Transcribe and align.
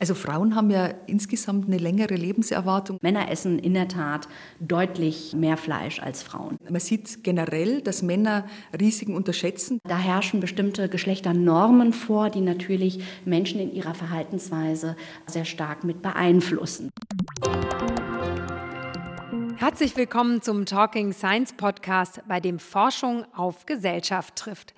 Also 0.00 0.14
Frauen 0.14 0.56
haben 0.56 0.70
ja 0.70 0.88
insgesamt 1.06 1.66
eine 1.66 1.76
längere 1.76 2.14
Lebenserwartung. 2.14 2.96
Männer 3.02 3.30
essen 3.30 3.58
in 3.58 3.74
der 3.74 3.86
Tat 3.86 4.28
deutlich 4.58 5.34
mehr 5.36 5.58
Fleisch 5.58 6.00
als 6.00 6.22
Frauen. 6.22 6.56
Man 6.70 6.80
sieht 6.80 7.22
generell, 7.22 7.82
dass 7.82 8.00
Männer 8.00 8.46
Risiken 8.80 9.14
unterschätzen. 9.14 9.78
Da 9.84 9.98
herrschen 9.98 10.40
bestimmte 10.40 10.88
Geschlechternormen 10.88 11.92
vor, 11.92 12.30
die 12.30 12.40
natürlich 12.40 13.04
Menschen 13.26 13.60
in 13.60 13.74
ihrer 13.74 13.92
Verhaltensweise 13.92 14.96
sehr 15.26 15.44
stark 15.44 15.84
mit 15.84 16.00
beeinflussen. 16.00 16.88
Herzlich 19.56 19.94
willkommen 19.94 20.40
zum 20.40 20.64
Talking 20.64 21.12
Science 21.12 21.52
Podcast, 21.52 22.22
bei 22.26 22.40
dem 22.40 22.58
Forschung 22.58 23.26
auf 23.34 23.66
Gesellschaft 23.66 24.34
trifft. 24.36 24.72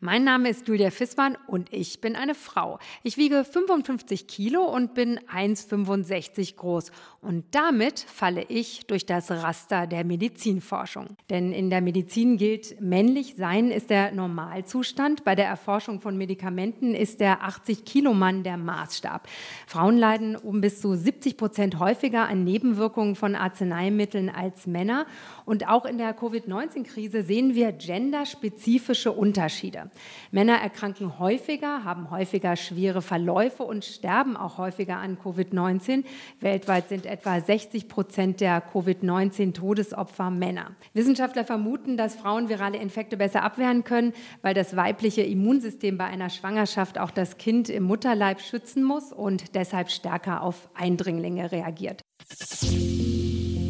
Mein 0.00 0.22
Name 0.22 0.48
ist 0.48 0.68
Julia 0.68 0.92
Fissmann 0.92 1.36
und 1.48 1.72
ich 1.72 2.00
bin 2.00 2.14
eine 2.14 2.36
Frau. 2.36 2.78
Ich 3.02 3.16
wiege 3.16 3.44
55 3.44 4.28
Kilo 4.28 4.62
und 4.62 4.94
bin 4.94 5.18
1,65 5.18 6.54
groß. 6.54 6.92
Und 7.20 7.46
damit 7.50 7.98
falle 7.98 8.44
ich 8.44 8.86
durch 8.86 9.04
das 9.04 9.32
Raster 9.32 9.88
der 9.88 10.04
Medizinforschung. 10.04 11.16
Denn 11.30 11.50
in 11.50 11.68
der 11.68 11.80
Medizin 11.80 12.36
gilt, 12.36 12.80
männlich 12.80 13.34
sein 13.36 13.72
ist 13.72 13.90
der 13.90 14.12
Normalzustand. 14.12 15.24
Bei 15.24 15.34
der 15.34 15.46
Erforschung 15.46 16.00
von 16.00 16.16
Medikamenten 16.16 16.94
ist 16.94 17.18
der 17.18 17.42
80-Kilo-Mann 17.42 18.44
der 18.44 18.56
Maßstab. 18.56 19.26
Frauen 19.66 19.98
leiden 19.98 20.36
um 20.36 20.60
bis 20.60 20.80
zu 20.80 20.94
70 20.94 21.36
Prozent 21.36 21.80
häufiger 21.80 22.28
an 22.28 22.44
Nebenwirkungen 22.44 23.16
von 23.16 23.34
Arzneimitteln 23.34 24.30
als 24.30 24.68
Männer. 24.68 25.04
Und 25.44 25.68
auch 25.68 25.86
in 25.86 25.98
der 25.98 26.14
Covid-19-Krise 26.14 27.24
sehen 27.24 27.56
wir 27.56 27.72
genderspezifische 27.72 29.10
Unterschiede. 29.10 29.90
Männer 30.30 30.58
erkranken 30.58 31.18
häufiger, 31.18 31.82
haben 31.82 32.12
häufiger 32.12 32.54
schwere 32.54 33.02
Verläufe 33.02 33.64
und 33.64 33.84
sterben 33.84 34.36
auch 34.36 34.56
häufiger 34.56 34.98
an 34.98 35.18
Covid-19. 35.18 36.04
Weltweit 36.38 36.88
sind 36.88 37.07
etwa 37.08 37.40
60 37.40 37.88
Prozent 37.88 38.40
der 38.40 38.60
Covid-19-Todesopfer 38.60 40.30
Männer. 40.30 40.76
Wissenschaftler 40.94 41.44
vermuten, 41.44 41.96
dass 41.96 42.14
Frauen 42.14 42.48
virale 42.48 42.78
Infekte 42.78 43.16
besser 43.16 43.42
abwehren 43.42 43.84
können, 43.84 44.12
weil 44.42 44.54
das 44.54 44.76
weibliche 44.76 45.22
Immunsystem 45.22 45.98
bei 45.98 46.04
einer 46.04 46.30
Schwangerschaft 46.30 46.98
auch 46.98 47.10
das 47.10 47.38
Kind 47.38 47.68
im 47.68 47.84
Mutterleib 47.84 48.40
schützen 48.40 48.84
muss 48.84 49.12
und 49.12 49.54
deshalb 49.54 49.90
stärker 49.90 50.42
auf 50.42 50.68
Eindringlinge 50.74 51.50
reagiert. 51.50 52.02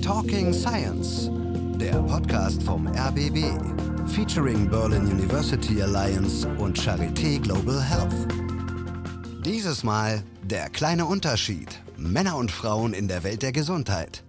Talking 0.02 0.52
Science, 0.52 1.30
der 1.78 2.02
Podcast 2.02 2.62
vom 2.62 2.86
RBB 2.86 3.88
featuring 4.08 4.68
Berlin 4.68 5.06
University 5.06 5.82
Alliance 5.82 6.46
und 6.58 6.78
Charité 6.78 7.38
Global 7.38 7.80
Health. 7.80 8.47
Dieses 9.48 9.82
Mal 9.82 10.24
der 10.42 10.68
kleine 10.68 11.06
Unterschied. 11.06 11.80
Männer 11.96 12.36
und 12.36 12.50
Frauen 12.50 12.92
in 12.92 13.08
der 13.08 13.24
Welt 13.24 13.41
der 13.41 13.50
Gesundheit. 13.50 14.22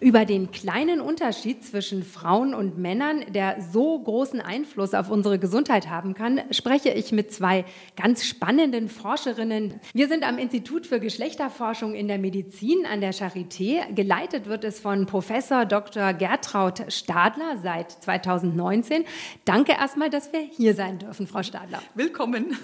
Über 0.00 0.24
den 0.24 0.50
kleinen 0.50 1.00
Unterschied 1.00 1.62
zwischen 1.62 2.02
Frauen 2.02 2.52
und 2.52 2.76
Männern, 2.76 3.24
der 3.32 3.62
so 3.72 3.96
großen 4.00 4.40
Einfluss 4.40 4.92
auf 4.94 5.08
unsere 5.08 5.38
Gesundheit 5.38 5.88
haben 5.88 6.14
kann, 6.14 6.40
spreche 6.50 6.88
ich 6.88 7.12
mit 7.12 7.32
zwei 7.32 7.64
ganz 7.94 8.24
spannenden 8.24 8.88
Forscherinnen. 8.88 9.78
Wir 9.94 10.08
sind 10.08 10.26
am 10.26 10.38
Institut 10.38 10.84
für 10.84 10.98
Geschlechterforschung 10.98 11.94
in 11.94 12.08
der 12.08 12.18
Medizin 12.18 12.86
an 12.90 13.00
der 13.00 13.14
Charité. 13.14 13.94
Geleitet 13.94 14.46
wird 14.46 14.64
es 14.64 14.80
von 14.80 15.06
Professor 15.06 15.64
Dr. 15.64 16.12
Gertraud 16.12 16.92
Stadler 16.92 17.58
seit 17.62 17.92
2019. 17.92 19.04
Danke 19.44 19.74
erstmal, 19.78 20.10
dass 20.10 20.32
wir 20.32 20.40
hier 20.40 20.74
sein 20.74 20.98
dürfen, 20.98 21.28
Frau 21.28 21.44
Stadler. 21.44 21.80
Willkommen. 21.94 22.56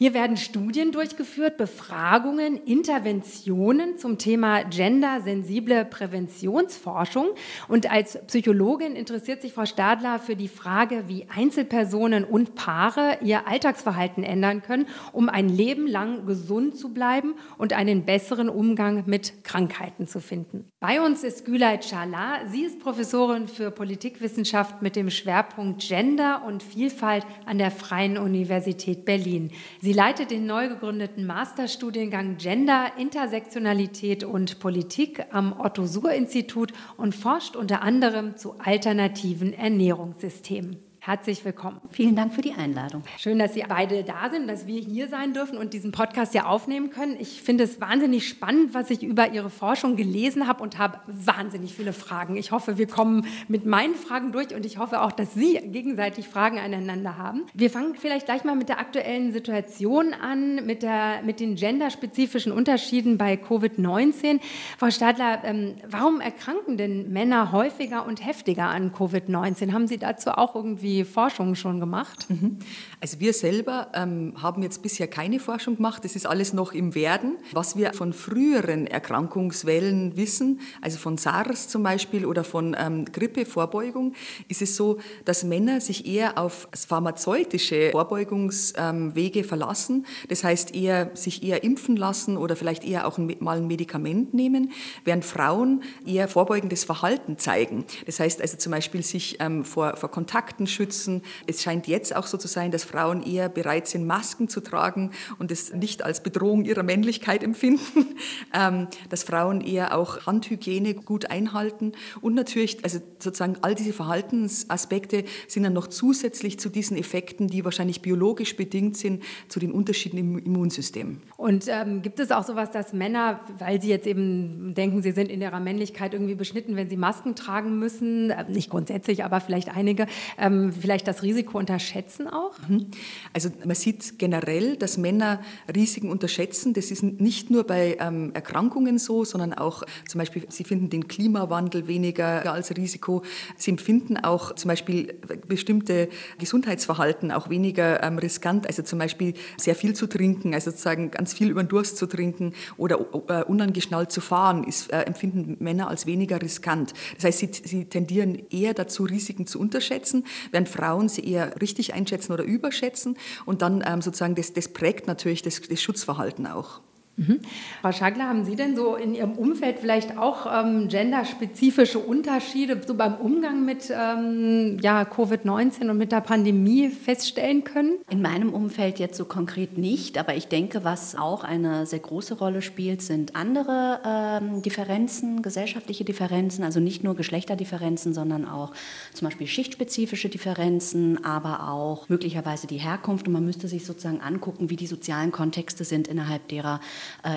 Hier 0.00 0.14
werden 0.14 0.36
Studien 0.36 0.92
durchgeführt, 0.92 1.56
Befragungen, 1.56 2.56
Interventionen 2.64 3.98
zum 3.98 4.16
Thema 4.16 4.62
gendersensible 4.62 5.84
Präventionsforschung. 5.84 7.30
Und 7.66 7.90
als 7.90 8.16
Psychologin 8.28 8.94
interessiert 8.94 9.42
sich 9.42 9.52
Frau 9.52 9.66
Stadler 9.66 10.20
für 10.20 10.36
die 10.36 10.46
Frage, 10.46 11.08
wie 11.08 11.26
Einzelpersonen 11.34 12.22
und 12.22 12.54
Paare 12.54 13.18
ihr 13.22 13.48
Alltagsverhalten 13.48 14.22
ändern 14.22 14.62
können, 14.62 14.86
um 15.12 15.28
ein 15.28 15.48
Leben 15.48 15.88
lang 15.88 16.26
gesund 16.26 16.76
zu 16.76 16.94
bleiben 16.94 17.34
und 17.56 17.72
einen 17.72 18.04
besseren 18.04 18.48
Umgang 18.48 19.02
mit 19.06 19.42
Krankheiten 19.42 20.06
zu 20.06 20.20
finden. 20.20 20.70
Bei 20.78 21.00
uns 21.04 21.24
ist 21.24 21.44
Gülay 21.44 21.80
Chala. 21.80 22.46
Sie 22.46 22.62
ist 22.62 22.78
Professorin 22.78 23.48
für 23.48 23.72
Politikwissenschaft 23.72 24.80
mit 24.80 24.94
dem 24.94 25.10
Schwerpunkt 25.10 25.82
Gender 25.82 26.44
und 26.46 26.62
Vielfalt 26.62 27.26
an 27.46 27.58
der 27.58 27.72
Freien 27.72 28.16
Universität 28.16 29.04
Berlin. 29.04 29.50
Sie 29.80 29.87
Sie 29.88 29.94
leitet 29.94 30.30
den 30.30 30.44
neu 30.44 30.68
gegründeten 30.68 31.24
Masterstudiengang 31.24 32.36
Gender, 32.36 32.92
Intersektionalität 32.98 34.22
und 34.22 34.58
Politik 34.58 35.24
am 35.30 35.58
Otto-Suhr-Institut 35.58 36.74
und 36.98 37.14
forscht 37.14 37.56
unter 37.56 37.80
anderem 37.80 38.36
zu 38.36 38.58
alternativen 38.58 39.54
Ernährungssystemen. 39.54 40.87
Herzlich 41.08 41.42
willkommen. 41.42 41.80
Vielen 41.90 42.16
Dank 42.16 42.34
für 42.34 42.42
die 42.42 42.52
Einladung. 42.52 43.02
Schön, 43.16 43.38
dass 43.38 43.54
Sie 43.54 43.64
beide 43.66 44.04
da 44.04 44.28
sind, 44.30 44.46
dass 44.46 44.66
wir 44.66 44.78
hier 44.78 45.08
sein 45.08 45.32
dürfen 45.32 45.56
und 45.56 45.72
diesen 45.72 45.90
Podcast 45.90 46.34
ja 46.34 46.44
aufnehmen 46.44 46.90
können. 46.90 47.16
Ich 47.18 47.40
finde 47.40 47.64
es 47.64 47.80
wahnsinnig 47.80 48.28
spannend, 48.28 48.74
was 48.74 48.90
ich 48.90 49.02
über 49.02 49.32
Ihre 49.32 49.48
Forschung 49.48 49.96
gelesen 49.96 50.46
habe 50.46 50.62
und 50.62 50.76
habe 50.76 50.98
wahnsinnig 51.06 51.72
viele 51.72 51.94
Fragen. 51.94 52.36
Ich 52.36 52.52
hoffe, 52.52 52.76
wir 52.76 52.86
kommen 52.86 53.26
mit 53.48 53.64
meinen 53.64 53.94
Fragen 53.94 54.32
durch 54.32 54.54
und 54.54 54.66
ich 54.66 54.76
hoffe 54.76 55.00
auch, 55.00 55.10
dass 55.10 55.32
Sie 55.32 55.54
gegenseitig 55.54 56.28
Fragen 56.28 56.58
aneinander 56.58 57.16
haben. 57.16 57.46
Wir 57.54 57.70
fangen 57.70 57.94
vielleicht 57.94 58.26
gleich 58.26 58.44
mal 58.44 58.54
mit 58.54 58.68
der 58.68 58.78
aktuellen 58.78 59.32
Situation 59.32 60.12
an, 60.12 60.66
mit, 60.66 60.82
der, 60.82 61.22
mit 61.24 61.40
den 61.40 61.54
genderspezifischen 61.54 62.52
Unterschieden 62.52 63.16
bei 63.16 63.36
Covid-19. 63.36 64.40
Frau 64.76 64.90
Stadler, 64.90 65.40
ähm, 65.44 65.76
warum 65.88 66.20
erkranken 66.20 66.76
denn 66.76 67.10
Männer 67.10 67.50
häufiger 67.50 68.04
und 68.04 68.22
heftiger 68.26 68.64
an 68.64 68.92
Covid-19? 68.92 69.72
Haben 69.72 69.86
Sie 69.86 69.96
dazu 69.96 70.32
auch 70.32 70.54
irgendwie 70.54 70.97
Forschung 71.04 71.54
schon 71.54 71.80
gemacht? 71.80 72.26
Mhm. 72.28 72.58
Also 73.00 73.20
wir 73.20 73.32
selber 73.32 73.88
ähm, 73.94 74.34
haben 74.40 74.62
jetzt 74.62 74.82
bisher 74.82 75.06
keine 75.06 75.40
Forschung 75.40 75.76
gemacht. 75.76 76.04
Das 76.04 76.16
ist 76.16 76.26
alles 76.26 76.52
noch 76.52 76.72
im 76.72 76.94
Werden. 76.94 77.36
Was 77.52 77.76
wir 77.76 77.92
von 77.92 78.12
früheren 78.12 78.86
Erkrankungswellen 78.86 80.16
wissen, 80.16 80.60
also 80.80 80.98
von 80.98 81.16
SARS 81.16 81.68
zum 81.68 81.82
Beispiel 81.82 82.26
oder 82.26 82.44
von 82.44 82.76
ähm, 82.78 83.04
Grippevorbeugung, 83.04 84.14
ist 84.48 84.62
es 84.62 84.76
so, 84.76 84.98
dass 85.24 85.44
Männer 85.44 85.80
sich 85.80 86.06
eher 86.06 86.38
auf 86.38 86.68
pharmazeutische 86.74 87.90
Vorbeugungswege 87.92 89.40
ähm, 89.40 89.44
verlassen. 89.44 90.06
Das 90.28 90.44
heißt, 90.44 90.74
eher, 90.74 91.10
sich 91.14 91.42
eher 91.42 91.62
impfen 91.64 91.96
lassen 91.96 92.36
oder 92.36 92.56
vielleicht 92.56 92.84
eher 92.84 93.06
auch 93.06 93.18
ein, 93.18 93.34
mal 93.40 93.58
ein 93.58 93.66
Medikament 93.66 94.34
nehmen, 94.34 94.72
während 95.04 95.24
Frauen 95.24 95.82
eher 96.06 96.28
vorbeugendes 96.28 96.84
Verhalten 96.84 97.38
zeigen. 97.38 97.84
Das 98.06 98.20
heißt 98.20 98.40
also 98.40 98.56
zum 98.56 98.72
Beispiel 98.72 99.02
sich 99.02 99.36
ähm, 99.40 99.64
vor, 99.64 99.96
vor 99.96 100.10
Kontakten 100.10 100.66
schützen. 100.78 101.22
Es 101.46 101.62
scheint 101.62 101.88
jetzt 101.88 102.14
auch 102.14 102.26
so 102.26 102.38
zu 102.38 102.46
sein, 102.46 102.70
dass 102.70 102.84
Frauen 102.84 103.22
eher 103.22 103.48
bereit 103.48 103.88
sind, 103.88 104.06
Masken 104.06 104.48
zu 104.48 104.60
tragen 104.60 105.10
und 105.38 105.50
es 105.50 105.72
nicht 105.74 106.04
als 106.04 106.22
Bedrohung 106.22 106.64
ihrer 106.64 106.84
Männlichkeit 106.84 107.42
empfinden, 107.42 108.06
ähm, 108.54 108.86
dass 109.10 109.24
Frauen 109.24 109.60
eher 109.60 109.96
auch 109.96 110.26
Handhygiene 110.26 110.94
gut 110.94 111.30
einhalten 111.30 111.92
und 112.20 112.34
natürlich, 112.34 112.84
also 112.84 113.00
sozusagen 113.18 113.56
all 113.62 113.74
diese 113.74 113.92
Verhaltensaspekte 113.92 115.24
sind 115.48 115.64
dann 115.64 115.72
noch 115.72 115.88
zusätzlich 115.88 116.60
zu 116.60 116.68
diesen 116.68 116.96
Effekten, 116.96 117.48
die 117.48 117.64
wahrscheinlich 117.64 118.00
biologisch 118.00 118.56
bedingt 118.56 118.96
sind, 118.96 119.24
zu 119.48 119.58
den 119.58 119.72
Unterschieden 119.72 120.18
im 120.18 120.38
Immunsystem. 120.38 121.20
Und 121.36 121.64
ähm, 121.68 122.02
gibt 122.02 122.20
es 122.20 122.30
auch 122.30 122.44
sowas, 122.44 122.70
dass 122.70 122.92
Männer, 122.92 123.40
weil 123.58 123.80
sie 123.82 123.88
jetzt 123.88 124.06
eben 124.06 124.74
denken, 124.74 125.02
sie 125.02 125.12
sind 125.12 125.30
in 125.30 125.42
ihrer 125.42 125.60
Männlichkeit 125.60 126.12
irgendwie 126.12 126.36
beschnitten, 126.36 126.76
wenn 126.76 126.88
sie 126.88 126.96
Masken 126.96 127.34
tragen 127.34 127.78
müssen, 127.80 128.30
äh, 128.30 128.44
nicht 128.48 128.70
grundsätzlich, 128.70 129.24
aber 129.24 129.40
vielleicht 129.40 129.74
einige, 129.76 130.06
ähm, 130.38 130.67
vielleicht 130.72 131.06
das 131.08 131.22
Risiko 131.22 131.58
unterschätzen 131.58 132.28
auch? 132.28 132.56
Mhm. 132.68 132.86
Also 133.32 133.50
man 133.64 133.74
sieht 133.74 134.18
generell, 134.18 134.76
dass 134.76 134.98
Männer 134.98 135.40
Risiken 135.74 136.10
unterschätzen. 136.10 136.72
Das 136.72 136.90
ist 136.90 137.02
nicht 137.02 137.50
nur 137.50 137.64
bei 137.64 137.96
ähm, 138.00 138.32
Erkrankungen 138.34 138.98
so, 138.98 139.24
sondern 139.24 139.54
auch 139.54 139.82
zum 140.06 140.18
Beispiel, 140.18 140.46
sie 140.48 140.64
finden 140.64 140.90
den 140.90 141.08
Klimawandel 141.08 141.86
weniger 141.86 142.50
als 142.52 142.76
Risiko. 142.76 143.22
Sie 143.56 143.70
empfinden 143.70 144.16
auch 144.16 144.54
zum 144.54 144.68
Beispiel 144.68 145.14
bestimmte 145.46 146.08
Gesundheitsverhalten 146.38 147.32
auch 147.32 147.50
weniger 147.50 148.02
ähm, 148.02 148.18
riskant. 148.18 148.66
Also 148.66 148.82
zum 148.82 148.98
Beispiel 148.98 149.34
sehr 149.56 149.74
viel 149.74 149.94
zu 149.94 150.06
trinken, 150.06 150.54
also 150.54 150.70
sozusagen 150.70 151.10
ganz 151.10 151.32
viel 151.32 151.50
über 151.50 151.62
den 151.62 151.68
Durst 151.68 151.96
zu 151.96 152.06
trinken 152.06 152.52
oder 152.76 153.00
äh, 153.28 153.42
unangeschnallt 153.44 154.12
zu 154.12 154.20
fahren, 154.20 154.64
ist, 154.64 154.92
äh, 154.92 155.02
empfinden 155.02 155.56
Männer 155.60 155.88
als 155.88 156.06
weniger 156.06 156.40
riskant. 156.40 156.92
Das 157.16 157.24
heißt, 157.24 157.38
sie, 157.38 157.50
sie 157.64 157.84
tendieren 157.84 158.42
eher 158.50 158.74
dazu, 158.74 159.04
Risiken 159.04 159.46
zu 159.46 159.58
unterschätzen, 159.58 160.24
während 160.58 160.68
Frauen 160.68 161.08
sie 161.08 161.24
eher 161.24 161.60
richtig 161.60 161.94
einschätzen 161.94 162.32
oder 162.32 162.42
überschätzen. 162.42 163.16
Und 163.46 163.62
dann 163.62 163.84
ähm, 163.86 164.02
sozusagen, 164.02 164.34
das, 164.34 164.52
das 164.52 164.66
prägt 164.68 165.06
natürlich 165.06 165.42
das, 165.42 165.60
das 165.60 165.80
Schutzverhalten 165.80 166.48
auch. 166.48 166.80
Mhm. 167.18 167.40
Frau 167.82 167.90
Schagler, 167.90 168.28
haben 168.28 168.44
Sie 168.44 168.54
denn 168.54 168.76
so 168.76 168.94
in 168.94 169.12
Ihrem 169.12 169.32
Umfeld 169.32 169.80
vielleicht 169.80 170.16
auch 170.16 170.46
ähm, 170.46 170.86
genderspezifische 170.86 171.98
Unterschiede 171.98 172.80
so 172.86 172.94
beim 172.94 173.16
Umgang 173.16 173.64
mit 173.64 173.90
ähm, 173.90 174.78
ja, 174.80 175.02
Covid-19 175.02 175.90
und 175.90 175.98
mit 175.98 176.12
der 176.12 176.20
Pandemie 176.20 176.90
feststellen 176.90 177.64
können? 177.64 177.94
In 178.08 178.22
meinem 178.22 178.54
Umfeld 178.54 179.00
jetzt 179.00 179.16
so 179.16 179.24
konkret 179.24 179.76
nicht, 179.76 180.16
aber 180.16 180.36
ich 180.36 180.46
denke, 180.46 180.84
was 180.84 181.16
auch 181.16 181.42
eine 181.42 181.86
sehr 181.86 181.98
große 181.98 182.34
Rolle 182.34 182.62
spielt, 182.62 183.02
sind 183.02 183.34
andere 183.34 184.00
ähm, 184.06 184.62
Differenzen, 184.62 185.42
gesellschaftliche 185.42 186.04
Differenzen, 186.04 186.62
also 186.62 186.78
nicht 186.78 187.02
nur 187.02 187.16
Geschlechterdifferenzen, 187.16 188.14
sondern 188.14 188.46
auch 188.46 188.72
zum 189.12 189.26
Beispiel 189.26 189.48
schichtspezifische 189.48 190.28
Differenzen, 190.28 191.24
aber 191.24 191.68
auch 191.68 192.08
möglicherweise 192.08 192.68
die 192.68 192.78
Herkunft. 192.78 193.26
Und 193.26 193.32
man 193.32 193.44
müsste 193.44 193.66
sich 193.66 193.84
sozusagen 193.84 194.20
angucken, 194.20 194.70
wie 194.70 194.76
die 194.76 194.86
sozialen 194.86 195.32
Kontexte 195.32 195.82
sind, 195.82 196.06
innerhalb 196.06 196.46
derer 196.46 196.80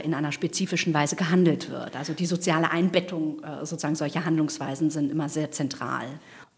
in 0.03 0.13
einer 0.13 0.31
spezifischen 0.31 0.93
Weise 0.93 1.15
gehandelt 1.15 1.69
wird. 1.69 1.95
Also 1.95 2.13
die 2.13 2.25
soziale 2.25 2.71
Einbettung 2.71 3.43
äh, 3.43 3.65
sozusagen 3.65 3.95
solcher 3.95 4.25
Handlungsweisen 4.25 4.89
sind 4.89 5.11
immer 5.11 5.29
sehr 5.29 5.51
zentral. 5.51 6.05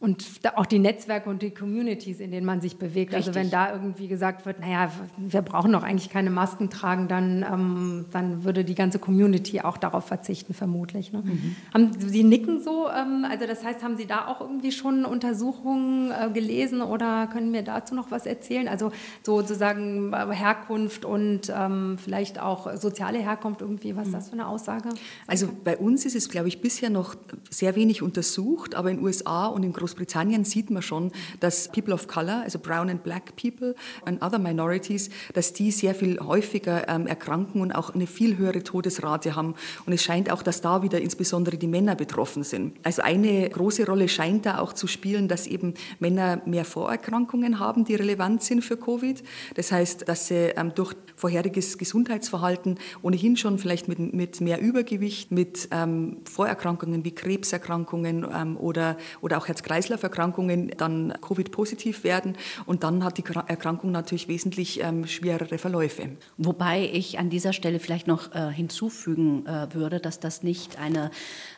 Und 0.03 0.25
auch 0.55 0.65
die 0.65 0.79
Netzwerke 0.79 1.29
und 1.29 1.41
die 1.41 1.51
Communities, 1.51 2.19
in 2.19 2.29
denen 2.29 2.45
man 2.45 2.59
sich 2.59 2.75
bewegt. 2.75 3.13
Richtig. 3.13 3.27
Also 3.27 3.39
wenn 3.39 3.49
da 3.49 3.71
irgendwie 3.71 4.09
gesagt 4.09 4.45
wird, 4.45 4.59
naja, 4.59 4.91
wir 5.15 5.41
brauchen 5.41 5.71
doch 5.71 5.81
eigentlich 5.81 6.09
keine 6.09 6.29
Masken 6.29 6.69
tragen, 6.69 7.07
dann, 7.07 7.45
ähm, 7.49 8.05
dann 8.11 8.43
würde 8.43 8.65
die 8.65 8.75
ganze 8.75 8.99
Community 8.99 9.61
auch 9.61 9.77
darauf 9.77 10.03
verzichten, 10.03 10.53
vermutlich. 10.53 11.13
Ne? 11.13 11.23
Mhm. 11.23 11.55
Haben, 11.73 11.91
Sie 11.97 12.25
nicken 12.25 12.61
so, 12.61 12.89
ähm, 12.89 13.25
also 13.31 13.47
das 13.47 13.63
heißt, 13.63 13.81
haben 13.81 13.95
Sie 13.95 14.05
da 14.05 14.27
auch 14.27 14.41
irgendwie 14.41 14.73
schon 14.73 15.05
Untersuchungen 15.05 16.11
äh, 16.11 16.29
gelesen 16.33 16.81
oder 16.81 17.27
können 17.27 17.51
mir 17.51 17.63
dazu 17.63 17.95
noch 17.95 18.11
was 18.11 18.25
erzählen? 18.25 18.67
Also 18.67 18.91
sozusagen 19.25 20.11
äh, 20.11 20.35
Herkunft 20.35 21.05
und 21.05 21.43
ähm, 21.49 21.97
vielleicht 21.97 22.41
auch 22.41 22.75
soziale 22.75 23.19
Herkunft 23.19 23.61
irgendwie, 23.61 23.95
was 23.95 24.07
ist 24.07 24.13
das 24.13 24.27
für 24.27 24.33
eine 24.33 24.47
Aussage? 24.47 24.89
Also 25.27 25.47
bei 25.63 25.77
uns 25.77 26.05
ist 26.05 26.17
es, 26.17 26.27
glaube 26.27 26.49
ich, 26.49 26.59
bisher 26.59 26.89
noch 26.89 27.15
sehr 27.49 27.77
wenig 27.77 28.01
untersucht, 28.01 28.75
aber 28.75 28.91
in 28.91 28.97
den 28.97 29.05
USA 29.05 29.45
und 29.45 29.63
in 29.63 29.71
Großbritannien 29.71 29.92
Großbritannien 29.93 30.43
sieht 30.43 30.71
man 30.71 30.81
schon, 30.81 31.11
dass 31.39 31.67
People 31.71 31.93
of 31.93 32.07
Color, 32.07 32.41
also 32.43 32.57
Brown 32.57 32.89
and 32.89 33.03
Black 33.03 33.35
People 33.35 33.75
and 34.05 34.23
other 34.23 34.39
minorities, 34.39 35.11
dass 35.33 35.53
die 35.53 35.69
sehr 35.69 35.93
viel 35.93 36.19
häufiger 36.19 36.87
ähm, 36.89 37.05
erkranken 37.05 37.61
und 37.61 37.71
auch 37.71 37.93
eine 37.93 38.07
viel 38.07 38.37
höhere 38.37 38.63
Todesrate 38.63 39.35
haben. 39.35 39.53
Und 39.85 39.93
es 39.93 40.03
scheint 40.03 40.31
auch, 40.31 40.41
dass 40.41 40.61
da 40.61 40.81
wieder 40.81 40.99
insbesondere 40.99 41.57
die 41.57 41.67
Männer 41.67 41.95
betroffen 41.95 42.43
sind. 42.43 42.75
Also 42.83 43.03
eine 43.03 43.47
große 43.49 43.85
Rolle 43.85 44.09
scheint 44.09 44.47
da 44.47 44.57
auch 44.57 44.73
zu 44.73 44.87
spielen, 44.87 45.27
dass 45.27 45.45
eben 45.45 45.75
Männer 45.99 46.41
mehr 46.45 46.65
Vorerkrankungen 46.65 47.59
haben, 47.59 47.85
die 47.85 47.93
relevant 47.93 48.41
sind 48.41 48.63
für 48.63 48.77
Covid. 48.77 49.21
Das 49.53 49.71
heißt, 49.71 50.07
dass 50.07 50.27
sie 50.27 50.53
ähm, 50.55 50.73
durch 50.73 50.95
vorheriges 51.15 51.77
Gesundheitsverhalten 51.77 52.79
ohnehin 53.03 53.37
schon 53.37 53.59
vielleicht 53.59 53.87
mit, 53.87 53.99
mit 54.13 54.41
mehr 54.41 54.59
Übergewicht, 54.59 55.31
mit 55.31 55.69
ähm, 55.71 56.17
Vorerkrankungen 56.25 57.05
wie 57.05 57.11
Krebserkrankungen 57.11 58.25
ähm, 58.33 58.57
oder, 58.57 58.97
oder 59.21 59.37
auch 59.37 59.47
Herz-Kreislauf 59.47 59.82
Herz-Kreislauf-Erkrankungen 59.83 60.71
dann 60.77 61.13
Covid-positiv 61.21 62.03
werden 62.03 62.37
und 62.65 62.83
dann 62.83 63.03
hat 63.03 63.17
die 63.17 63.23
Erkrankung 63.47 63.91
natürlich 63.91 64.27
wesentlich 64.27 64.81
ähm, 64.81 65.05
schwerere 65.07 65.57
Verläufe. 65.57 66.09
Wobei 66.37 66.89
ich 66.91 67.19
an 67.19 67.29
dieser 67.29 67.53
Stelle 67.53 67.79
vielleicht 67.79 68.07
noch 68.07 68.33
äh, 68.33 68.51
hinzufügen 68.51 69.45
äh, 69.45 69.73
würde, 69.73 69.99
dass 69.99 70.19
das 70.19 70.43
nicht 70.43 70.79
eine 70.79 71.11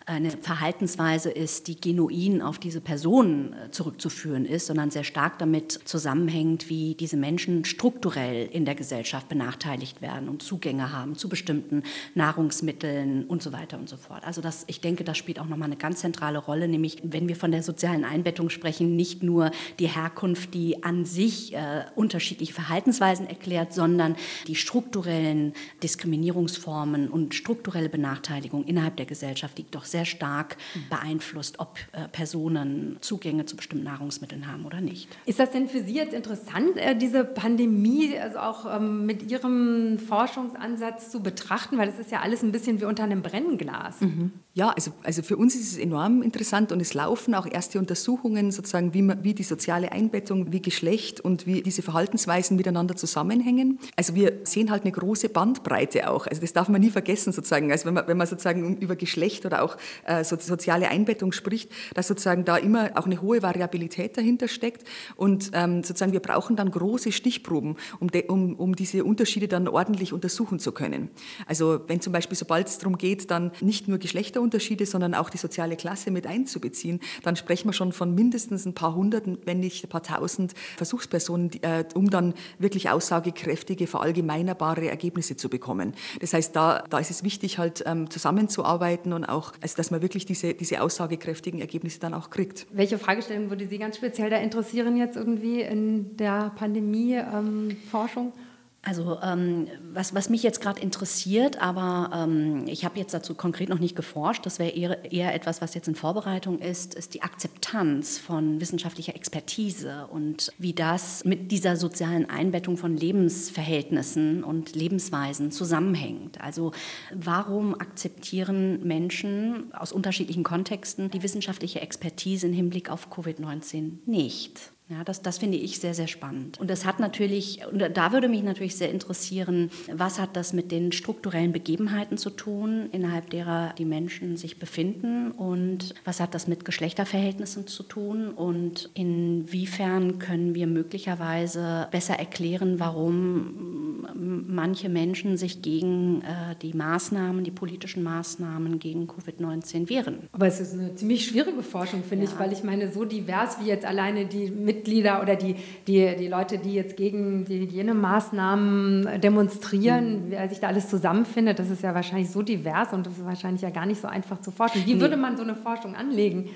eine 0.07 0.29
Verhaltensweise 0.29 1.31
ist, 1.31 1.67
die 1.67 1.81
genuin 1.81 2.43
auf 2.43 2.59
diese 2.59 2.79
Personen 2.79 3.53
äh, 3.53 3.71
zurückzuführen 3.71 4.45
ist, 4.45 4.67
sondern 4.67 4.91
sehr 4.91 5.03
stark 5.03 5.39
damit 5.39 5.71
zusammenhängt, 5.85 6.69
wie 6.69 6.93
diese 6.93 7.17
Menschen 7.17 7.65
strukturell 7.65 8.47
in 8.51 8.65
der 8.65 8.75
Gesellschaft 8.75 9.27
benachteiligt 9.29 10.03
werden 10.03 10.29
und 10.29 10.43
Zugänge 10.43 10.91
haben 10.91 11.15
zu 11.15 11.27
bestimmten 11.27 11.81
Nahrungsmitteln 12.13 13.25
und 13.25 13.41
so 13.41 13.51
weiter 13.51 13.79
und 13.79 13.89
so 13.89 13.97
fort. 13.97 14.23
Also 14.25 14.41
das, 14.41 14.65
ich 14.67 14.79
denke, 14.79 15.03
das 15.03 15.17
spielt 15.17 15.39
auch 15.39 15.47
nochmal 15.47 15.69
eine 15.69 15.75
ganz 15.75 16.01
zentrale 16.01 16.37
Rolle, 16.37 16.67
nämlich 16.67 16.99
wenn 17.01 17.27
wir 17.27 17.35
von 17.35 17.51
der 17.51 17.63
sozialen 17.63 18.05
Einbettung 18.05 18.51
sprechen, 18.51 18.95
nicht 18.95 19.23
nur 19.23 19.49
die 19.79 19.87
Herkunft, 19.87 20.53
die 20.53 20.83
an 20.83 21.05
sich 21.05 21.53
äh, 21.55 21.85
unterschiedliche 21.95 22.53
Verhaltensweisen 22.53 23.25
erklärt, 23.25 23.73
sondern 23.73 24.15
die 24.45 24.55
strukturellen 24.55 25.53
Diskriminierungsformen 25.81 27.09
und 27.09 27.33
strukturelle 27.33 27.89
Benachteiligung 27.89 28.65
innerhalb 28.65 28.97
der 28.97 29.07
Gesellschaft, 29.07 29.57
die 29.57 29.65
doch 29.71 29.85
sehr 29.85 29.94
sehr 29.95 30.05
stark 30.05 30.57
beeinflusst, 30.89 31.59
ob 31.59 31.77
äh, 31.93 32.09
Personen 32.09 32.97
Zugänge 32.99 33.45
zu 33.45 33.55
bestimmten 33.55 33.85
Nahrungsmitteln 33.85 34.51
haben 34.51 34.65
oder 34.65 34.81
nicht. 34.81 35.07
Ist 35.25 35.39
das 35.39 35.51
denn 35.51 35.69
für 35.69 35.81
Sie 35.81 35.95
jetzt 35.95 36.13
interessant, 36.13 36.75
äh, 36.75 36.97
diese 36.97 37.23
Pandemie 37.23 38.19
also 38.19 38.39
auch 38.39 38.75
ähm, 38.75 39.05
mit 39.05 39.31
Ihrem 39.31 39.97
Forschungsansatz 39.97 41.11
zu 41.11 41.21
betrachten? 41.21 41.77
Weil 41.77 41.87
das 41.87 41.99
ist 41.99 42.11
ja 42.11 42.19
alles 42.19 42.43
ein 42.43 42.51
bisschen 42.51 42.81
wie 42.81 42.85
unter 42.85 43.03
einem 43.03 43.21
Brennglas. 43.21 44.01
Mhm. 44.01 44.33
Ja, 44.57 44.69
also, 44.69 44.91
also 45.03 45.21
für 45.21 45.35
uns 45.35 45.53
ist 45.53 45.73
es 45.73 45.77
enorm 45.77 46.21
interessant 46.21 46.71
und 46.71 46.81
es 46.81 46.93
laufen 46.93 47.35
auch 47.35 47.45
erste 47.45 47.77
Untersuchungen, 47.77 48.53
sozusagen, 48.53 48.93
wie, 48.93 49.01
man, 49.01 49.21
wie 49.21 49.33
die 49.33 49.43
soziale 49.43 49.91
Einbettung, 49.91 50.53
wie 50.53 50.61
Geschlecht 50.61 51.19
und 51.19 51.45
wie 51.45 51.61
diese 51.61 51.81
Verhaltensweisen 51.81 52.55
miteinander 52.55 52.95
zusammenhängen. 52.95 53.79
Also 53.97 54.15
wir 54.15 54.39
sehen 54.45 54.71
halt 54.71 54.83
eine 54.83 54.93
große 54.93 55.27
Bandbreite 55.27 56.09
auch. 56.09 56.25
Also 56.25 56.39
das 56.39 56.53
darf 56.53 56.69
man 56.69 56.79
nie 56.79 56.89
vergessen 56.89 57.33
sozusagen. 57.33 57.69
Also 57.69 57.85
wenn 57.85 57.95
man, 57.95 58.07
wenn 58.07 58.15
man 58.15 58.27
sozusagen 58.27 58.77
über 58.77 58.95
Geschlecht 58.95 59.45
oder 59.45 59.61
auch 59.61 59.75
äh, 60.05 60.23
so, 60.23 60.37
soziale 60.39 60.87
Einbettung 60.87 61.33
spricht, 61.33 61.69
dass 61.93 62.07
sozusagen 62.07 62.45
da 62.45 62.55
immer 62.55 62.91
auch 62.95 63.07
eine 63.07 63.21
hohe 63.21 63.41
Variabilität 63.43 64.15
dahinter 64.15 64.47
steckt. 64.47 64.87
Und 65.17 65.51
ähm, 65.51 65.83
sozusagen 65.83 66.13
wir 66.13 66.21
brauchen 66.21 66.55
dann 66.55 66.71
große 66.71 67.11
Stichproben, 67.11 67.75
um, 67.99 68.09
de, 68.09 68.29
um, 68.29 68.55
um 68.55 68.73
diese 68.73 69.03
Unterschiede 69.03 69.49
dann 69.49 69.67
ordentlich 69.67 70.13
untersuchen 70.13 70.59
zu 70.59 70.71
können. 70.71 71.09
Also 71.45 71.81
wenn 71.87 71.99
zum 71.99 72.13
Beispiel, 72.13 72.37
sobald 72.37 72.69
es 72.69 72.77
darum 72.77 72.97
geht, 72.97 73.29
dann 73.31 73.51
nicht 73.59 73.89
nur 73.89 73.97
Geschlechterunterschiede, 74.45 74.85
sondern 74.85 75.13
auch 75.13 75.29
die 75.29 75.37
soziale 75.37 75.75
Klasse 75.75 76.11
mit 76.11 76.27
einzubeziehen, 76.27 76.99
dann 77.23 77.35
sprechen 77.35 77.69
wir 77.69 77.73
schon 77.73 77.91
von 77.91 78.13
mindestens 78.13 78.65
ein 78.65 78.73
paar 78.73 78.95
hunderten, 78.95 79.37
wenn 79.45 79.59
nicht 79.59 79.83
ein 79.83 79.89
paar 79.89 80.03
tausend 80.03 80.53
Versuchspersonen, 80.77 81.49
die, 81.49 81.63
äh, 81.63 81.85
um 81.93 82.09
dann 82.09 82.33
wirklich 82.59 82.89
aussagekräftige, 82.89 83.87
verallgemeinerbare 83.87 84.89
Ergebnisse 84.89 85.35
zu 85.35 85.49
bekommen. 85.49 85.93
Das 86.19 86.33
heißt, 86.33 86.55
da, 86.55 86.83
da 86.89 86.99
ist 86.99 87.11
es 87.11 87.23
wichtig, 87.23 87.57
halt 87.57 87.83
ähm, 87.85 88.09
zusammenzuarbeiten 88.09 89.13
und 89.13 89.25
auch 89.25 89.53
also 89.61 89.75
dass 89.77 89.91
man 89.91 90.01
wirklich 90.01 90.25
diese, 90.25 90.53
diese 90.53 90.81
aussagekräftigen 90.81 91.59
Ergebnisse 91.59 91.99
dann 91.99 92.13
auch 92.13 92.29
kriegt. 92.29 92.67
Welche 92.71 92.97
Fragestellung 92.97 93.49
würde 93.49 93.67
Sie 93.67 93.77
ganz 93.77 93.97
speziell 93.97 94.29
da 94.29 94.37
interessieren 94.37 94.97
jetzt 94.97 95.15
irgendwie 95.15 95.61
in 95.61 96.15
der 96.17 96.51
Pandemie-Forschung? 96.55 98.33
Ähm, 98.35 98.44
also 98.85 99.17
ähm, 99.23 99.67
was, 99.93 100.13
was 100.13 100.29
mich 100.29 100.43
jetzt 100.43 100.61
gerade 100.61 100.79
interessiert, 100.79 101.59
aber 101.59 102.11
ähm, 102.13 102.65
ich 102.67 102.85
habe 102.85 102.99
jetzt 102.99 103.15
dazu 103.15 103.33
konkret 103.33 103.67
noch 103.67 103.79
nicht 103.79 103.95
geforscht, 103.95 104.45
das 104.45 104.59
wäre 104.59 104.69
eher, 104.69 105.11
eher 105.11 105.33
etwas, 105.33 105.59
was 105.59 105.73
jetzt 105.73 105.87
in 105.87 105.95
Vorbereitung 105.95 106.59
ist, 106.59 106.93
ist 106.93 107.15
die 107.15 107.23
Akzeptanz 107.23 108.19
von 108.19 108.61
wissenschaftlicher 108.61 109.15
Expertise 109.15 110.07
und 110.11 110.53
wie 110.59 110.73
das 110.73 111.25
mit 111.25 111.51
dieser 111.51 111.77
sozialen 111.77 112.29
Einbettung 112.29 112.77
von 112.77 112.95
Lebensverhältnissen 112.95 114.43
und 114.43 114.75
Lebensweisen 114.75 115.51
zusammenhängt. 115.51 116.39
Also 116.39 116.71
warum 117.11 117.73
akzeptieren 117.73 118.85
Menschen 118.85 119.73
aus 119.73 119.91
unterschiedlichen 119.93 120.43
Kontexten 120.43 121.09
die 121.09 121.23
wissenschaftliche 121.23 121.81
Expertise 121.81 122.45
im 122.45 122.53
Hinblick 122.53 122.91
auf 122.91 123.11
Covid-19 123.11 123.93
nicht? 124.05 124.74
Ja, 124.87 125.03
das, 125.03 125.23
das 125.23 125.39
finde 125.39 125.57
ich 125.57 125.79
sehr, 125.79 125.95
sehr 125.95 126.07
spannend. 126.07 126.59
Und 126.59 126.69
das 126.69 126.85
hat 126.85 126.99
natürlich, 126.99 127.61
und 127.71 127.79
da 127.79 128.11
würde 128.11 128.29
mich 128.29 128.43
natürlich 128.43 128.75
sehr 128.75 128.91
interessieren, 128.91 129.71
was 129.91 130.19
hat 130.19 130.35
das 130.35 130.53
mit 130.53 130.71
den 130.71 130.91
strukturellen 130.91 131.51
Begebenheiten 131.51 132.19
zu 132.19 132.29
tun, 132.29 132.89
innerhalb 132.91 133.31
derer 133.31 133.73
die 133.79 133.85
Menschen 133.85 134.37
sich 134.37 134.59
befinden 134.59 135.31
und 135.31 135.95
was 136.03 136.19
hat 136.19 136.35
das 136.35 136.47
mit 136.47 136.65
Geschlechterverhältnissen 136.65 137.65
zu 137.65 137.81
tun 137.81 138.29
und 138.29 138.91
inwiefern 138.93 140.19
können 140.19 140.53
wir 140.53 140.67
möglicherweise 140.67 141.87
besser 141.89 142.19
erklären, 142.19 142.79
warum 142.79 144.05
manche 144.13 144.89
Menschen 144.89 145.35
sich 145.37 145.63
gegen 145.63 146.21
äh, 146.21 146.55
die 146.61 146.73
Maßnahmen, 146.73 147.43
die 147.43 147.51
politischen 147.51 148.03
Maßnahmen 148.03 148.77
gegen 148.77 149.07
Covid-19 149.07 149.89
wehren. 149.89 150.29
Aber 150.31 150.45
es 150.45 150.59
ist 150.59 150.73
eine 150.73 150.93
ziemlich 150.93 151.25
schwierige 151.25 151.63
Forschung, 151.63 152.03
finde 152.03 152.25
ja. 152.25 152.31
ich, 152.31 152.39
weil 152.39 152.53
ich 152.53 152.63
meine, 152.63 152.91
so 152.91 153.03
divers 153.03 153.57
wie 153.59 153.67
jetzt 153.67 153.85
alleine 153.85 154.25
die 154.25 154.51
mit 154.51 154.74
Mitglieder 154.75 155.21
oder 155.21 155.35
die, 155.35 155.55
die, 155.87 156.15
die 156.17 156.27
Leute, 156.27 156.57
die 156.57 156.73
jetzt 156.73 156.97
gegen 156.97 157.45
die 157.45 157.59
Hygienemaßnahmen 157.61 159.21
demonstrieren, 159.21 160.27
mhm. 160.27 160.31
wer 160.31 160.49
sich 160.49 160.59
da 160.59 160.67
alles 160.67 160.89
zusammenfindet, 160.89 161.59
das 161.59 161.69
ist 161.69 161.83
ja 161.83 161.95
wahrscheinlich 161.95 162.29
so 162.29 162.41
divers 162.41 162.93
und 162.93 163.05
das 163.05 163.17
ist 163.17 163.25
wahrscheinlich 163.25 163.61
ja 163.61 163.69
gar 163.69 163.85
nicht 163.85 164.01
so 164.01 164.07
einfach 164.07 164.41
zu 164.41 164.51
forschen. 164.51 164.85
Wie 164.85 164.95
nee. 164.95 165.01
würde 165.01 165.17
man 165.17 165.37
so 165.37 165.43
eine 165.43 165.55
Forschung 165.55 165.95
anlegen? 165.95 166.49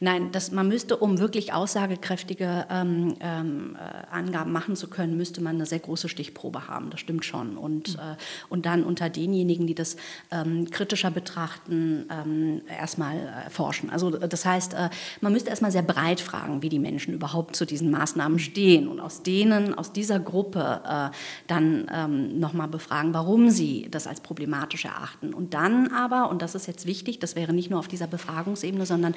Nein, 0.00 0.30
das, 0.30 0.52
man 0.52 0.68
müsste, 0.68 0.96
um 0.96 1.18
wirklich 1.18 1.52
aussagekräftige 1.52 2.66
ähm, 2.70 3.16
ähm, 3.20 3.76
äh, 3.76 4.14
Angaben 4.14 4.52
machen 4.52 4.76
zu 4.76 4.88
können, 4.88 5.16
müsste 5.16 5.40
man 5.40 5.56
eine 5.56 5.66
sehr 5.66 5.80
große 5.80 6.08
Stichprobe 6.08 6.68
haben. 6.68 6.90
Das 6.90 7.00
stimmt 7.00 7.24
schon. 7.24 7.56
Und, 7.56 7.94
mhm. 7.94 8.00
äh, 8.00 8.16
und 8.48 8.64
dann 8.64 8.84
unter 8.84 9.10
denjenigen, 9.10 9.66
die 9.66 9.74
das 9.74 9.96
ähm, 10.30 10.70
kritischer 10.70 11.10
betrachten, 11.10 12.06
ähm, 12.10 12.62
erstmal 12.68 13.16
äh, 13.16 13.50
forschen. 13.50 13.90
Also 13.90 14.10
das 14.10 14.44
heißt, 14.44 14.74
äh, 14.74 14.88
man 15.20 15.32
müsste 15.32 15.50
erstmal 15.50 15.72
sehr 15.72 15.82
breit 15.82 16.20
fragen, 16.20 16.62
wie 16.62 16.68
die 16.68 16.78
Menschen 16.78 17.12
überhaupt 17.12 17.56
zu 17.56 17.64
diesen 17.64 17.90
Maßnahmen 17.90 18.38
stehen 18.38 18.86
und 18.86 19.00
aus 19.00 19.24
denen, 19.24 19.74
aus 19.74 19.92
dieser 19.92 20.20
Gruppe 20.20 20.80
äh, 20.86 21.16
dann 21.48 21.90
ähm, 21.92 22.38
nochmal 22.38 22.68
befragen, 22.68 23.14
warum 23.14 23.50
sie 23.50 23.88
das 23.90 24.06
als 24.06 24.20
problematisch 24.20 24.84
erachten. 24.84 25.34
Und 25.34 25.54
dann 25.54 25.88
aber, 25.88 26.30
und 26.30 26.40
das 26.40 26.54
ist 26.54 26.66
jetzt 26.66 26.86
wichtig, 26.86 27.18
das 27.18 27.34
wäre 27.34 27.52
nicht 27.52 27.70
nur 27.70 27.80
auf 27.80 27.88
dieser 27.88 28.06
Befragungsebene, 28.06 28.86
sondern 28.86 29.14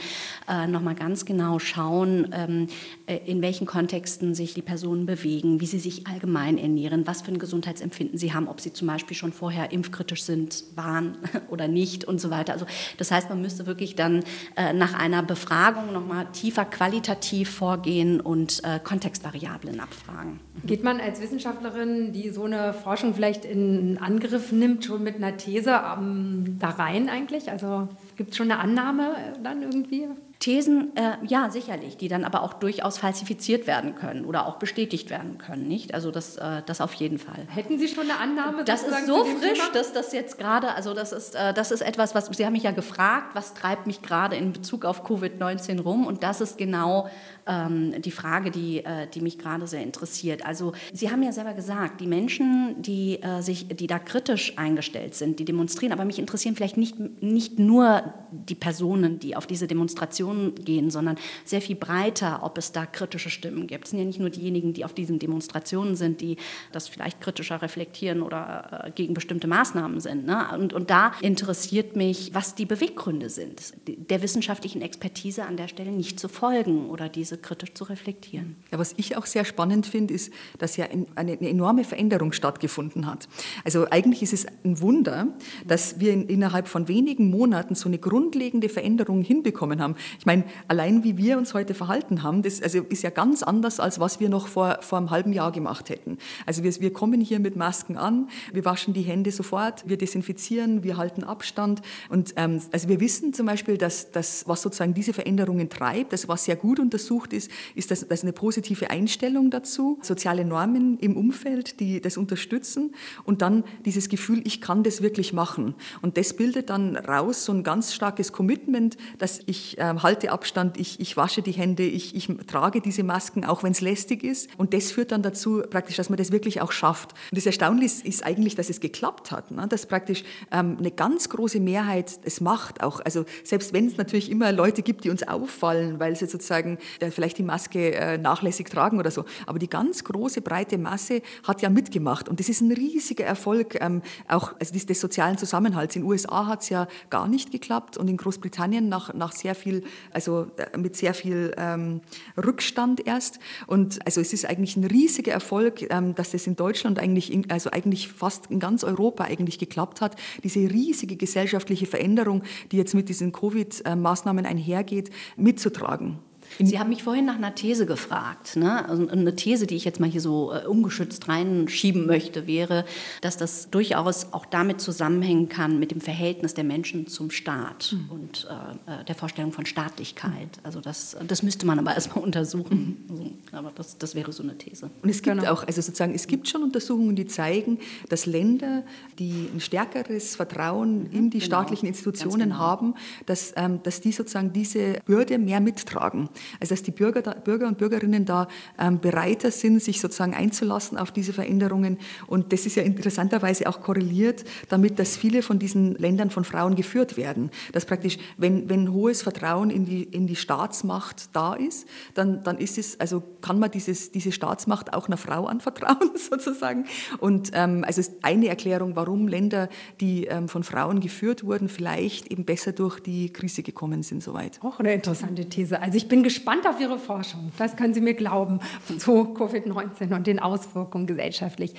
äh, 0.48 0.71
nochmal 0.72 0.96
ganz 0.96 1.26
genau 1.26 1.60
schauen, 1.60 2.30
ähm, 2.34 2.68
äh, 3.06 3.18
in 3.26 3.42
welchen 3.42 3.68
Kontexten 3.68 4.34
sich 4.36 4.54
die 4.54 4.62
Personen 4.62 5.06
bewegen, 5.06 5.62
wie 5.62 5.66
sie 5.66 5.80
sich 5.80 6.08
allgemein 6.08 6.58
ernähren, 6.58 7.06
was 7.08 7.22
für 7.22 7.32
ein 7.32 7.40
Gesundheitsempfinden 7.40 8.18
sie 8.18 8.34
haben, 8.34 8.48
ob 8.48 8.62
sie 8.62 8.74
zum 8.74 8.88
Beispiel 8.88 9.16
schon 9.16 9.34
vorher 9.34 9.72
impfkritisch 9.72 10.24
sind, 10.24 10.64
waren 10.76 11.18
oder 11.50 11.68
nicht 11.68 12.06
und 12.06 12.20
so 12.20 12.30
weiter. 12.30 12.54
Also 12.54 12.66
das 12.98 13.12
heißt, 13.12 13.30
man 13.30 13.42
müsste 13.42 13.66
wirklich 13.66 13.96
dann 13.96 14.24
äh, 14.56 14.74
nach 14.74 14.94
einer 14.94 15.24
Befragung 15.24 15.94
nochmal 15.94 16.28
tiefer 16.32 16.66
qualitativ 16.66 17.50
vorgehen 17.50 18.20
und 18.22 18.64
äh, 18.64 18.80
Kontextvariablen 18.80 19.80
abfragen. 19.80 20.40
Geht 20.66 20.84
man 20.84 21.00
als 21.00 21.22
Wissenschaftlerin, 21.22 22.14
die 22.14 22.30
so 22.30 22.44
eine 22.44 22.74
Forschung 22.74 23.14
vielleicht 23.14 23.46
in 23.46 23.98
Angriff 23.98 24.52
nimmt, 24.52 24.86
schon 24.86 25.04
mit 25.04 25.16
einer 25.16 25.38
These 25.38 25.82
ähm, 25.98 26.58
da 26.60 26.70
rein 26.70 27.10
eigentlich? 27.10 27.50
Also 27.50 27.88
gibt 28.16 28.32
es 28.32 28.38
schon 28.38 28.52
eine 28.52 28.60
Annahme 28.62 29.16
dann 29.44 29.62
irgendwie? 29.62 30.08
Thesen, 30.42 30.96
äh, 30.98 31.18
ja, 31.24 31.52
sicherlich, 31.52 31.98
die 31.98 32.08
dann 32.08 32.26
aber 32.26 32.42
auch 32.42 32.54
durchaus 32.54 32.98
falsifiziert 32.98 33.68
werden 33.68 33.94
können 33.94 34.26
oder 34.26 34.48
auch 34.48 34.56
bestätigt 34.56 35.12
werden 35.12 35.38
können, 35.38 35.68
nicht? 35.68 35.94
Also 35.94 36.10
das, 36.10 36.36
äh, 36.36 36.64
das 36.66 36.82
auf 36.82 36.94
jeden 36.96 37.20
Fall. 37.20 37.46
Hätten 37.48 37.78
Sie 37.78 37.88
schon 37.88 38.10
eine 38.10 38.20
Annahme? 38.20 38.66
Das 38.66 38.82
ist 38.82 39.06
so 39.06 39.24
frisch, 39.24 39.60
Thema? 39.60 39.72
dass 39.72 39.94
das 39.94 40.12
jetzt 40.14 40.40
gerade, 40.40 40.74
also 40.74 40.96
das 40.96 41.14
ist, 41.14 41.36
äh, 41.36 41.54
das 41.54 41.72
ist 41.72 41.82
etwas, 41.82 42.16
was, 42.16 42.26
Sie 42.26 42.44
haben 42.44 42.54
mich 42.54 42.64
ja 42.64 42.72
gefragt, 42.72 43.36
was 43.36 43.54
treibt 43.54 43.86
mich 43.86 44.02
gerade 44.02 44.36
in 44.36 44.52
Bezug 44.52 44.84
auf 44.84 45.06
Covid-19 45.06 45.80
rum 45.82 46.08
und 46.08 46.24
das 46.24 46.42
ist 46.42 46.58
genau 46.58 47.08
ähm, 47.48 48.02
die 48.02 48.12
Frage, 48.12 48.52
die, 48.52 48.84
äh, 48.84 49.08
die 49.08 49.22
mich 49.22 49.38
gerade 49.38 49.68
sehr 49.68 49.84
interessiert. 49.84 50.46
Also 50.46 50.74
Sie 50.94 51.12
haben 51.12 51.24
ja 51.24 51.32
selber 51.32 51.54
gesagt, 51.54 52.02
die 52.02 52.08
Menschen, 52.08 52.82
die, 52.82 53.22
äh, 53.22 53.42
sich, 53.42 53.68
die 53.68 53.88
da 53.88 54.00
kritisch 54.00 54.58
eingestellt 54.58 55.16
sind, 55.16 55.40
die 55.40 55.46
demonstrieren, 55.46 55.94
aber 55.94 56.06
mich 56.06 56.20
interessieren 56.20 56.56
vielleicht 56.56 56.78
nicht, 56.78 57.00
nicht 57.22 57.60
nur 57.60 58.14
die 58.32 58.56
Personen, 58.56 59.20
die 59.20 59.36
auf 59.36 59.46
diese 59.46 59.68
Demonstrationen 59.68 60.56
gehen, 60.56 60.90
sondern 60.90 61.18
sehr 61.44 61.62
viel 61.62 61.76
breiter, 61.76 62.42
ob 62.44 62.58
es 62.58 62.72
da 62.72 62.86
kritische 62.86 63.30
Stimmen 63.30 63.68
gibt. 63.68 63.86
Es 63.86 63.92
sind 63.92 64.00
ja 64.00 64.06
nicht 64.06 64.20
nur 64.20 64.30
diejenigen, 64.30 64.74
die 64.74 64.86
auf 64.86 64.94
diesen 64.94 65.20
Demonstrationen 65.20 65.96
sind, 65.96 66.22
die 66.22 66.38
das 66.72 66.88
vielleicht 66.88 67.22
kritischer 67.22 67.62
reflektieren 67.62 68.22
oder 68.22 68.86
äh, 68.86 68.92
gegen 68.92 69.14
bestimmte 69.14 69.48
Maßnahmen 69.48 70.00
sind. 70.00 70.26
Ne? 70.26 70.48
Und, 70.58 70.74
und 70.74 70.90
da 70.90 71.12
interessiert 71.22 71.96
mich, 71.96 72.34
was 72.34 72.56
die 72.56 72.66
Beweggründe 72.66 73.30
sind, 73.30 73.74
der 73.88 74.22
wissenschaftlichen 74.22 74.82
Expertise 74.82 75.46
an 75.46 75.58
der 75.58 75.68
Stelle 75.68 75.92
nicht 75.92 76.20
zu 76.20 76.28
folgen 76.28 76.90
oder 76.90 77.10
diese 77.10 77.31
Weise 77.32 77.42
kritisch 77.42 77.74
zu 77.74 77.84
reflektieren. 77.86 78.56
Ja, 78.72 78.80
was 78.80 78.94
ich 78.98 79.18
auch 79.18 79.26
sehr 79.26 79.46
spannend 79.46 79.86
finde, 79.86 80.14
ist, 80.14 80.32
dass 80.58 80.78
ja 80.78 80.88
eine, 81.16 81.40
enorme 81.42 81.84
Veränderung 81.84 82.34
stattgefunden 82.34 83.06
hat. 83.06 83.28
Also 83.64 83.88
eigentlich 83.90 84.22
ist 84.22 84.34
es 84.34 84.46
ein 84.64 84.82
Wunder, 84.82 85.28
dass 85.66 86.00
wir 86.00 86.14
in, 86.14 86.28
innerhalb 86.28 86.68
von 86.68 86.88
wenigen 86.88 87.30
Monaten 87.30 87.76
so 87.76 87.88
eine 87.88 87.98
grundlegende 87.98 88.70
Veränderung 88.70 89.22
hinbekommen 89.22 89.82
haben. 89.82 89.96
Ich 90.20 90.26
meine, 90.26 90.44
allein 90.68 91.04
wie 91.04 91.18
wir 91.18 91.38
uns 91.38 91.54
heute 91.54 91.74
verhalten 91.74 92.24
haben, 92.24 92.42
das 92.42 92.62
also 92.62 92.80
ist 92.80 93.04
ja 93.04 93.10
ganz 93.10 93.44
anders, 93.44 93.80
als 93.80 94.00
was 94.00 94.20
wir 94.20 94.30
noch 94.30 94.48
vor, 94.48 94.80
vor 94.82 94.98
einem 94.98 95.10
halben 95.10 95.34
Jahr 95.34 95.52
gemacht 95.52 95.90
hätten. 95.90 96.18
Also 96.46 96.64
wir, 96.64 96.72
wir 96.80 96.94
kommen 96.94 97.22
hier 97.22 97.40
mit 97.40 97.56
Masken 97.56 97.98
an, 97.98 98.30
wir 98.52 98.66
waschen 98.66 98.94
die 98.94 99.02
Hände 99.02 99.32
sofort, 99.32 99.88
wir 99.88 99.98
desinfizieren, 99.98 100.84
wir 100.84 100.98
halten 100.98 101.24
Abstand. 101.24 101.82
Und 102.10 102.34
ähm, 102.36 102.62
also 102.72 102.90
wir 102.90 103.00
wissen 103.00 103.34
zum 103.34 103.46
Beispiel, 103.46 103.78
dass, 103.78 104.12
dass 104.12 104.48
was 104.48 104.62
sozusagen 104.62 104.94
diese 104.94 105.14
Veränderungen 105.14 105.70
treibt, 105.70 106.14
das 106.14 106.28
war 106.28 106.38
sehr 106.38 106.56
gut 106.56 106.80
untersucht, 106.80 107.21
gesucht 107.22 107.34
ist, 107.34 107.52
ist 107.76 107.92
das, 107.92 108.08
das 108.08 108.24
eine 108.24 108.34
positive 108.34 108.90
Einstellung 108.90 109.52
dazu, 109.52 110.00
soziale 110.02 110.46
Normen 110.46 110.98
im 111.00 111.18
Umfeld, 111.18 111.80
die 111.80 112.02
das 112.02 112.18
unterstützen 112.18 112.94
und 113.24 113.42
dann 113.42 113.64
dieses 113.86 114.10
Gefühl, 114.10 114.42
ich 114.46 114.62
kann 114.62 114.84
das 114.84 115.02
wirklich 115.02 115.34
machen. 115.34 115.76
Und 116.02 116.18
das 116.18 116.34
bildet 116.34 116.70
dann 116.70 116.96
raus 116.96 117.46
so 117.46 117.54
ein 117.54 117.64
ganz 117.64 117.94
starkes 117.94 118.32
Commitment, 118.32 118.98
dass 119.18 119.40
ich 119.46 119.78
äh, 119.78 119.96
halte 120.02 120.32
Abstand, 120.32 120.78
ich, 120.78 121.00
ich 121.00 121.18
wasche 121.18 121.42
die 121.42 121.52
Hände, 121.52 121.84
ich, 121.84 122.16
ich 122.16 122.28
trage 122.48 122.82
diese 122.82 123.04
Masken, 123.04 123.46
auch 123.46 123.64
wenn 123.64 123.72
es 123.72 123.82
lästig 123.82 124.24
ist. 124.24 124.50
Und 124.58 124.74
das 124.74 124.92
führt 124.92 125.12
dann 125.12 125.22
dazu, 125.22 125.62
praktisch, 125.70 125.98
dass 125.98 126.10
man 126.10 126.18
das 126.18 126.32
wirklich 126.32 126.62
auch 126.62 126.72
schafft. 126.72 127.14
Und 127.32 127.38
das 127.38 127.46
Erstaunliche 127.46 128.08
ist 128.08 128.24
eigentlich, 128.24 128.56
dass 128.56 128.70
es 128.70 128.80
geklappt 128.80 129.32
hat, 129.32 129.52
ne? 129.52 129.68
dass 129.68 129.86
praktisch 129.86 130.24
ähm, 130.52 130.78
eine 130.80 130.92
ganz 130.92 131.30
große 131.30 131.60
Mehrheit 131.60 132.20
es 132.24 132.42
macht. 132.42 132.84
Auch, 132.84 133.00
also 133.04 133.26
selbst 133.44 133.74
wenn 133.74 133.88
es 133.88 133.98
natürlich 133.98 134.30
immer 134.30 134.52
Leute 134.52 134.82
gibt, 134.82 135.04
die 135.04 135.10
uns 135.10 135.24
auffallen, 135.24 136.00
weil 136.00 136.16
sie 136.16 136.26
sozusagen 136.26 136.78
äh, 137.00 137.11
vielleicht 137.12 137.38
die 137.38 137.44
Maske 137.44 137.96
äh, 137.96 138.18
nachlässig 138.18 138.70
tragen 138.70 139.00
oder 139.00 139.12
so. 139.12 139.26
Aber 139.46 139.60
die 139.60 139.70
ganz 139.70 140.04
große, 140.04 140.42
breite 140.42 140.78
Masse 140.78 141.22
hat 141.44 141.62
ja 141.62 141.70
mitgemacht. 141.70 142.30
Und 142.30 142.40
das 142.40 142.50
ist 142.50 142.62
ein 142.62 142.72
riesiger 142.72 143.26
Erfolg, 143.26 143.80
ähm, 143.82 144.02
auch 144.28 144.54
also 144.60 144.74
des, 144.74 144.86
des 144.86 145.00
sozialen 145.00 145.38
Zusammenhalts. 145.38 145.96
In 145.96 146.04
den 146.04 146.10
USA 146.10 146.48
hat 146.48 146.62
es 146.62 146.70
ja 146.70 146.88
gar 147.10 147.28
nicht 147.28 147.52
geklappt 147.52 147.98
und 147.98 148.10
in 148.10 148.18
Großbritannien 148.18 148.90
nach, 148.90 149.14
nach 149.14 149.32
sehr 149.32 149.56
viel, 149.56 149.84
also 150.12 150.48
äh, 150.58 150.78
mit 150.78 150.96
sehr 150.96 151.14
viel 151.14 151.54
ähm, 151.58 152.02
Rückstand 152.38 153.06
erst. 153.06 153.40
Und 153.68 154.06
also 154.06 154.22
es 154.22 154.34
ist 154.34 154.46
eigentlich 154.46 154.76
ein 154.78 154.84
riesiger 154.84 155.32
Erfolg, 155.32 155.92
ähm, 155.92 156.16
dass 156.16 156.32
das 156.32 156.48
in 156.48 156.56
Deutschland 156.56 157.00
eigentlich, 157.00 157.32
in, 157.32 157.50
also 157.50 157.72
eigentlich 157.72 158.08
fast 158.08 158.48
in 158.48 158.60
ganz 158.60 158.84
Europa 158.84 159.24
eigentlich 159.24 159.60
geklappt 159.60 160.02
hat. 160.02 160.16
Diese 160.44 160.60
riesige 160.60 161.16
gesellschaftliche 161.16 161.86
Veränderung, 161.86 162.44
die 162.72 162.78
jetzt 162.78 162.94
mit 162.94 163.10
diesen 163.10 163.32
Covid-Maßnahmen 163.32 164.46
einhergeht, 164.46 165.10
mitzutragen. 165.36 166.20
Sie 166.60 166.80
haben 166.80 166.90
mich 166.90 167.04
vorhin 167.04 167.26
nach 167.26 167.36
einer 167.36 167.56
These 167.56 167.86
gefragt. 167.86 168.56
Ne? 168.56 168.88
Also 168.88 169.08
eine 169.08 169.36
These, 169.36 169.68
die 169.68 169.76
ich 169.76 169.86
jetzt 169.86 170.00
mal 170.00 170.10
hier 170.10 170.22
so 170.22 170.54
äh, 170.54 170.66
ungeschützt 170.66 171.28
reinschieben 171.28 172.06
möchte, 172.06 172.48
wäre, 172.48 172.86
dass 173.22 173.38
das 173.38 173.70
durchaus 173.70 174.28
auch 174.32 174.46
damit 174.46 174.82
zusammenhängen 174.82 175.50
kann 175.50 175.80
mit 175.80 175.92
dem 175.92 176.02
Verhältnis 176.02 176.54
der 176.54 176.64
Menschen 176.64 177.08
zum 177.08 177.32
Staat 177.32 177.94
mhm. 177.94 178.12
und 178.12 178.48
äh, 178.88 179.02
äh, 179.02 179.06
der 179.06 179.16
Vorstellung 179.16 179.52
von 179.52 179.66
Staatlichkeit. 179.66 180.60
Also 180.64 180.82
das, 180.82 181.18
das 181.28 181.44
müsste 181.44 181.66
man 181.66 181.80
aber 181.80 181.94
erstmal 181.96 182.24
untersuchen. 182.24 183.06
Mhm. 183.08 183.12
Also, 183.12 183.32
aber 183.52 183.72
das, 183.76 183.98
das 183.98 184.16
wäre 184.16 184.32
so 184.32 184.44
eine 184.44 184.58
These. 184.58 184.90
Und 185.02 185.10
es 185.10 185.22
gibt 185.22 185.38
genau. 185.38 185.52
auch, 185.52 185.66
also 185.66 185.82
sozusagen, 185.82 186.14
es 186.14 186.28
gibt 186.28 186.48
schon 186.48 186.64
Untersuchungen, 186.64 187.16
die 187.16 187.28
zeigen, 187.28 187.80
dass 188.10 188.26
Länder, 188.26 188.84
die 189.20 189.50
ein 189.54 189.60
stärkeres 189.60 190.36
Vertrauen 190.36 191.04
mhm, 191.04 191.12
in 191.12 191.30
die 191.30 191.40
genau. 191.40 191.46
staatlichen 191.46 191.88
Institutionen 191.88 192.50
genau. 192.50 192.58
haben, 192.58 192.96
dass, 193.26 193.54
ähm, 193.56 193.82
dass 193.84 194.02
die 194.02 194.12
sozusagen 194.12 194.54
diese 194.54 195.00
Bürde 195.06 195.38
mehr 195.38 195.60
mittragen. 195.60 196.30
Also 196.60 196.74
dass 196.74 196.84
die 196.84 196.92
Bürger, 196.92 197.22
da, 197.22 197.34
Bürger 197.34 197.68
und 197.68 197.78
Bürgerinnen 197.78 198.26
da 198.26 198.48
ähm, 198.80 199.00
bereiter 199.00 199.52
sind, 199.52 199.82
sich 199.82 200.02
sozusagen 200.02 200.34
einzulassen 200.34 200.98
auf 200.98 201.12
diese 201.12 201.34
Veränderungen. 201.34 201.98
Und 202.28 202.54
das 202.54 202.66
ist 202.66 202.76
ja 202.76 202.84
interessanterweise 202.84 203.68
auch 203.68 203.82
korreliert 203.82 204.44
damit, 204.70 205.00
dass 205.00 205.18
viele 205.18 205.42
von 205.42 205.60
diesen 205.60 205.96
Ländern 205.96 206.30
von 206.30 206.44
Frauen 206.44 206.76
geführt 206.76 207.18
werden. 207.18 207.52
Dass 207.72 207.86
praktisch, 207.86 208.18
wenn, 208.38 208.70
wenn 208.70 208.92
hohes 208.92 209.22
Vertrauen 209.22 209.70
in 209.70 209.86
die, 209.86 210.04
in 210.04 210.28
die 210.28 210.36
Staatsmacht 210.36 211.30
da 211.34 211.54
ist, 211.54 211.88
dann, 212.14 212.44
dann 212.44 212.58
ist 212.58 212.78
es, 212.78 213.00
also 213.00 213.24
kann 213.42 213.60
man 213.60 213.72
dieses, 213.72 214.12
diese 214.12 214.32
Staatsmacht 214.32 214.94
auch 214.94 215.08
einer 215.08 215.18
Frau 215.18 215.46
anvertrauen 215.46 216.12
sozusagen. 216.16 216.86
Und 217.20 217.52
ähm, 217.54 217.84
also 217.88 218.02
ist 218.02 218.14
eine 218.24 218.48
Erklärung, 218.48 218.96
warum 218.96 219.28
Länder, 219.28 219.70
die 220.00 220.26
ähm, 220.26 220.50
von 220.50 220.64
Frauen 220.64 221.00
geführt 221.00 221.44
wurden, 221.44 221.70
vielleicht 221.70 222.32
eben 222.32 222.46
besser 222.46 222.72
durch 222.72 223.00
die 223.00 223.32
Krise 223.32 223.64
gekommen 223.64 224.04
sind 224.04 224.24
soweit. 224.24 224.60
Auch 224.62 224.80
eine 224.80 224.94
interessante 224.94 225.46
These. 225.46 225.82
Also 225.82 225.98
ich 225.98 226.08
bin 226.08 226.24
gespannt 226.34 226.66
auf 226.66 226.80
Ihre 226.80 226.98
Forschung. 226.98 227.52
Das 227.58 227.76
können 227.76 227.94
Sie 227.94 228.02
mir 228.02 228.14
glauben 228.14 228.60
zu 228.98 229.34
Covid-19 229.34 230.16
und 230.16 230.28
den 230.28 230.40
Auswirkungen 230.40 231.06
gesellschaftlich. 231.06 231.74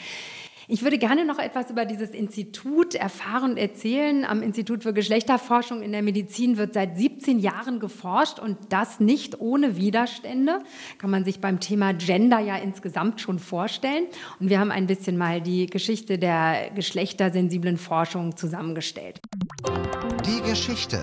Ich 0.69 0.83
würde 0.83 0.97
gerne 0.97 1.25
noch 1.25 1.39
etwas 1.39 1.71
über 1.71 1.85
dieses 1.85 2.11
Institut 2.11 2.95
erfahren 2.95 3.53
und 3.53 3.57
erzählen. 3.57 4.25
Am 4.25 4.43
Institut 4.43 4.85
für 4.85 4.93
Geschlechterforschung 4.93 5.83
in 5.83 5.91
der 5.91 6.03
Medizin 6.03 6.57
wird 6.57 6.75
seit 6.75 6.97
17 6.97 7.41
Jahren 7.41 7.81
geforscht 7.81 8.39
und 8.39 8.57
das 8.69 9.01
nicht 9.01 9.41
ohne 9.41 9.77
Widerstände. 9.77 10.61
Kann 10.99 11.11
man 11.11 11.25
sich 11.25 11.41
beim 11.41 11.59
Thema 11.59 11.93
Gender 11.95 12.39
ja 12.39 12.57
insgesamt 12.57 13.21
schon 13.21 13.39
vorstellen. 13.39 14.05
Und 14.39 14.51
wir 14.51 14.61
haben 14.61 14.71
ein 14.71 14.87
bisschen 14.87 15.19
mal 15.19 15.41
die 15.41 15.67
Geschichte 15.67 16.19
der 16.19 16.71
geschlechtersensiblen 16.75 17.77
Forschung 17.77 18.37
zusammengestellt. 18.37 19.21
Die 20.25 20.41
Geschichte 20.49 21.03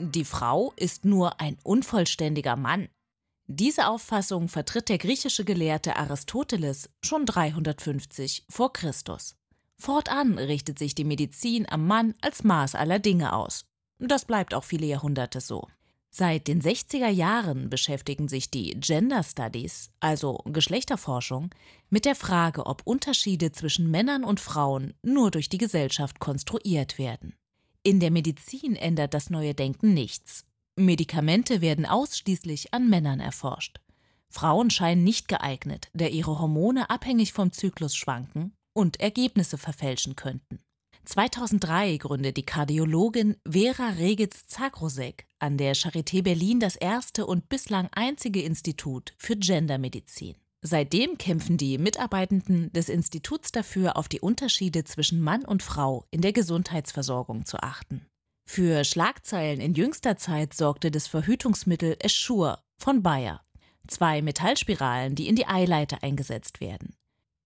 die 0.00 0.24
Frau 0.24 0.72
ist 0.76 1.04
nur 1.04 1.40
ein 1.40 1.58
unvollständiger 1.62 2.56
Mann. 2.56 2.88
Diese 3.46 3.88
Auffassung 3.88 4.48
vertritt 4.48 4.88
der 4.88 4.98
griechische 4.98 5.44
Gelehrte 5.44 5.96
Aristoteles 5.96 6.90
schon 7.02 7.24
350 7.24 8.44
vor 8.48 8.72
Christus. 8.72 9.36
Fortan 9.78 10.36
richtet 10.38 10.78
sich 10.78 10.94
die 10.94 11.04
Medizin 11.04 11.66
am 11.68 11.86
Mann 11.86 12.14
als 12.20 12.44
Maß 12.44 12.74
aller 12.74 12.98
Dinge 12.98 13.32
aus. 13.32 13.64
Das 13.98 14.24
bleibt 14.24 14.54
auch 14.54 14.64
viele 14.64 14.86
Jahrhunderte 14.86 15.40
so. 15.40 15.66
Seit 16.10 16.48
den 16.48 16.60
60er 16.60 17.08
Jahren 17.08 17.68
beschäftigen 17.68 18.28
sich 18.28 18.50
die 18.50 18.70
Gender 18.80 19.22
Studies, 19.22 19.90
also 20.00 20.40
Geschlechterforschung, 20.44 21.50
mit 21.90 22.04
der 22.06 22.14
Frage, 22.14 22.66
ob 22.66 22.82
Unterschiede 22.84 23.52
zwischen 23.52 23.90
Männern 23.90 24.24
und 24.24 24.40
Frauen 24.40 24.94
nur 25.02 25.30
durch 25.30 25.48
die 25.48 25.58
Gesellschaft 25.58 26.18
konstruiert 26.18 26.98
werden. 26.98 27.34
In 27.82 28.00
der 28.00 28.10
Medizin 28.10 28.76
ändert 28.76 29.14
das 29.14 29.30
neue 29.30 29.54
Denken 29.54 29.94
nichts. 29.94 30.44
Medikamente 30.76 31.60
werden 31.60 31.86
ausschließlich 31.86 32.74
an 32.74 32.88
Männern 32.88 33.20
erforscht. 33.20 33.80
Frauen 34.30 34.70
scheinen 34.70 35.04
nicht 35.04 35.28
geeignet, 35.28 35.88
da 35.94 36.06
ihre 36.06 36.38
Hormone 36.38 36.90
abhängig 36.90 37.32
vom 37.32 37.52
Zyklus 37.52 37.96
schwanken 37.96 38.52
und 38.74 39.00
Ergebnisse 39.00 39.58
verfälschen 39.58 40.16
könnten. 40.16 40.60
2003 41.04 41.96
gründet 41.96 42.36
die 42.36 42.42
Kardiologin 42.42 43.36
Vera 43.48 43.88
Regitz-Zagrosek 43.90 45.26
an 45.38 45.56
der 45.56 45.74
Charité 45.74 46.22
Berlin 46.22 46.60
das 46.60 46.76
erste 46.76 47.26
und 47.26 47.48
bislang 47.48 47.88
einzige 47.92 48.42
Institut 48.42 49.14
für 49.16 49.36
Gendermedizin. 49.36 50.36
Seitdem 50.60 51.18
kämpfen 51.18 51.56
die 51.56 51.78
Mitarbeitenden 51.78 52.72
des 52.72 52.88
Instituts 52.88 53.52
dafür, 53.52 53.96
auf 53.96 54.08
die 54.08 54.20
Unterschiede 54.20 54.84
zwischen 54.84 55.20
Mann 55.20 55.44
und 55.44 55.62
Frau 55.62 56.04
in 56.10 56.20
der 56.20 56.32
Gesundheitsversorgung 56.32 57.44
zu 57.44 57.58
achten. 57.58 58.04
Für 58.44 58.82
Schlagzeilen 58.84 59.60
in 59.60 59.74
jüngster 59.74 60.16
Zeit 60.16 60.54
sorgte 60.54 60.90
das 60.90 61.06
Verhütungsmittel 61.06 61.96
Eschur 62.00 62.58
von 62.76 63.02
Bayer. 63.02 63.42
Zwei 63.86 64.20
Metallspiralen, 64.20 65.14
die 65.14 65.28
in 65.28 65.36
die 65.36 65.46
Eileiter 65.46 66.02
eingesetzt 66.02 66.60
werden. 66.60 66.94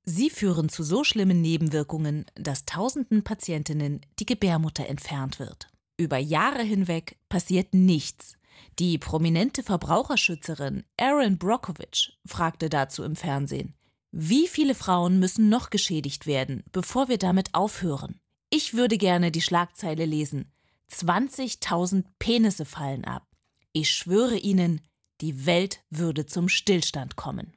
Sie 0.04 0.30
führen 0.30 0.68
zu 0.68 0.82
so 0.82 1.04
schlimmen 1.04 1.40
Nebenwirkungen, 1.40 2.24
dass 2.34 2.64
tausenden 2.64 3.22
Patientinnen 3.22 4.00
die 4.18 4.26
Gebärmutter 4.26 4.88
entfernt 4.88 5.38
wird. 5.38 5.68
Über 5.96 6.18
Jahre 6.18 6.62
hinweg 6.62 7.16
passiert 7.28 7.74
nichts. 7.74 8.36
Die 8.78 8.98
prominente 8.98 9.62
Verbraucherschützerin 9.62 10.84
Erin 10.96 11.38
Brockovich 11.38 12.18
fragte 12.26 12.68
dazu 12.68 13.02
im 13.04 13.16
Fernsehen, 13.16 13.74
wie 14.10 14.46
viele 14.46 14.74
Frauen 14.74 15.18
müssen 15.18 15.48
noch 15.48 15.70
geschädigt 15.70 16.26
werden, 16.26 16.64
bevor 16.70 17.08
wir 17.08 17.18
damit 17.18 17.54
aufhören? 17.54 18.20
Ich 18.50 18.74
würde 18.74 18.98
gerne 18.98 19.30
die 19.30 19.40
Schlagzeile 19.40 20.04
lesen. 20.04 20.52
20.000 20.90 22.04
Penisse 22.18 22.66
fallen 22.66 23.06
ab. 23.06 23.26
Ich 23.72 23.90
schwöre 23.90 24.36
Ihnen, 24.36 24.82
die 25.22 25.46
Welt 25.46 25.82
würde 25.88 26.26
zum 26.26 26.50
Stillstand 26.50 27.16
kommen. 27.16 27.54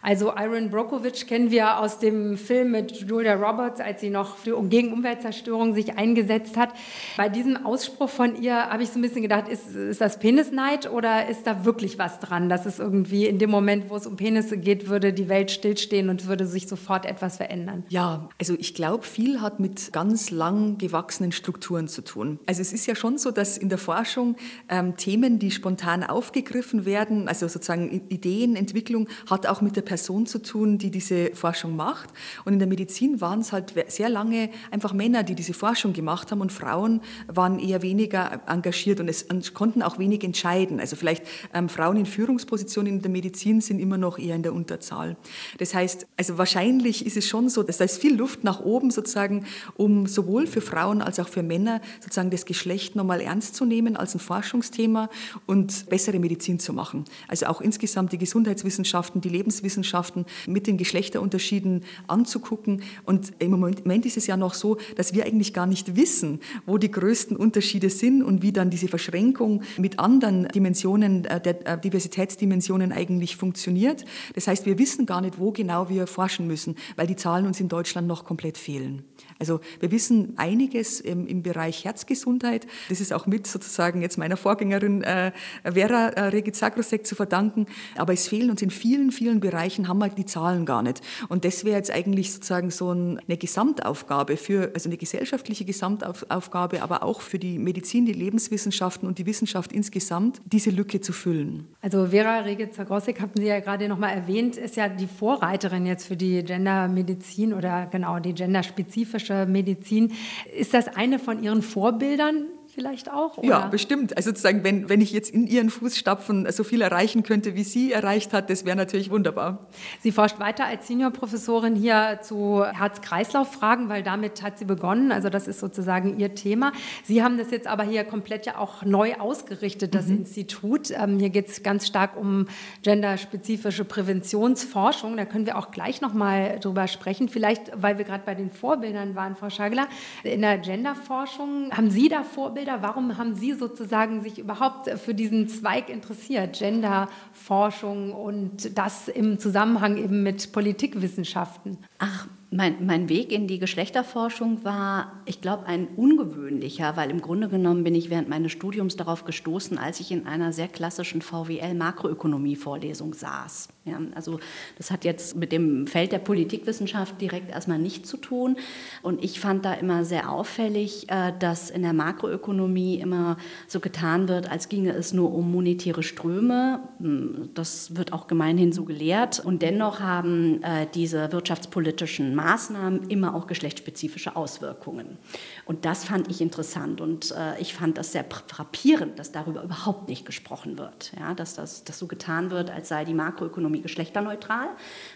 Also 0.00 0.32
Iron 0.38 0.70
Brokovich 0.70 1.26
kennen 1.26 1.50
wir 1.50 1.80
aus 1.80 1.98
dem 1.98 2.36
Film 2.36 2.70
mit 2.70 2.92
Julia 2.92 3.34
Roberts, 3.34 3.80
als 3.80 4.00
sie 4.00 4.10
noch 4.10 4.36
für, 4.36 4.62
gegen 4.68 4.92
Umweltzerstörung 4.92 5.74
sich 5.74 5.98
eingesetzt 5.98 6.56
hat. 6.56 6.70
Bei 7.16 7.28
diesem 7.28 7.66
Ausspruch 7.66 8.08
von 8.08 8.40
ihr 8.40 8.54
habe 8.54 8.84
ich 8.84 8.90
so 8.90 9.00
ein 9.00 9.02
bisschen 9.02 9.22
gedacht, 9.22 9.48
ist, 9.48 9.74
ist 9.74 10.00
das 10.00 10.20
Penisneid 10.20 10.88
oder 10.88 11.28
ist 11.28 11.48
da 11.48 11.64
wirklich 11.64 11.98
was 11.98 12.20
dran, 12.20 12.48
dass 12.48 12.64
es 12.64 12.78
irgendwie 12.78 13.26
in 13.26 13.40
dem 13.40 13.50
Moment, 13.50 13.90
wo 13.90 13.96
es 13.96 14.06
um 14.06 14.14
Penisse 14.14 14.56
geht, 14.56 14.88
würde 14.88 15.12
die 15.12 15.28
Welt 15.28 15.50
stillstehen 15.50 16.10
und 16.10 16.28
würde 16.28 16.46
sich 16.46 16.68
sofort 16.68 17.04
etwas 17.04 17.38
verändern? 17.38 17.82
Ja, 17.88 18.28
also 18.38 18.54
ich 18.56 18.74
glaube, 18.74 19.04
viel 19.04 19.40
hat 19.40 19.58
mit 19.58 19.92
ganz 19.92 20.30
lang 20.30 20.78
gewachsenen 20.78 21.32
Strukturen 21.32 21.88
zu 21.88 22.02
tun. 22.02 22.38
Also 22.46 22.62
es 22.62 22.72
ist 22.72 22.86
ja 22.86 22.94
schon 22.94 23.18
so, 23.18 23.32
dass 23.32 23.58
in 23.58 23.68
der 23.68 23.78
Forschung 23.78 24.36
ähm, 24.68 24.96
Themen, 24.96 25.40
die 25.40 25.50
spontan 25.50 26.04
aufgegriffen 26.04 26.84
werden, 26.84 27.26
also 27.26 27.48
sozusagen 27.48 27.90
Ideenentwicklung, 28.08 29.08
hat 29.28 29.48
auch 29.48 29.60
mit 29.60 29.74
der 29.74 29.87
Person 29.88 30.26
zu 30.26 30.42
tun, 30.42 30.76
die 30.76 30.90
diese 30.90 31.34
Forschung 31.34 31.74
macht. 31.74 32.10
Und 32.44 32.52
in 32.52 32.58
der 32.58 32.68
Medizin 32.68 33.22
waren 33.22 33.40
es 33.40 33.52
halt 33.52 33.72
sehr 33.88 34.10
lange 34.10 34.50
einfach 34.70 34.92
Männer, 34.92 35.22
die 35.22 35.34
diese 35.34 35.54
Forschung 35.54 35.94
gemacht 35.94 36.30
haben 36.30 36.42
und 36.42 36.52
Frauen 36.52 37.00
waren 37.26 37.58
eher 37.58 37.80
weniger 37.80 38.42
engagiert 38.46 39.00
und, 39.00 39.08
es, 39.08 39.26
konnten 39.54 39.82
auch 39.82 39.98
wenig 39.98 40.22
entscheiden. 40.24 40.78
Also 40.78 40.94
vielleicht 40.94 41.24
ähm, 41.54 41.70
Frauen 41.70 41.96
in 41.96 42.04
Führungspositionen 42.04 42.92
in 42.92 43.02
der 43.02 43.10
Medizin 43.10 43.62
sind 43.62 43.78
immer 43.80 43.96
noch 43.96 44.18
eher 44.18 44.36
in 44.36 44.42
der 44.42 44.52
Unterzahl. 44.52 45.16
Das 45.56 45.72
heißt, 45.72 46.06
also 46.18 46.36
wahrscheinlich 46.36 47.06
ist 47.06 47.16
es 47.16 47.26
schon 47.26 47.48
so, 47.48 47.62
dass 47.62 47.78
da 47.78 47.84
ist 47.84 47.98
viel 47.98 48.14
Luft 48.14 48.44
nach 48.44 48.60
oben 48.60 48.90
sozusagen, 48.90 49.46
um 49.76 50.06
sowohl 50.06 50.46
für 50.46 50.60
Frauen 50.60 51.00
als 51.00 51.18
auch 51.18 51.28
für 51.28 51.42
Männer 51.42 51.80
sozusagen 52.00 52.28
das 52.30 52.44
Geschlecht 52.44 52.94
nochmal 52.94 53.22
ernst 53.22 53.54
zu 53.54 53.64
nehmen 53.64 53.96
als 53.96 54.14
ein 54.14 54.20
Forschungsthema 54.20 55.08
und 55.46 55.88
bessere 55.88 56.18
Medizin 56.18 56.58
zu 56.58 56.74
machen. 56.74 57.06
Also 57.26 57.46
auch 57.46 57.62
insgesamt 57.62 58.12
die 58.12 58.18
Gesundheitswissenschaften, 58.18 59.22
die 59.22 59.30
Lebenswissenschaften, 59.30 59.77
Wissenschaften 59.78 60.26
mit 60.46 60.66
den 60.66 60.76
Geschlechterunterschieden 60.76 61.84
anzugucken. 62.08 62.82
Und 63.04 63.32
im 63.38 63.52
Moment 63.52 64.06
ist 64.06 64.16
es 64.16 64.26
ja 64.26 64.36
noch 64.36 64.54
so, 64.54 64.78
dass 64.96 65.14
wir 65.14 65.24
eigentlich 65.24 65.54
gar 65.54 65.66
nicht 65.66 65.96
wissen, 65.96 66.40
wo 66.66 66.78
die 66.78 66.90
größten 66.90 67.36
Unterschiede 67.36 67.90
sind 67.90 68.22
und 68.22 68.42
wie 68.42 68.52
dann 68.52 68.70
diese 68.70 68.88
Verschränkung 68.88 69.62
mit 69.76 69.98
anderen 69.98 70.48
Dimensionen, 70.48 71.24
äh, 71.24 71.40
der 71.40 71.66
äh, 71.66 71.80
Diversitätsdimensionen 71.80 72.92
eigentlich 72.92 73.36
funktioniert. 73.36 74.04
Das 74.34 74.48
heißt, 74.48 74.66
wir 74.66 74.78
wissen 74.78 75.06
gar 75.06 75.20
nicht, 75.20 75.38
wo 75.38 75.52
genau 75.52 75.88
wir 75.88 76.06
forschen 76.06 76.46
müssen, 76.46 76.76
weil 76.96 77.06
die 77.06 77.16
Zahlen 77.16 77.46
uns 77.46 77.60
in 77.60 77.68
Deutschland 77.68 78.08
noch 78.08 78.24
komplett 78.24 78.58
fehlen. 78.58 79.04
Also 79.38 79.60
wir 79.78 79.92
wissen 79.92 80.34
einiges 80.36 81.00
im, 81.00 81.26
im 81.26 81.42
Bereich 81.42 81.84
Herzgesundheit. 81.84 82.66
Das 82.88 83.00
ist 83.00 83.12
auch 83.12 83.26
mit 83.26 83.46
sozusagen 83.46 84.02
jetzt 84.02 84.18
meiner 84.18 84.36
Vorgängerin 84.36 85.02
äh, 85.02 85.32
Vera 85.62 86.08
äh, 86.08 86.20
Regizagrosek 86.28 87.06
zu 87.06 87.14
verdanken. 87.14 87.66
Aber 87.96 88.12
es 88.12 88.26
fehlen 88.26 88.50
uns 88.50 88.62
in 88.62 88.70
vielen, 88.70 89.12
vielen 89.12 89.40
Bereichen, 89.40 89.67
haben 89.76 89.98
wir 89.98 90.08
die 90.08 90.24
Zahlen 90.24 90.64
gar 90.66 90.82
nicht. 90.82 91.02
Und 91.28 91.44
das 91.44 91.64
wäre 91.64 91.76
jetzt 91.76 91.90
eigentlich 91.90 92.32
sozusagen 92.32 92.70
so 92.70 92.92
ein, 92.92 93.20
eine 93.26 93.36
Gesamtaufgabe 93.36 94.36
für, 94.36 94.70
also 94.74 94.88
eine 94.88 94.96
gesellschaftliche 94.96 95.64
Gesamtaufgabe, 95.64 96.82
aber 96.82 97.02
auch 97.02 97.20
für 97.20 97.38
die 97.38 97.58
Medizin, 97.58 98.06
die 98.06 98.12
Lebenswissenschaften 98.12 99.06
und 99.06 99.18
die 99.18 99.26
Wissenschaft 99.26 99.72
insgesamt, 99.72 100.40
diese 100.46 100.70
Lücke 100.70 101.00
zu 101.00 101.12
füllen. 101.12 101.68
Also 101.80 102.06
Vera 102.06 102.40
Regizagrosek, 102.40 103.20
hatten 103.20 103.40
Sie 103.40 103.46
ja 103.46 103.60
gerade 103.60 103.88
noch 103.88 103.98
mal 103.98 104.10
erwähnt, 104.10 104.56
ist 104.56 104.76
ja 104.76 104.88
die 104.88 105.06
Vorreiterin 105.06 105.86
jetzt 105.86 106.06
für 106.06 106.16
die 106.16 106.42
Gendermedizin 106.42 107.52
oder 107.52 107.86
genau 107.86 108.18
die 108.18 108.34
genderspezifische 108.34 109.46
Medizin. 109.46 110.12
Ist 110.56 110.74
das 110.74 110.88
eine 110.88 111.18
von 111.18 111.42
Ihren 111.42 111.62
Vorbildern? 111.62 112.46
Vielleicht 112.78 113.10
auch? 113.10 113.38
Oder? 113.38 113.48
Ja, 113.48 113.66
bestimmt. 113.66 114.16
Also 114.16 114.30
sozusagen, 114.30 114.62
wenn, 114.62 114.88
wenn 114.88 115.00
ich 115.00 115.10
jetzt 115.10 115.30
in 115.30 115.48
Ihren 115.48 115.68
Fußstapfen 115.68 116.48
so 116.52 116.62
viel 116.62 116.80
erreichen 116.80 117.24
könnte, 117.24 117.56
wie 117.56 117.64
sie 117.64 117.90
erreicht 117.90 118.32
hat, 118.32 118.50
das 118.50 118.64
wäre 118.64 118.76
natürlich 118.76 119.10
wunderbar. 119.10 119.66
Sie 120.00 120.12
forscht 120.12 120.38
weiter 120.38 120.64
als 120.64 120.86
Seniorprofessorin 120.86 121.74
hier 121.74 122.20
zu 122.22 122.64
Herz-Kreislauf-Fragen, 122.64 123.88
weil 123.88 124.04
damit 124.04 124.42
hat 124.42 124.60
sie 124.60 124.64
begonnen. 124.64 125.10
Also 125.10 125.28
das 125.28 125.48
ist 125.48 125.58
sozusagen 125.58 126.20
ihr 126.20 126.36
Thema. 126.36 126.70
Sie 127.02 127.24
haben 127.24 127.36
das 127.36 127.50
jetzt 127.50 127.66
aber 127.66 127.82
hier 127.82 128.04
komplett 128.04 128.46
ja 128.46 128.58
auch 128.58 128.84
neu 128.84 129.14
ausgerichtet, 129.16 129.96
das 129.96 130.06
mhm. 130.06 130.18
Institut. 130.18 130.92
Ähm, 130.92 131.18
hier 131.18 131.30
geht 131.30 131.48
es 131.48 131.64
ganz 131.64 131.84
stark 131.84 132.16
um 132.16 132.46
genderspezifische 132.84 133.84
Präventionsforschung. 133.84 135.16
Da 135.16 135.24
können 135.24 135.46
wir 135.46 135.58
auch 135.58 135.72
gleich 135.72 136.00
noch 136.00 136.14
mal 136.14 136.60
drüber 136.60 136.86
sprechen. 136.86 137.28
Vielleicht, 137.28 137.72
weil 137.74 137.98
wir 137.98 138.04
gerade 138.04 138.22
bei 138.24 138.36
den 138.36 138.50
Vorbildern 138.50 139.16
waren, 139.16 139.34
Frau 139.34 139.50
Schagler. 139.50 139.88
In 140.22 140.42
der 140.42 140.58
Genderforschung, 140.58 141.72
haben 141.72 141.90
Sie 141.90 142.08
da 142.08 142.22
Vorbilder? 142.22 142.67
Vorbilder? 142.68 142.82
Warum 142.82 143.16
haben 143.18 143.34
Sie 143.34 143.52
sozusagen 143.54 144.22
sich 144.22 144.38
überhaupt 144.38 144.88
für 144.98 145.14
diesen 145.14 145.48
Zweig 145.48 145.88
interessiert, 145.88 146.58
Genderforschung 146.58 148.12
und 148.12 148.76
das 148.76 149.08
im 149.08 149.38
Zusammenhang 149.38 149.96
eben 149.96 150.22
mit 150.22 150.52
Politikwissenschaften? 150.52 151.78
Ach, 151.98 152.26
mein, 152.50 152.86
mein, 152.86 153.08
Weg 153.08 153.30
in 153.30 153.46
die 153.46 153.58
Geschlechterforschung 153.58 154.64
war, 154.64 155.20
ich 155.26 155.40
glaube, 155.40 155.66
ein 155.66 155.86
ungewöhnlicher, 155.96 156.96
weil 156.96 157.10
im 157.10 157.20
Grunde 157.20 157.48
genommen 157.48 157.84
bin 157.84 157.94
ich 157.94 158.08
während 158.08 158.28
meines 158.28 158.52
Studiums 158.52 158.96
darauf 158.96 159.24
gestoßen, 159.24 159.76
als 159.76 160.00
ich 160.00 160.10
in 160.10 160.26
einer 160.26 160.52
sehr 160.52 160.68
klassischen 160.68 161.20
VWL-Makroökonomie-Vorlesung 161.20 163.12
saß. 163.12 163.68
Ja, 163.84 164.00
also 164.14 164.38
das 164.76 164.90
hat 164.90 165.04
jetzt 165.04 165.36
mit 165.36 165.52
dem 165.52 165.86
Feld 165.86 166.12
der 166.12 166.18
Politikwissenschaft 166.18 167.20
direkt 167.20 167.50
erstmal 167.50 167.78
nichts 167.78 168.08
zu 168.08 168.16
tun. 168.16 168.56
Und 169.02 169.24
ich 169.24 169.40
fand 169.40 169.64
da 169.64 169.74
immer 169.74 170.04
sehr 170.04 170.30
auffällig, 170.30 171.10
äh, 171.10 171.32
dass 171.38 171.70
in 171.70 171.82
der 171.82 171.92
Makroökonomie 171.92 173.00
immer 173.00 173.36
so 173.66 173.80
getan 173.80 174.28
wird, 174.28 174.50
als 174.50 174.68
ginge 174.68 174.92
es 174.92 175.12
nur 175.12 175.32
um 175.34 175.50
monetäre 175.50 176.02
Ströme. 176.02 176.80
Hm, 177.00 177.50
das 177.54 177.96
wird 177.96 178.12
auch 178.12 178.26
gemeinhin 178.26 178.72
so 178.72 178.84
gelehrt. 178.84 179.40
Und 179.40 179.62
dennoch 179.62 180.00
haben 180.00 180.62
äh, 180.62 180.86
diese 180.94 181.32
wirtschaftspolitischen 181.32 182.37
Maßnahmen 182.38 183.10
immer 183.10 183.34
auch 183.34 183.46
geschlechtsspezifische 183.46 184.36
Auswirkungen. 184.36 185.18
Und 185.66 185.84
das 185.84 186.04
fand 186.04 186.30
ich 186.30 186.40
interessant 186.40 187.00
und 187.00 187.32
äh, 187.32 187.60
ich 187.60 187.74
fand 187.74 187.98
das 187.98 188.12
sehr 188.12 188.24
frappierend, 188.24 189.18
dass 189.18 189.32
darüber 189.32 189.62
überhaupt 189.62 190.08
nicht 190.08 190.24
gesprochen 190.24 190.78
wird. 190.78 191.12
Ja, 191.18 191.34
dass 191.34 191.54
das 191.54 191.84
dass 191.84 191.98
so 191.98 192.06
getan 192.06 192.50
wird, 192.50 192.70
als 192.70 192.88
sei 192.88 193.04
die 193.04 193.14
Makroökonomie 193.14 193.82
geschlechterneutral, 193.82 194.68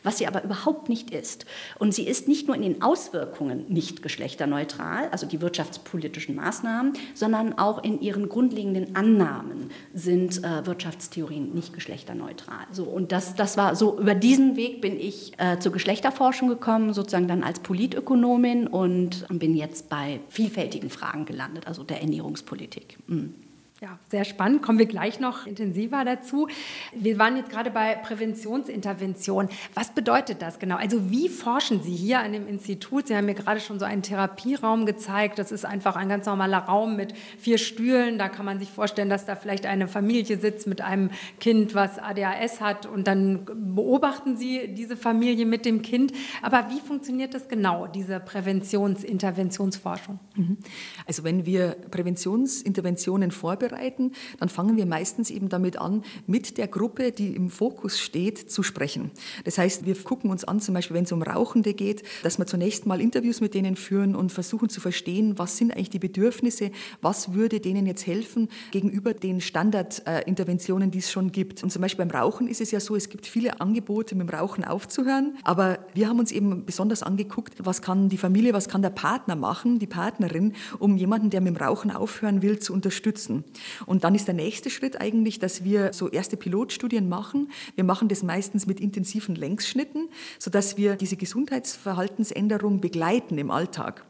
was 0.02 0.18
sie 0.18 0.26
aber 0.26 0.42
überhaupt 0.42 0.88
nicht 0.88 1.10
ist. 1.10 1.46
Und 1.78 1.94
sie 1.94 2.06
ist 2.06 2.28
nicht 2.28 2.46
nur 2.48 2.56
in 2.56 2.62
den 2.62 2.82
Auswirkungen 2.82 3.66
nicht 3.68 4.02
geschlechterneutral, 4.02 5.08
also 5.10 5.26
die 5.26 5.40
wirtschaftspolitischen 5.40 6.34
Maßnahmen, 6.34 6.94
sondern 7.14 7.58
auch 7.58 7.82
in 7.84 8.00
ihren 8.00 8.28
grundlegenden 8.28 8.96
Annahmen 8.96 9.70
sind 9.94 10.42
äh, 10.42 10.66
Wirtschaftstheorien 10.66 11.54
nicht 11.54 11.72
geschlechterneutral. 11.72 12.66
So, 12.72 12.84
und 12.84 13.12
das, 13.12 13.34
das 13.34 13.56
war 13.56 13.76
so, 13.76 13.98
über 13.98 14.14
diesen 14.14 14.56
Weg 14.56 14.80
bin 14.80 14.98
ich 14.98 15.38
äh, 15.38 15.58
zur 15.58 15.72
Geschlechterforschung 15.72 16.48
gekommen, 16.48 16.92
sozusagen 16.92 17.11
sozusagen 17.12 17.28
dann 17.28 17.44
als 17.44 17.60
Politökonomin 17.60 18.66
und 18.66 19.26
bin 19.28 19.54
jetzt 19.54 19.90
bei 19.90 20.20
vielfältigen 20.30 20.88
Fragen 20.88 21.26
gelandet, 21.26 21.66
also 21.66 21.84
der 21.84 22.00
Ernährungspolitik. 22.00 22.96
Mhm. 23.06 23.34
Ja, 23.82 23.98
sehr 24.12 24.24
spannend. 24.24 24.62
Kommen 24.62 24.78
wir 24.78 24.86
gleich 24.86 25.18
noch 25.18 25.44
intensiver 25.44 26.04
dazu. 26.04 26.46
Wir 26.94 27.18
waren 27.18 27.36
jetzt 27.36 27.50
gerade 27.50 27.72
bei 27.72 27.96
Präventionsintervention. 27.96 29.48
Was 29.74 29.90
bedeutet 29.90 30.40
das 30.40 30.60
genau? 30.60 30.76
Also 30.76 31.10
wie 31.10 31.28
forschen 31.28 31.82
Sie 31.82 31.90
hier 31.90 32.20
an 32.20 32.32
dem 32.32 32.46
Institut? 32.46 33.08
Sie 33.08 33.16
haben 33.16 33.26
mir 33.26 33.34
gerade 33.34 33.58
schon 33.58 33.80
so 33.80 33.84
einen 33.84 34.02
Therapieraum 34.02 34.86
gezeigt. 34.86 35.40
Das 35.40 35.50
ist 35.50 35.64
einfach 35.64 35.96
ein 35.96 36.08
ganz 36.08 36.26
normaler 36.26 36.58
Raum 36.58 36.94
mit 36.94 37.12
vier 37.38 37.58
Stühlen. 37.58 38.20
Da 38.20 38.28
kann 38.28 38.46
man 38.46 38.60
sich 38.60 38.70
vorstellen, 38.70 39.10
dass 39.10 39.26
da 39.26 39.34
vielleicht 39.34 39.66
eine 39.66 39.88
Familie 39.88 40.38
sitzt 40.38 40.68
mit 40.68 40.80
einem 40.80 41.10
Kind, 41.40 41.74
was 41.74 41.98
ADHS 41.98 42.60
hat. 42.60 42.86
Und 42.86 43.08
dann 43.08 43.46
beobachten 43.74 44.36
Sie 44.36 44.68
diese 44.68 44.96
Familie 44.96 45.44
mit 45.44 45.64
dem 45.64 45.82
Kind. 45.82 46.12
Aber 46.40 46.68
wie 46.70 46.78
funktioniert 46.78 47.34
das 47.34 47.48
genau, 47.48 47.88
diese 47.88 48.20
Präventionsinterventionsforschung? 48.20 50.20
Mhm. 50.36 50.58
Also 51.04 51.24
wenn 51.24 51.46
wir 51.46 51.74
Präventionsinterventionen 51.90 53.32
vorbereiten, 53.32 53.71
vorbereiten, 53.72 54.12
dann 54.38 54.48
fangen 54.48 54.76
wir 54.76 54.86
meistens 54.86 55.30
eben 55.30 55.48
damit 55.48 55.78
an, 55.78 56.02
mit 56.26 56.58
der 56.58 56.68
Gruppe, 56.68 57.12
die 57.12 57.34
im 57.34 57.50
Fokus 57.50 57.98
steht, 57.98 58.50
zu 58.50 58.62
sprechen. 58.62 59.10
Das 59.44 59.58
heißt, 59.58 59.86
wir 59.86 59.94
gucken 59.94 60.30
uns 60.30 60.44
an, 60.44 60.60
zum 60.60 60.74
Beispiel, 60.74 60.96
wenn 60.96 61.04
es 61.04 61.12
um 61.12 61.22
Rauchende 61.22 61.74
geht, 61.74 62.02
dass 62.22 62.38
wir 62.38 62.46
zunächst 62.46 62.86
mal 62.86 63.00
Interviews 63.00 63.40
mit 63.40 63.54
denen 63.54 63.76
führen 63.76 64.14
und 64.14 64.30
versuchen 64.32 64.68
zu 64.68 64.80
verstehen, 64.80 65.38
was 65.38 65.56
sind 65.56 65.72
eigentlich 65.72 65.90
die 65.90 65.98
Bedürfnisse, 65.98 66.70
was 67.00 67.32
würde 67.32 67.60
denen 67.60 67.86
jetzt 67.86 68.06
helfen 68.06 68.48
gegenüber 68.70 69.14
den 69.14 69.40
Standardinterventionen, 69.40 70.90
die 70.90 70.98
es 70.98 71.10
schon 71.10 71.32
gibt. 71.32 71.62
Und 71.62 71.70
zum 71.70 71.82
Beispiel 71.82 72.04
beim 72.04 72.16
Rauchen 72.16 72.48
ist 72.48 72.60
es 72.60 72.70
ja 72.70 72.80
so, 72.80 72.96
es 72.96 73.08
gibt 73.08 73.26
viele 73.26 73.60
Angebote, 73.60 74.14
mit 74.14 74.28
dem 74.28 74.34
Rauchen 74.34 74.64
aufzuhören, 74.64 75.36
aber 75.44 75.78
wir 75.94 76.08
haben 76.08 76.18
uns 76.18 76.32
eben 76.32 76.64
besonders 76.66 77.02
angeguckt, 77.02 77.54
was 77.58 77.82
kann 77.82 78.08
die 78.08 78.18
Familie, 78.18 78.52
was 78.52 78.68
kann 78.68 78.82
der 78.82 78.90
Partner 78.90 79.36
machen, 79.36 79.78
die 79.78 79.86
Partnerin, 79.86 80.54
um 80.78 80.96
jemanden, 80.96 81.30
der 81.30 81.40
mit 81.40 81.54
dem 81.54 81.56
Rauchen 81.56 81.90
aufhören 81.90 82.42
will, 82.42 82.58
zu 82.58 82.72
unterstützen. 82.72 83.44
Und 83.86 84.04
dann 84.04 84.14
ist 84.14 84.26
der 84.26 84.34
nächste 84.34 84.70
Schritt 84.70 85.00
eigentlich, 85.00 85.38
dass 85.38 85.64
wir 85.64 85.92
so 85.92 86.08
erste 86.08 86.36
Pilotstudien 86.36 87.08
machen. 87.08 87.50
Wir 87.74 87.84
machen 87.84 88.08
das 88.08 88.22
meistens 88.22 88.66
mit 88.66 88.80
intensiven 88.80 89.34
Längsschnitten, 89.34 90.08
sodass 90.38 90.76
wir 90.76 90.96
diese 90.96 91.16
Gesundheitsverhaltensänderung 91.16 92.80
begleiten 92.80 93.38
im 93.38 93.50
Alltag. 93.50 94.04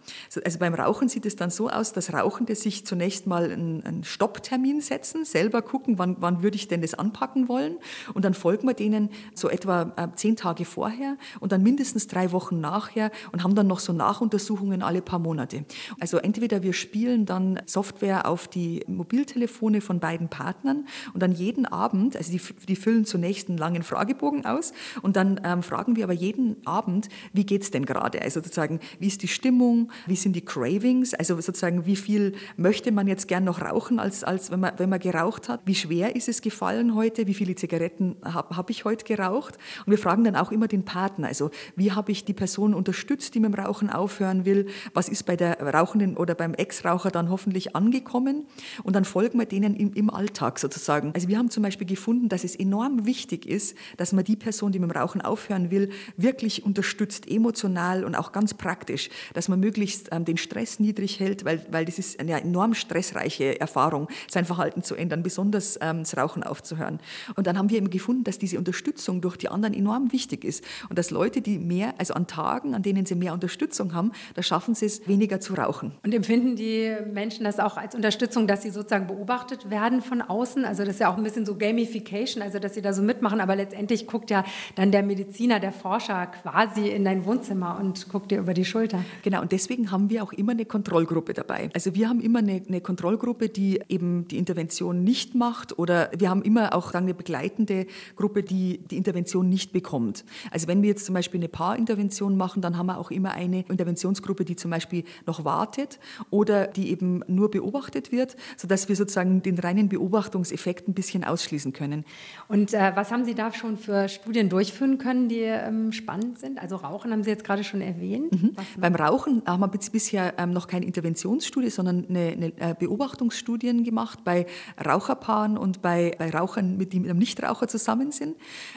Also 0.45 0.59
beim 0.59 0.75
Rauchen 0.75 1.09
sieht 1.09 1.27
es 1.27 1.37
dann 1.37 1.51
so 1.51 1.69
aus, 1.69 1.93
dass 1.93 2.13
Rauchende 2.13 2.55
sich 2.55 2.87
zunächst 2.87 3.27
mal 3.27 3.51
einen, 3.51 4.05
Stopptermin 4.05 4.81
setzen, 4.81 5.25
selber 5.25 5.63
gucken, 5.63 5.99
wann, 5.99 6.17
wann 6.21 6.43
würde 6.43 6.57
ich 6.57 6.69
denn 6.69 6.83
das 6.83 6.95
anpacken 6.95 7.49
wollen. 7.49 7.77
Und 8.15 8.25
dann 8.25 8.35
folgen 8.35 8.67
wir 8.67 8.75
denen 8.75 9.11
so 9.35 9.49
etwa 9.49 9.93
äh, 9.97 10.09
zehn 10.17 10.37
Tage 10.37 10.65
vorher 10.65 11.17
und 11.41 11.53
dann 11.53 11.63
mindestens 11.63 12.07
drei 12.07 12.33
Wochen 12.33 12.61
nachher 12.61 13.11
und 13.33 13.43
haben 13.45 13.55
dann 13.55 13.67
noch 13.67 13.79
so 13.79 13.93
Nachuntersuchungen 13.93 14.83
alle 14.83 15.03
paar 15.03 15.19
Monate. 15.19 15.65
Also 16.01 16.19
entweder 16.19 16.63
wir 16.63 16.73
spielen 16.73 17.27
dann 17.27 17.61
Software 17.67 18.27
auf 18.27 18.49
die 18.49 18.85
Mobiltelefone, 18.87 19.42
Telefone 19.43 19.81
von 19.81 19.99
beiden 19.99 20.29
Partnern 20.29 20.87
und 21.15 21.21
dann 21.21 21.33
jeden 21.33 21.67
Abend, 21.67 22.17
also 22.17 22.31
die, 22.31 22.41
die 22.69 22.77
füllen 22.77 23.05
zunächst 23.05 23.49
einen 23.49 23.59
langen 23.59 23.83
Fragebogen 23.83 24.47
aus 24.47 24.73
und 25.03 25.17
dann 25.17 25.41
ähm, 25.43 25.65
fragen 25.65 25.97
wir 25.97 26.05
aber 26.05 26.13
jeden 26.13 26.65
Abend, 26.65 27.09
wie 27.33 27.45
geht 27.45 27.63
es 27.63 27.73
denn 27.73 27.85
gerade? 27.85 28.23
Also 28.23 28.41
sozusagen, 28.41 28.79
wie 29.01 29.09
ist 29.09 29.23
die 29.23 29.29
Stimmung, 29.29 29.91
wie 30.07 30.15
sind 30.15 30.37
die 30.37 30.45
Cravings, 30.45 31.13
also 31.15 31.41
sozusagen, 31.41 31.87
wie 31.87 31.97
viel 31.97 32.35
möchte 32.57 32.93
man 32.93 33.09
jetzt 33.09 33.27
gern 33.27 33.43
noch 33.43 33.61
rauchen, 33.63 33.99
als, 33.99 34.23
als 34.23 34.53
wenn, 34.53 34.61
man, 34.61 34.75
wenn 34.77 34.89
man 34.89 35.01
geraucht 35.01 35.49
hat? 35.49 35.63
Wie 35.65 35.75
schwer 35.75 36.15
ist 36.15 36.29
es 36.29 36.41
gefallen 36.41 36.95
heute? 36.95 37.27
Wie 37.27 37.35
viele 37.35 37.57
Zigaretten 37.57 38.17
habe 38.25 38.57
hab 38.57 38.71
ich 38.71 38.85
heute 38.85 39.05
geraucht? 39.05 39.59
Und 39.87 39.91
wir 39.91 39.99
fragen 39.99 40.23
dann 40.23 40.37
auch 40.37 40.53
immer 40.53 40.69
den 40.69 40.85
Partner, 40.85 41.27
also 41.27 41.51
wie 41.75 41.91
habe 41.91 42.13
ich 42.13 42.25
die 42.25 42.35
Person 42.35 42.75
unterstützt, 42.75 43.35
die 43.35 43.41
mit 43.41 43.53
dem 43.53 43.61
Rauchen 43.61 43.91
aufhören 43.91 44.45
will? 44.45 44.69
Was 44.95 45.09
ist 45.09 45.25
bei 45.25 45.35
der 45.35 45.61
Rauchenden 45.61 46.17
oder 46.17 46.37
beim 46.37 46.55
Ex-Raucher 46.55 47.11
dann 47.11 47.29
hoffentlich 47.29 47.75
angekommen? 47.75 48.47
Und 48.85 48.95
dann 48.95 49.05
folgt 49.05 49.22
folgt 49.23 49.37
man 49.37 49.49
denen 49.49 49.77
im, 49.77 49.93
im 49.93 50.11
Alltag 50.11 50.59
sozusagen. 50.59 51.13
Also 51.15 51.29
wir 51.29 51.39
haben 51.39 51.49
zum 51.49 51.63
Beispiel 51.63 51.87
gefunden, 51.87 52.29
dass 52.29 52.43
es 52.43 52.57
enorm 52.57 53.07
wichtig 53.07 53.47
ist, 53.47 53.77
dass 53.97 54.13
man 54.13 54.25
die 54.25 54.35
Person, 54.35 54.73
die 54.73 54.81
mit 54.81 54.91
dem 54.91 54.97
Rauchen 54.97 55.21
aufhören 55.21 55.71
will, 55.71 55.91
wirklich 56.17 56.65
unterstützt, 56.65 57.31
emotional 57.31 58.05
und 58.05 58.17
auch 58.17 58.33
ganz 58.33 58.53
praktisch, 58.53 59.11
dass 59.33 59.49
man 59.49 59.61
möglichst 59.61 60.09
ähm, 60.11 60.25
den 60.25 60.39
Stress 60.39 60.81
niedrig 60.81 61.21
hält, 61.21 61.45
weil, 61.45 61.65
weil 61.71 61.85
das 61.85 62.01
ist 62.01 62.19
eine 62.19 62.41
enorm 62.41 62.75
stressreiche 62.75 63.61
Erfahrung, 63.61 64.09
sein 64.29 64.45
Verhalten 64.45 64.83
zu 64.83 64.97
ändern, 64.97 65.23
besonders 65.23 65.79
ähm, 65.81 66.01
das 66.01 66.17
Rauchen 66.17 66.43
aufzuhören. 66.43 66.99
Und 67.37 67.47
dann 67.47 67.57
haben 67.57 67.71
wir 67.71 67.77
eben 67.77 67.91
gefunden, 67.91 68.25
dass 68.25 68.39
diese 68.39 68.59
Unterstützung 68.59 69.21
durch 69.21 69.37
die 69.37 69.49
anderen 69.49 69.73
enorm 69.73 70.11
wichtig 70.11 70.45
ist 70.45 70.65
und 70.89 70.99
dass 70.99 71.13
Leute, 71.13 71.43
die 71.43 71.61
mehr, 71.61 71.95
also 71.99 72.15
an 72.15 72.27
Tagen, 72.27 72.75
an 72.75 72.83
denen 72.83 73.07
sie 73.07 73.15
mehr 73.15 73.35
Unterstützung 73.35 73.95
haben, 73.95 74.11
da 74.35 74.43
schaffen 74.43 74.75
sie 74.75 74.87
es, 74.87 75.07
weniger 75.07 75.39
zu 75.39 75.55
rauchen. 75.55 75.93
Und 76.03 76.13
empfinden 76.13 76.57
die 76.57 76.93
Menschen 77.13 77.45
das 77.45 77.61
auch 77.61 77.77
als 77.77 77.95
Unterstützung, 77.95 78.49
dass 78.49 78.63
sie 78.63 78.71
sozusagen 78.71 79.12
beobachtet 79.13 79.71
werden 79.71 80.01
von 80.01 80.23
außen. 80.23 80.65
Also 80.65 80.85
das 80.85 80.95
ist 80.95 81.01
ja 81.01 81.13
auch 81.13 81.17
ein 81.17 81.23
bisschen 81.23 81.45
so 81.45 81.57
Gamification, 81.57 82.43
also 82.43 82.59
dass 82.59 82.75
sie 82.75 82.83
da 82.83 82.93
so 82.93 83.03
mitmachen, 83.03 83.41
aber 83.41 83.57
letztendlich 83.57 84.07
guckt 84.07 84.31
ja 84.31 84.45
dann 84.75 84.91
der 84.91 85.03
Mediziner, 85.03 85.61
der 85.61 85.73
Forscher 85.73 86.27
quasi 86.27 86.89
in 86.89 87.05
dein 87.05 87.25
Wohnzimmer 87.27 87.79
und 87.79 88.09
guckt 88.09 88.31
dir 88.31 88.39
über 88.39 88.55
die 88.55 88.65
Schulter. 88.65 89.05
Genau, 89.23 89.43
und 89.43 89.53
deswegen 89.53 89.91
haben 89.91 90.11
wir 90.11 90.23
auch 90.23 90.33
immer 90.33 90.53
eine 90.53 90.65
Kontrollgruppe 90.65 91.35
dabei. 91.35 91.71
Also 91.75 91.95
wir 91.95 92.09
haben 92.09 92.21
immer 92.21 92.39
eine, 92.39 92.63
eine 92.67 92.81
Kontrollgruppe, 92.81 93.49
die 93.49 93.81
eben 93.89 94.27
die 94.29 94.39
Intervention 94.39 95.05
nicht 95.05 95.35
macht 95.35 95.79
oder 95.79 96.11
wir 96.17 96.31
haben 96.31 96.43
immer 96.43 96.75
auch 96.75 96.95
eine 96.95 97.15
begleitende 97.15 97.87
Gruppe, 98.17 98.43
die 98.43 98.79
die 98.79 98.97
Intervention 98.97 99.49
nicht 99.49 99.73
bekommt. 99.73 100.25
Also 100.51 100.69
wenn 100.69 100.83
wir 100.83 100.89
jetzt 100.89 101.05
zum 101.05 101.15
Beispiel 101.15 101.41
eine 101.41 101.49
Paarintervention 101.49 102.37
machen, 102.37 102.63
dann 102.63 102.77
haben 102.77 102.87
wir 102.87 102.99
auch 102.99 103.11
immer 103.11 103.33
eine 103.33 103.65
Interventionsgruppe, 103.69 104.45
die 104.45 104.57
zum 104.57 104.71
Beispiel 104.71 105.05
noch 105.27 105.45
wartet 105.45 105.99
oder 106.31 106.67
die 106.67 106.91
eben 106.91 107.23
nur 107.27 107.51
beobachtet 107.51 108.13
wird, 108.13 108.37
sodass 108.57 108.89
wir 108.89 108.97
sozusagen 109.03 109.43
den 109.43 109.59
reinen 109.59 109.89
Beobachtungseffekt 109.89 110.89
ein 110.89 110.95
bisschen 110.95 111.25
ausschließen 111.25 111.73
können. 111.73 112.05
Und 112.49 112.73
äh, 112.73 112.93
was 112.95 113.11
haben 113.11 113.25
Sie 113.25 113.35
da 113.35 113.53
schon 113.53 113.77
für 113.77 114.09
Studien 114.09 114.49
durchführen 114.49 114.99
können, 114.99 115.29
die 115.29 115.41
ähm, 115.41 115.93
spannend 115.93 116.39
sind? 116.39 116.61
Also 116.61 116.77
Rauchen 116.77 117.11
haben 117.11 117.25
Sie 117.25 117.31
jetzt 117.31 117.45
gerade 117.45 117.65
schon 117.65 117.81
erwähnt. 117.81 118.33
Mhm. 118.33 118.57
Beim 118.79 118.95
Rauchen 118.95 119.43
haben 119.47 119.61
wir 119.61 119.69
bisher 119.69 120.35
ähm, 120.39 120.53
noch 120.53 120.69
keine 120.69 120.87
Interventionsstudie, 120.87 121.71
sondern 121.71 122.07
eine, 122.09 122.33
eine 122.33 122.47
äh, 122.59 122.75
Beobachtungsstudien 122.79 123.83
gemacht 123.85 124.21
bei 124.25 124.47
Raucherpaaren 124.85 125.59
und 125.59 125.83
bei, 125.83 126.15
bei 126.19 126.31
Rauchern, 126.31 126.77
mit, 126.77 126.93
die 126.93 127.01
mit 127.01 127.11
einem 127.11 127.19
Nichtraucher 127.19 127.67
zusammen 127.67 128.13
sind. 128.13 128.37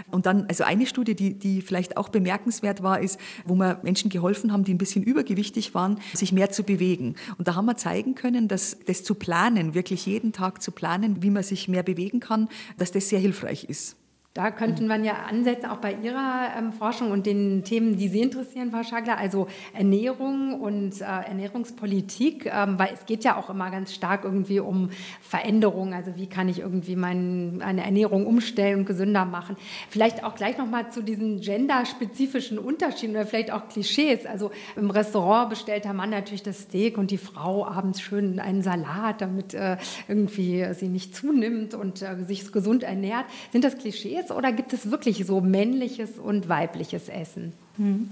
Und 0.10 0.26
dann, 0.26 0.46
also 0.48 0.64
eine 0.64 0.88
Studie, 0.88 1.16
die, 1.16 1.38
die 1.38 1.62
vielleicht 1.62 1.98
auch 1.98 2.10
bemerkenswert 2.10 2.82
war, 2.82 3.00
ist, 3.00 3.20
wo 3.46 3.56
wir 3.56 3.80
Menschen 3.84 4.10
geholfen 4.10 4.52
haben, 4.52 4.64
die 4.64 4.74
ein 4.74 4.80
bisschen 4.80 5.04
übergewichtig 5.04 5.76
waren, 5.76 6.00
sich 6.14 6.32
mehr 6.32 6.50
zu 6.50 6.64
bewegen. 6.64 7.16
Und 7.38 7.48
da 7.48 7.56
haben 7.56 7.66
wir 7.66 7.78
zeigen 7.78 8.16
können, 8.16 8.48
dass 8.48 8.78
das 8.86 9.04
zu 9.04 9.14
planen 9.14 9.76
wirklich 9.76 10.08
jeden 10.16 10.32
Tag 10.32 10.62
zu 10.62 10.72
planen, 10.72 11.22
wie 11.22 11.30
man 11.30 11.44
sich 11.44 11.68
mehr 11.68 11.84
bewegen 11.84 12.20
kann, 12.20 12.50
dass 12.78 12.92
das 12.92 13.10
sehr 13.10 13.20
hilfreich 13.20 13.66
ist. 13.66 13.98
Da 14.36 14.52
könnten 14.52 14.86
man 14.88 15.06
ja 15.06 15.14
ansetzen, 15.30 15.68
auch 15.68 15.78
bei 15.78 15.94
Ihrer 15.94 16.50
ähm, 16.58 16.74
Forschung 16.74 17.12
und 17.12 17.26
den 17.26 17.64
Themen, 17.64 17.96
die 17.96 18.10
Sie 18.10 18.20
interessieren, 18.20 18.70
Frau 18.70 18.84
Schagler, 18.84 19.18
also 19.18 19.48
Ernährung 19.74 20.60
und 20.60 21.00
äh, 21.00 21.06
Ernährungspolitik, 21.06 22.46
ähm, 22.54 22.78
weil 22.78 22.90
es 22.94 23.06
geht 23.06 23.24
ja 23.24 23.38
auch 23.38 23.50
immer 23.50 23.72
ganz 23.72 23.94
stark 23.94 24.26
irgendwie 24.26 24.60
um 24.60 24.90
Veränderung, 25.22 25.94
also 25.94 26.18
wie 26.18 26.28
kann 26.28 26.50
ich 26.50 26.60
irgendwie 26.60 26.98
mein, 26.98 27.62
eine 27.64 27.86
Ernährung 27.86 28.28
umstellen 28.28 28.80
und 28.80 28.86
gesünder 28.86 29.24
machen. 29.24 29.56
Vielleicht 29.90 30.26
auch 30.26 30.36
gleich 30.36 30.58
nochmal 30.58 30.92
zu 30.92 31.02
diesen 31.02 31.40
genderspezifischen 31.40 32.60
Unterschieden 32.60 33.16
oder 33.16 33.26
vielleicht 33.26 33.54
auch 33.54 33.70
Klischees. 33.70 34.26
Also 34.26 34.52
im 34.76 34.90
Restaurant 34.90 35.50
bestellt 35.50 35.86
der 35.86 35.94
Mann 35.94 36.10
natürlich 36.10 36.44
das 36.44 36.64
Steak 36.64 36.98
und 36.98 37.10
die 37.10 37.18
Frau 37.18 37.66
abends 37.66 38.02
schön 38.02 38.42
einen 38.42 38.64
Salat, 38.64 39.22
damit 39.22 39.54
äh, 39.54 39.78
irgendwie 40.10 40.68
sie 40.74 40.90
nicht 40.90 41.16
zunimmt 41.16 41.74
und 41.74 42.02
äh, 42.02 42.22
sich 42.26 42.52
gesund 42.52 42.84
ernährt. 42.84 43.24
Sind 43.54 43.64
das 43.64 43.78
Klischees? 43.78 44.25
Jetzt 44.26 44.36
oder 44.36 44.52
gibt 44.52 44.74
es 44.74 44.92
wirklich 44.92 45.26
so 45.26 45.42
männliches 45.42 46.18
und 46.18 46.50
weibliches 46.50 47.10
Essen? 47.10 47.54
Hm. 47.78 48.10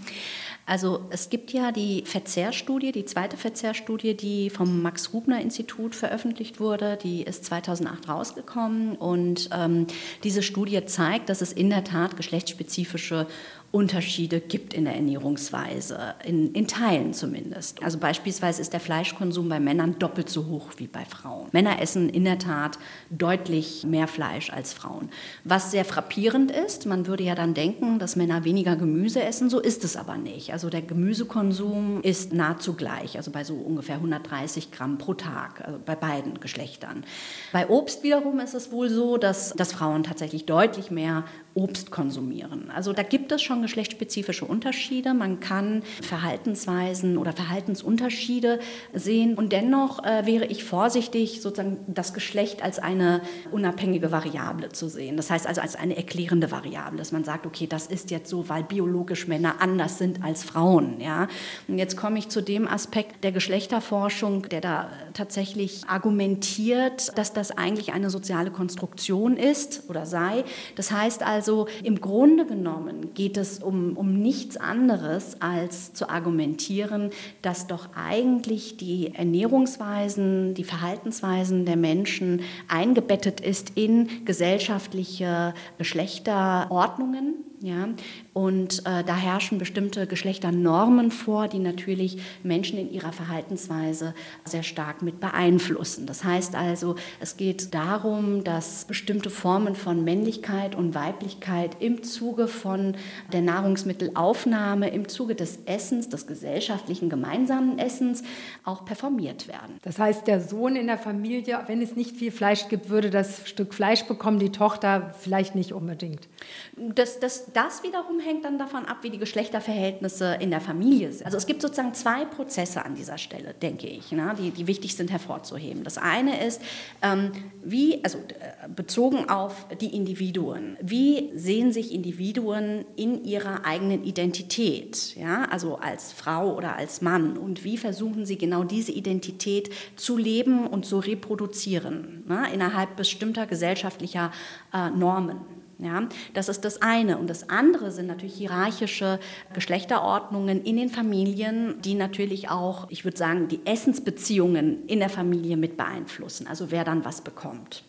Also 0.65 1.01
es 1.09 1.29
gibt 1.29 1.51
ja 1.51 1.73
die 1.73 2.03
Verzehrstudie, 2.05 2.93
die 2.93 3.03
zweite 3.03 3.35
Verzehrstudie, 3.35 4.15
die 4.15 4.49
vom 4.49 4.81
Max-Rubner-Institut 4.81 5.93
veröffentlicht 5.93 6.61
wurde. 6.61 6.97
Die 7.01 7.23
ist 7.23 7.43
2008 7.45 8.07
rausgekommen 8.07 8.95
und 8.95 9.49
ähm, 9.53 9.87
diese 10.23 10.41
Studie 10.41 10.85
zeigt, 10.85 11.27
dass 11.27 11.41
es 11.41 11.51
in 11.51 11.69
der 11.69 11.83
Tat 11.83 12.15
geschlechtsspezifische 12.15 13.27
Unterschiede 13.73 14.39
gibt 14.39 14.75
in 14.75 14.85
der 14.85 14.93
Ernährungsweise, 14.93 16.13
in, 16.23 16.53
in, 16.53 16.67
Teilen 16.67 17.11
zumindest. 17.15 17.81
Also 17.81 17.97
beispielsweise 17.97 18.61
ist 18.61 18.71
der 18.71 18.79
Fleischkonsum 18.79 19.49
bei 19.49 19.59
Männern 19.59 19.97
doppelt 19.97 20.29
so 20.29 20.45
hoch 20.45 20.69
wie 20.77 20.85
bei 20.85 21.03
Frauen. 21.05 21.47
Männer 21.53 21.81
essen 21.81 22.07
in 22.07 22.23
der 22.23 22.37
Tat 22.37 22.77
deutlich 23.09 23.83
mehr 23.83 24.07
Fleisch 24.07 24.51
als 24.51 24.73
Frauen. 24.73 25.09
Was 25.43 25.71
sehr 25.71 25.85
frappierend 25.85 26.51
ist, 26.51 26.85
man 26.85 27.07
würde 27.07 27.23
ja 27.23 27.33
dann 27.33 27.55
denken, 27.55 27.97
dass 27.97 28.15
Männer 28.15 28.43
weniger 28.43 28.75
Gemüse 28.75 29.23
essen, 29.23 29.49
so 29.49 29.59
ist 29.59 29.83
es 29.83 29.97
aber 29.97 30.17
nicht. 30.17 30.53
Also 30.53 30.69
der 30.69 30.83
Gemüsekonsum 30.83 32.01
ist 32.03 32.31
nahezu 32.31 32.73
gleich, 32.73 33.17
also 33.17 33.31
bei 33.31 33.43
so 33.43 33.55
ungefähr 33.55 33.95
130 33.95 34.71
Gramm 34.71 34.99
pro 34.99 35.15
Tag, 35.15 35.65
also 35.65 35.79
bei 35.83 35.95
beiden 35.95 36.39
Geschlechtern. 36.39 37.05
Bei 37.51 37.67
Obst 37.67 38.03
wiederum 38.03 38.39
ist 38.39 38.53
es 38.53 38.71
wohl 38.71 38.91
so, 38.91 39.17
dass, 39.17 39.49
dass 39.53 39.73
Frauen 39.73 40.03
tatsächlich 40.03 40.45
deutlich 40.45 40.91
mehr 40.91 41.23
Obst 41.55 41.91
konsumieren. 41.91 42.71
Also 42.71 42.93
da 42.93 43.03
gibt 43.03 43.31
es 43.31 43.43
schon 43.43 43.61
geschlechtsspezifische 43.61 44.45
Unterschiede. 44.45 45.13
Man 45.13 45.39
kann 45.39 45.83
Verhaltensweisen 46.01 47.17
oder 47.17 47.31
Verhaltensunterschiede 47.31 48.59
sehen. 48.93 49.35
Und 49.35 49.51
dennoch 49.51 50.03
äh, 50.03 50.25
wäre 50.25 50.45
ich 50.45 50.63
vorsichtig, 50.63 51.41
sozusagen 51.41 51.77
das 51.87 52.13
Geschlecht 52.15 52.63
als 52.63 52.79
eine 52.79 53.21
unabhängige 53.51 54.11
Variable 54.11 54.69
zu 54.69 54.89
sehen. 54.89 55.15
Das 55.15 55.29
heißt 55.29 55.45
also 55.45 55.61
als 55.61 55.75
eine 55.75 55.95
erklärende 55.95 56.49
Variable, 56.49 56.97
dass 56.97 57.11
man 57.11 57.23
sagt, 57.23 57.45
okay, 57.45 57.67
das 57.67 57.85
ist 57.85 58.09
jetzt 58.09 58.29
so, 58.29 58.49
weil 58.49 58.63
biologisch 58.63 59.27
Männer 59.27 59.55
anders 59.59 59.99
sind 59.99 60.23
als 60.23 60.43
Frauen. 60.43 60.99
Ja? 60.99 61.27
Und 61.67 61.77
jetzt 61.77 61.97
komme 61.97 62.17
ich 62.17 62.29
zu 62.29 62.41
dem 62.41 62.67
Aspekt 62.67 63.23
der 63.23 63.31
Geschlechterforschung, 63.31 64.49
der 64.49 64.61
da 64.61 64.89
tatsächlich 65.13 65.83
argumentiert, 65.87 67.15
dass 67.15 67.31
das 67.31 67.51
eigentlich 67.51 67.93
eine 67.93 68.09
soziale 68.09 68.49
Konstruktion 68.49 69.37
ist 69.37 69.83
oder 69.87 70.07
sei. 70.07 70.43
Das 70.75 70.91
heißt 70.91 71.21
also, 71.21 71.42
also 71.43 71.67
im 71.83 71.99
Grunde 71.99 72.45
genommen 72.45 73.13
geht 73.15 73.35
es 73.35 73.59
um, 73.59 73.97
um 73.97 74.13
nichts 74.13 74.55
anderes, 74.55 75.41
als 75.41 75.91
zu 75.91 76.07
argumentieren, 76.07 77.09
dass 77.41 77.67
doch 77.67 77.89
eigentlich 77.95 78.77
die 78.77 79.13
Ernährungsweisen, 79.13 80.53
die 80.53 80.63
Verhaltensweisen 80.63 81.65
der 81.65 81.75
Menschen 81.75 82.43
eingebettet 82.69 83.41
ist 83.41 83.73
in 83.75 84.23
gesellschaftliche 84.23 85.53
Geschlechterordnungen. 85.77 87.33
Ja, 87.63 87.87
und 88.33 88.79
äh, 88.79 89.05
da 89.05 89.15
herrschen 89.15 89.57
bestimmte 89.57 90.05
Geschlechternormen 90.05 91.11
vor, 91.11 91.47
die 91.47 91.59
natürlich 91.59 92.17
Menschen 92.43 92.77
in 92.77 92.91
ihrer 92.91 93.13
Verhaltensweise 93.13 94.13
sehr 94.43 94.63
stark 94.63 95.01
mit 95.01 95.21
beeinflussen. 95.21 96.05
Das 96.05 96.25
heißt 96.25 96.55
also, 96.55 96.95
es 97.21 97.37
geht 97.37 97.73
darum, 97.73 98.43
dass 98.43 98.83
bestimmte 98.83 99.29
Formen 99.29 99.75
von 99.75 100.03
Männlichkeit 100.03 100.75
und 100.75 100.93
Weiblichkeit 100.93 101.77
im 101.79 102.03
Zuge 102.03 102.49
von 102.49 102.97
der 103.31 103.41
Nahrungsmittelaufnahme, 103.41 104.89
im 104.89 105.07
Zuge 105.07 105.33
des 105.33 105.59
Essens, 105.65 106.09
des 106.09 106.27
gesellschaftlichen 106.27 107.07
gemeinsamen 107.07 107.79
Essens 107.79 108.23
auch 108.65 108.83
performiert 108.83 109.47
werden. 109.47 109.77
Das 109.83 109.99
heißt, 109.99 110.27
der 110.27 110.41
Sohn 110.41 110.75
in 110.75 110.87
der 110.87 110.97
Familie, 110.97 111.61
wenn 111.67 111.81
es 111.81 111.95
nicht 111.95 112.17
viel 112.17 112.31
Fleisch 112.31 112.67
gibt, 112.67 112.89
würde 112.89 113.09
das 113.09 113.47
Stück 113.47 113.73
Fleisch 113.73 114.03
bekommen, 114.03 114.39
die 114.39 114.51
Tochter 114.51 115.15
vielleicht 115.17 115.55
nicht 115.55 115.71
unbedingt. 115.71 116.27
Das, 116.75 117.21
das, 117.21 117.52
das 117.53 117.83
wiederum 117.83 118.19
hängt 118.19 118.45
dann 118.45 118.57
davon 118.57 118.85
ab, 118.85 118.97
wie 119.01 119.09
die 119.09 119.17
Geschlechterverhältnisse 119.17 120.37
in 120.39 120.49
der 120.49 120.61
Familie 120.61 121.11
sind. 121.11 121.25
Also 121.25 121.37
es 121.37 121.45
gibt 121.45 121.61
sozusagen 121.61 121.93
zwei 121.93 122.25
Prozesse 122.25 122.83
an 122.83 122.95
dieser 122.95 123.17
Stelle, 123.17 123.53
denke 123.53 123.87
ich, 123.87 124.11
ne, 124.11 124.35
die, 124.37 124.51
die 124.51 124.67
wichtig 124.67 124.95
sind 124.95 125.11
hervorzuheben. 125.11 125.83
Das 125.83 125.97
eine 125.97 126.43
ist, 126.45 126.61
ähm, 127.01 127.31
wie, 127.63 128.03
also 128.03 128.17
äh, 128.17 128.69
bezogen 128.69 129.29
auf 129.29 129.67
die 129.79 129.95
Individuen, 129.95 130.77
wie 130.81 131.31
sehen 131.35 131.71
sich 131.71 131.93
Individuen 131.93 132.85
in 132.95 133.23
ihrer 133.23 133.65
eigenen 133.65 134.03
Identität, 134.03 135.15
ja, 135.15 135.45
also 135.45 135.77
als 135.77 136.11
Frau 136.11 136.55
oder 136.55 136.75
als 136.75 137.01
Mann 137.01 137.37
und 137.37 137.63
wie 137.63 137.77
versuchen 137.77 138.25
sie 138.25 138.37
genau 138.37 138.63
diese 138.63 138.91
Identität 138.91 139.69
zu 139.95 140.17
leben 140.17 140.67
und 140.67 140.85
zu 140.85 140.99
reproduzieren 140.99 142.23
ne, 142.27 142.47
innerhalb 142.53 142.95
bestimmter 142.95 143.45
gesellschaftlicher 143.45 144.31
äh, 144.73 144.89
Normen. 144.89 145.52
Ja, 145.83 146.07
das 146.33 146.49
ist 146.49 146.63
das 146.65 146.81
eine. 146.81 147.17
Und 147.17 147.29
das 147.29 147.49
andere 147.49 147.91
sind 147.91 148.07
natürlich 148.07 148.35
hierarchische 148.35 149.19
Geschlechterordnungen 149.53 150.63
in 150.63 150.77
den 150.77 150.89
Familien, 150.89 151.81
die 151.81 151.95
natürlich 151.95 152.49
auch, 152.49 152.89
ich 152.89 153.03
würde 153.03 153.17
sagen, 153.17 153.47
die 153.47 153.59
Essensbeziehungen 153.65 154.85
in 154.87 154.99
der 154.99 155.09
Familie 155.09 155.57
mit 155.57 155.77
beeinflussen. 155.77 156.47
Also 156.47 156.71
wer 156.71 156.83
dann 156.83 157.03
was 157.03 157.21
bekommt. 157.21 157.83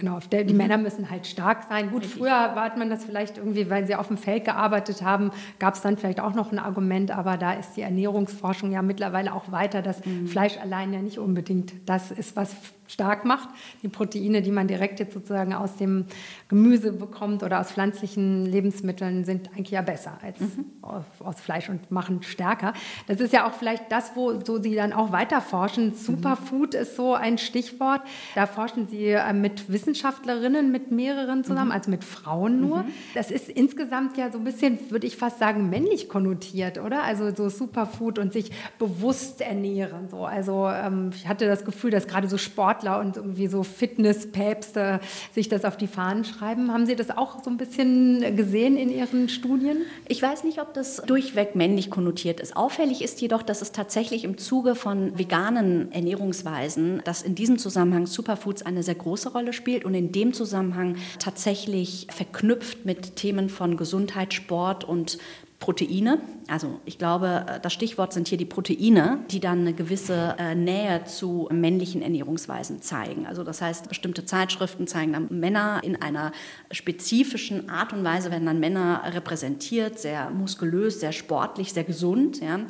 Genau, 0.00 0.18
die 0.32 0.44
mhm. 0.44 0.56
Männer 0.56 0.78
müssen 0.78 1.10
halt 1.10 1.26
stark 1.26 1.64
sein. 1.68 1.90
Gut, 1.90 2.02
Richtig. 2.02 2.18
früher 2.18 2.54
hat 2.54 2.78
man 2.78 2.88
das 2.88 3.04
vielleicht 3.04 3.36
irgendwie, 3.36 3.68
weil 3.68 3.86
sie 3.86 3.94
auf 3.94 4.08
dem 4.08 4.16
Feld 4.16 4.46
gearbeitet 4.46 5.02
haben, 5.02 5.30
gab 5.58 5.74
es 5.74 5.82
dann 5.82 5.98
vielleicht 5.98 6.20
auch 6.20 6.34
noch 6.34 6.52
ein 6.52 6.58
Argument, 6.58 7.10
aber 7.10 7.36
da 7.36 7.52
ist 7.52 7.76
die 7.76 7.82
Ernährungsforschung 7.82 8.72
ja 8.72 8.80
mittlerweile 8.80 9.34
auch 9.34 9.52
weiter, 9.52 9.82
dass 9.82 10.04
mhm. 10.06 10.26
Fleisch 10.26 10.56
allein 10.56 10.94
ja 10.94 11.02
nicht 11.02 11.18
unbedingt 11.18 11.74
das 11.84 12.10
ist, 12.10 12.34
was 12.34 12.54
stark 12.92 13.24
macht. 13.24 13.48
Die 13.82 13.88
Proteine, 13.88 14.42
die 14.42 14.50
man 14.50 14.66
direkt 14.66 15.00
jetzt 15.00 15.14
sozusagen 15.14 15.54
aus 15.54 15.76
dem 15.76 16.06
Gemüse 16.48 16.92
bekommt 16.92 17.42
oder 17.42 17.60
aus 17.60 17.72
pflanzlichen 17.72 18.46
Lebensmitteln, 18.46 19.24
sind 19.24 19.48
eigentlich 19.50 19.70
ja 19.70 19.82
besser 19.82 20.18
als 20.22 20.40
mhm. 20.40 20.64
aus 20.82 21.40
Fleisch 21.40 21.68
und 21.68 21.90
machen 21.90 22.22
stärker. 22.22 22.72
Das 23.06 23.20
ist 23.20 23.32
ja 23.32 23.46
auch 23.48 23.52
vielleicht 23.52 23.90
das, 23.90 24.12
wo 24.14 24.40
so 24.44 24.60
Sie 24.60 24.74
dann 24.74 24.92
auch 24.92 25.12
weiter 25.12 25.40
forschen. 25.40 25.94
Superfood 25.94 26.74
mhm. 26.74 26.80
ist 26.80 26.96
so 26.96 27.14
ein 27.14 27.38
Stichwort. 27.38 28.02
Da 28.34 28.46
forschen 28.46 28.88
Sie 28.88 29.06
äh, 29.06 29.32
mit 29.32 29.72
Wissenschaftlerinnen, 29.72 30.70
mit 30.72 30.90
mehreren 30.90 31.44
zusammen, 31.44 31.66
mhm. 31.66 31.72
also 31.72 31.90
mit 31.90 32.04
Frauen 32.04 32.60
nur. 32.60 32.78
Mhm. 32.78 32.92
Das 33.14 33.30
ist 33.30 33.48
insgesamt 33.48 34.16
ja 34.16 34.30
so 34.30 34.38
ein 34.38 34.44
bisschen, 34.44 34.78
würde 34.90 35.06
ich 35.06 35.16
fast 35.16 35.38
sagen, 35.38 35.70
männlich 35.70 36.08
konnotiert, 36.08 36.78
oder? 36.78 37.02
Also 37.02 37.34
so 37.34 37.48
Superfood 37.48 38.18
und 38.18 38.32
sich 38.32 38.50
bewusst 38.78 39.40
ernähren. 39.40 40.08
So. 40.10 40.24
Also 40.24 40.68
ähm, 40.68 41.10
ich 41.14 41.28
hatte 41.28 41.46
das 41.46 41.64
Gefühl, 41.64 41.90
dass 41.90 42.06
gerade 42.06 42.28
so 42.28 42.38
Sport 42.38 42.79
Sportler 42.80 43.00
und 43.00 43.16
irgendwie 43.16 43.46
so 43.46 43.62
Fitnesspäpste 43.62 45.00
sich 45.32 45.48
das 45.48 45.64
auf 45.64 45.76
die 45.76 45.86
Fahnen 45.86 46.24
schreiben. 46.24 46.72
Haben 46.72 46.86
Sie 46.86 46.96
das 46.96 47.10
auch 47.10 47.42
so 47.42 47.50
ein 47.50 47.56
bisschen 47.56 48.36
gesehen 48.36 48.76
in 48.76 48.90
Ihren 48.90 49.28
Studien? 49.28 49.82
Ich 50.08 50.22
weiß 50.22 50.44
nicht, 50.44 50.60
ob 50.60 50.74
das 50.74 50.96
durchweg 51.06 51.54
männlich 51.54 51.90
konnotiert 51.90 52.40
ist. 52.40 52.56
Auffällig 52.56 53.02
ist 53.02 53.20
jedoch, 53.20 53.42
dass 53.42 53.62
es 53.62 53.72
tatsächlich 53.72 54.24
im 54.24 54.38
Zuge 54.38 54.74
von 54.74 55.18
veganen 55.18 55.92
Ernährungsweisen, 55.92 57.02
dass 57.04 57.22
in 57.22 57.34
diesem 57.34 57.58
Zusammenhang 57.58 58.06
Superfoods 58.06 58.62
eine 58.62 58.82
sehr 58.82 58.94
große 58.94 59.32
Rolle 59.32 59.52
spielt 59.52 59.84
und 59.84 59.94
in 59.94 60.12
dem 60.12 60.32
Zusammenhang 60.32 60.96
tatsächlich 61.18 62.06
verknüpft 62.10 62.84
mit 62.84 63.16
Themen 63.16 63.48
von 63.48 63.76
Gesundheit, 63.76 64.34
Sport 64.34 64.84
und 64.84 65.18
Proteine. 65.60 66.20
Also 66.48 66.80
ich 66.86 66.98
glaube, 66.98 67.44
äh, 67.46 67.60
das 67.60 67.74
Stichwort 67.74 68.14
sind 68.14 68.26
hier 68.26 68.38
die 68.38 68.46
Proteine, 68.46 69.20
die 69.30 69.40
dann 69.40 69.60
eine 69.60 69.74
gewisse 69.74 70.34
äh, 70.38 70.54
Nähe 70.54 71.04
zu 71.04 71.48
männlichen 71.52 72.00
Ernährungsweisen 72.00 72.80
zeigen. 72.80 73.26
Also 73.26 73.44
das 73.44 73.60
heißt, 73.60 73.88
bestimmte 73.88 74.24
Zeitschriften 74.24 74.86
zeigen 74.86 75.12
dann 75.12 75.28
Männer 75.30 75.82
in 75.84 76.00
einer 76.00 76.32
spezifischen 76.72 77.68
Art 77.68 77.92
und 77.92 78.02
Weise, 78.02 78.30
werden 78.30 78.46
dann 78.46 78.58
Männer 78.58 79.02
repräsentiert, 79.14 79.98
sehr 79.98 80.30
muskulös, 80.30 80.98
sehr 80.98 81.12
sportlich, 81.12 81.74
sehr 81.74 81.84
gesund. 81.84 82.40
Ja. 82.40 82.60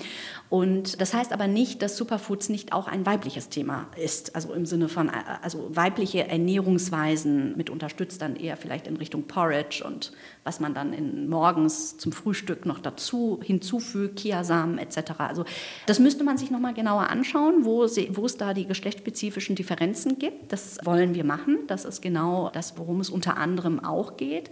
Und 0.50 1.00
das 1.00 1.14
heißt 1.14 1.32
aber 1.32 1.46
nicht, 1.46 1.80
dass 1.80 1.96
Superfoods 1.96 2.48
nicht 2.48 2.72
auch 2.72 2.88
ein 2.88 3.06
weibliches 3.06 3.50
Thema 3.50 3.86
ist. 3.96 4.34
Also 4.34 4.52
im 4.52 4.66
Sinne 4.66 4.88
von, 4.88 5.08
äh, 5.08 5.12
also 5.42 5.70
weibliche 5.70 6.26
Ernährungsweisen 6.26 7.56
mit 7.56 7.70
unterstützt 7.70 8.20
dann 8.20 8.34
eher 8.34 8.56
vielleicht 8.56 8.88
in 8.88 8.96
Richtung 8.96 9.28
Porridge 9.28 9.84
und 9.86 10.10
was 10.42 10.58
man 10.58 10.74
dann 10.74 10.92
in, 10.92 11.28
morgens 11.28 11.98
zum 11.98 12.10
Frühstück 12.10 12.66
noch 12.66 12.80
dazu 12.80 13.38
hinzufügt, 13.44 14.18
Kiasamen 14.18 14.78
etc. 14.78 15.12
Also 15.18 15.44
das 15.86 16.00
müsste 16.00 16.24
man 16.24 16.36
sich 16.36 16.50
nochmal 16.50 16.74
genauer 16.74 17.10
anschauen, 17.10 17.64
wo, 17.64 17.86
sie, 17.86 18.10
wo 18.16 18.26
es 18.26 18.36
da 18.36 18.52
die 18.52 18.66
geschlechtsspezifischen 18.66 19.54
Differenzen 19.54 20.18
gibt. 20.18 20.50
Das 20.50 20.78
wollen 20.84 21.14
wir 21.14 21.22
machen. 21.22 21.58
Das 21.68 21.84
ist 21.84 22.02
genau 22.02 22.50
das, 22.52 22.76
worum 22.76 22.98
es 22.98 23.08
unter 23.08 23.36
anderem 23.36 23.84
auch 23.84 24.16
geht. 24.16 24.50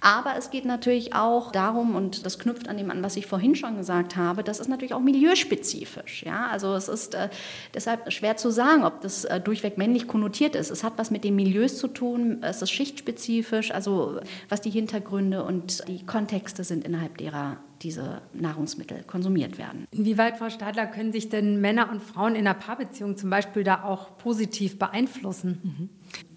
Aber 0.00 0.36
es 0.36 0.50
geht 0.50 0.64
natürlich 0.64 1.14
auch 1.14 1.52
darum, 1.52 1.94
und 1.94 2.24
das 2.24 2.38
knüpft 2.38 2.68
an 2.68 2.78
dem 2.78 2.90
an, 2.90 3.02
was 3.02 3.16
ich 3.16 3.26
vorhin 3.26 3.54
schon 3.54 3.76
gesagt 3.76 4.16
habe, 4.16 4.42
das 4.42 4.58
ist 4.58 4.68
natürlich 4.68 4.94
auch 4.94 5.00
milieuspezifisch. 5.00 6.22
Ja? 6.24 6.48
Also 6.48 6.74
es 6.74 6.88
ist 6.88 7.14
äh, 7.14 7.28
deshalb 7.74 8.10
schwer 8.12 8.36
zu 8.36 8.50
sagen, 8.50 8.84
ob 8.84 9.02
das 9.02 9.24
äh, 9.24 9.40
durchweg 9.40 9.76
männlich 9.76 10.08
konnotiert 10.08 10.56
ist. 10.56 10.70
Es 10.70 10.82
hat 10.82 10.94
was 10.96 11.10
mit 11.10 11.24
den 11.24 11.36
Milieus 11.36 11.78
zu 11.78 11.88
tun, 11.88 12.38
es 12.42 12.62
ist 12.62 12.70
schichtspezifisch, 12.70 13.70
also 13.72 14.20
was 14.48 14.60
die 14.60 14.70
Hintergründe 14.70 15.44
und 15.44 15.86
die 15.86 16.04
Kontexte 16.04 16.64
sind, 16.64 16.84
innerhalb 16.84 17.18
derer 17.18 17.58
diese 17.82 18.20
Nahrungsmittel 18.34 19.02
konsumiert 19.04 19.58
werden. 19.58 19.86
Inwieweit, 19.90 20.36
Frau 20.38 20.50
Stadler, 20.50 20.86
können 20.86 21.12
sich 21.12 21.28
denn 21.28 21.60
Männer 21.60 21.90
und 21.90 22.02
Frauen 22.02 22.34
in 22.34 22.46
einer 22.46 22.54
Paarbeziehung 22.54 23.16
zum 23.16 23.30
Beispiel 23.30 23.64
da 23.64 23.84
auch 23.84 24.18
positiv 24.18 24.78
beeinflussen? 24.78 25.60
Mhm. 25.62 25.88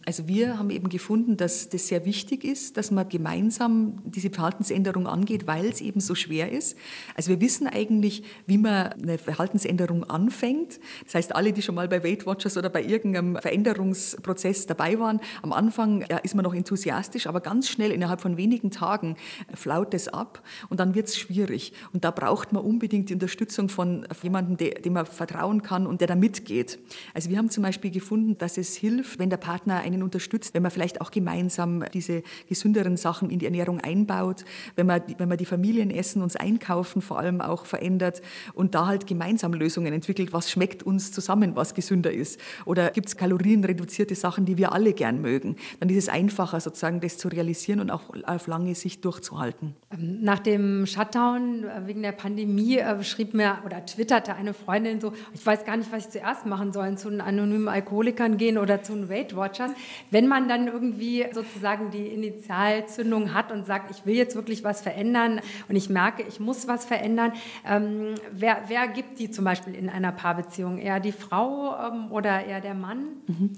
Also 0.05 0.27
wir 0.27 0.59
haben 0.59 0.69
eben 0.69 0.89
gefunden, 0.89 1.37
dass 1.37 1.69
das 1.69 1.87
sehr 1.87 2.03
wichtig 2.03 2.43
ist, 2.43 2.75
dass 2.75 2.91
man 2.91 3.07
gemeinsam 3.07 4.01
diese 4.03 4.29
Verhaltensänderung 4.29 5.07
angeht, 5.07 5.47
weil 5.47 5.65
es 5.65 5.79
eben 5.79 6.01
so 6.01 6.13
schwer 6.13 6.51
ist. 6.51 6.77
Also 7.15 7.29
wir 7.29 7.39
wissen 7.39 7.67
eigentlich, 7.67 8.23
wie 8.45 8.57
man 8.57 8.87
eine 8.93 9.17
Verhaltensänderung 9.17 10.03
anfängt. 10.03 10.79
Das 11.05 11.15
heißt, 11.15 11.35
alle, 11.35 11.53
die 11.53 11.61
schon 11.61 11.75
mal 11.75 11.87
bei 11.87 12.03
Weight 12.03 12.25
Watchers 12.25 12.57
oder 12.57 12.69
bei 12.69 12.83
irgendeinem 12.83 13.37
Veränderungsprozess 13.37 14.65
dabei 14.65 14.99
waren, 14.99 15.21
am 15.41 15.53
Anfang 15.53 16.03
ja, 16.09 16.17
ist 16.17 16.35
man 16.35 16.43
noch 16.43 16.53
enthusiastisch, 16.53 17.27
aber 17.27 17.39
ganz 17.39 17.69
schnell 17.69 17.91
innerhalb 17.91 18.19
von 18.19 18.35
wenigen 18.35 18.71
Tagen 18.71 19.15
flaut 19.53 19.93
es 19.93 20.09
ab 20.09 20.43
und 20.67 20.81
dann 20.81 20.95
wird 20.95 21.07
es 21.07 21.17
schwierig. 21.17 21.71
Und 21.93 22.03
da 22.03 22.11
braucht 22.11 22.51
man 22.51 22.63
unbedingt 22.63 23.09
die 23.09 23.13
Unterstützung 23.13 23.69
von 23.69 24.05
jemandem, 24.21 24.57
dem 24.57 24.93
man 24.93 25.05
vertrauen 25.05 25.61
kann 25.61 25.87
und 25.87 26.01
der 26.01 26.07
da 26.09 26.15
mitgeht. 26.15 26.79
Also 27.13 27.29
wir 27.29 27.37
haben 27.37 27.49
zum 27.49 27.63
Beispiel 27.63 27.91
gefunden, 27.91 28.37
dass 28.37 28.57
es 28.57 28.75
hilft, 28.75 29.17
wenn 29.19 29.29
der 29.29 29.37
Partner 29.37 29.77
ein 29.77 29.92
einen 29.93 30.03
unterstützt, 30.03 30.53
wenn 30.53 30.63
man 30.63 30.71
vielleicht 30.71 31.01
auch 31.01 31.12
gemeinsam 31.12 31.84
diese 31.93 32.23
gesünderen 32.47 32.97
Sachen 32.97 33.29
in 33.29 33.39
die 33.39 33.45
Ernährung 33.45 33.79
einbaut, 33.79 34.45
wenn 34.75 34.88
man, 34.88 35.01
wenn 35.17 35.29
man 35.29 35.38
die 35.38 35.45
Familienessen, 35.45 36.21
uns 36.21 36.36
Einkaufen 36.36 37.01
vor 37.01 37.19
allem 37.19 37.41
auch 37.41 37.65
verändert 37.65 38.21
und 38.53 38.75
da 38.75 38.88
halt 38.88 39.08
gemeinsam 39.08 39.53
Lösungen 39.53 39.93
entwickelt, 39.93 40.34
was 40.34 40.51
schmeckt 40.51 40.84
uns 40.84 41.12
zusammen, 41.12 41.56
was 41.56 41.73
gesünder 41.73 42.12
ist. 42.12 42.39
Oder 42.65 42.89
gibt 42.91 43.08
es 43.08 43.17
kalorienreduzierte 43.17 44.15
Sachen, 44.15 44.45
die 44.45 44.58
wir 44.58 44.73
alle 44.73 44.93
gern 44.93 45.21
mögen. 45.21 45.56
Dann 45.79 45.89
ist 45.89 45.97
es 45.97 46.10
einfacher, 46.10 46.60
sozusagen 46.60 46.99
das 46.99 47.17
zu 47.17 47.27
realisieren 47.27 47.79
und 47.79 47.91
auch 47.91 48.03
auf 48.25 48.47
lange 48.47 48.75
Sicht 48.75 49.06
durchzuhalten. 49.06 49.75
Ähm, 49.91 50.19
nach 50.21 50.39
dem 50.39 50.86
Shutdown 50.86 51.63
äh, 51.63 51.88
wegen 51.88 52.01
der 52.01 52.12
Pandemie 52.12 52.77
äh, 52.77 53.03
schrieb 53.03 53.34
mir 53.34 53.58
oder 53.65 53.86
twitterte 53.86 54.36
eine 54.36 54.53
Freundin 54.53 55.01
so, 55.01 55.13
ich 55.34 55.45
weiß 55.45 55.65
gar 55.65 55.77
nicht, 55.77 55.91
was 55.91 56.06
ich 56.06 56.12
zuerst 56.12 56.45
machen 56.45 56.71
soll, 56.73 56.97
zu 56.97 57.10
den 57.10 57.21
anonymen 57.21 57.67
Alkoholikern 57.67 58.38
gehen 58.38 58.58
oder 58.58 58.84
zu 58.84 58.93
den 58.93 59.10
Weight 59.10 59.36
Watchers. 59.36 59.71
Wenn 60.12 60.28
man 60.28 60.48
dann 60.48 60.67
irgendwie 60.67 61.26
sozusagen 61.32 61.91
die 61.91 62.08
Initialzündung 62.08 63.34
hat 63.34 63.52
und 63.52 63.65
sagt, 63.65 63.91
ich 63.91 64.06
will 64.06 64.15
jetzt 64.15 64.36
wirklich 64.36 64.63
was 64.63 64.82
verändern 64.82 65.41
und 65.69 65.76
ich 65.76 65.89
merke, 65.89 66.24
ich 66.24 66.39
muss 66.39 66.67
was 66.67 66.86
verändern, 66.86 67.34
ähm, 67.67 68.15
wer, 68.32 68.63
wer 68.67 68.88
gibt 68.88 69.19
die 69.19 69.32
zum 69.32 69.46
Beispiel 69.46 69.76
in 69.76 69.89
einer 69.89 70.12
Paarbeziehung? 70.12 70.78
Eher 70.78 71.00
die 71.00 71.12
Frau 71.12 71.76
ähm, 71.88 72.12
oder 72.12 72.46
eher 72.46 72.62
der 72.62 72.74
Mann? 72.74 73.08
Mhm. 73.28 73.52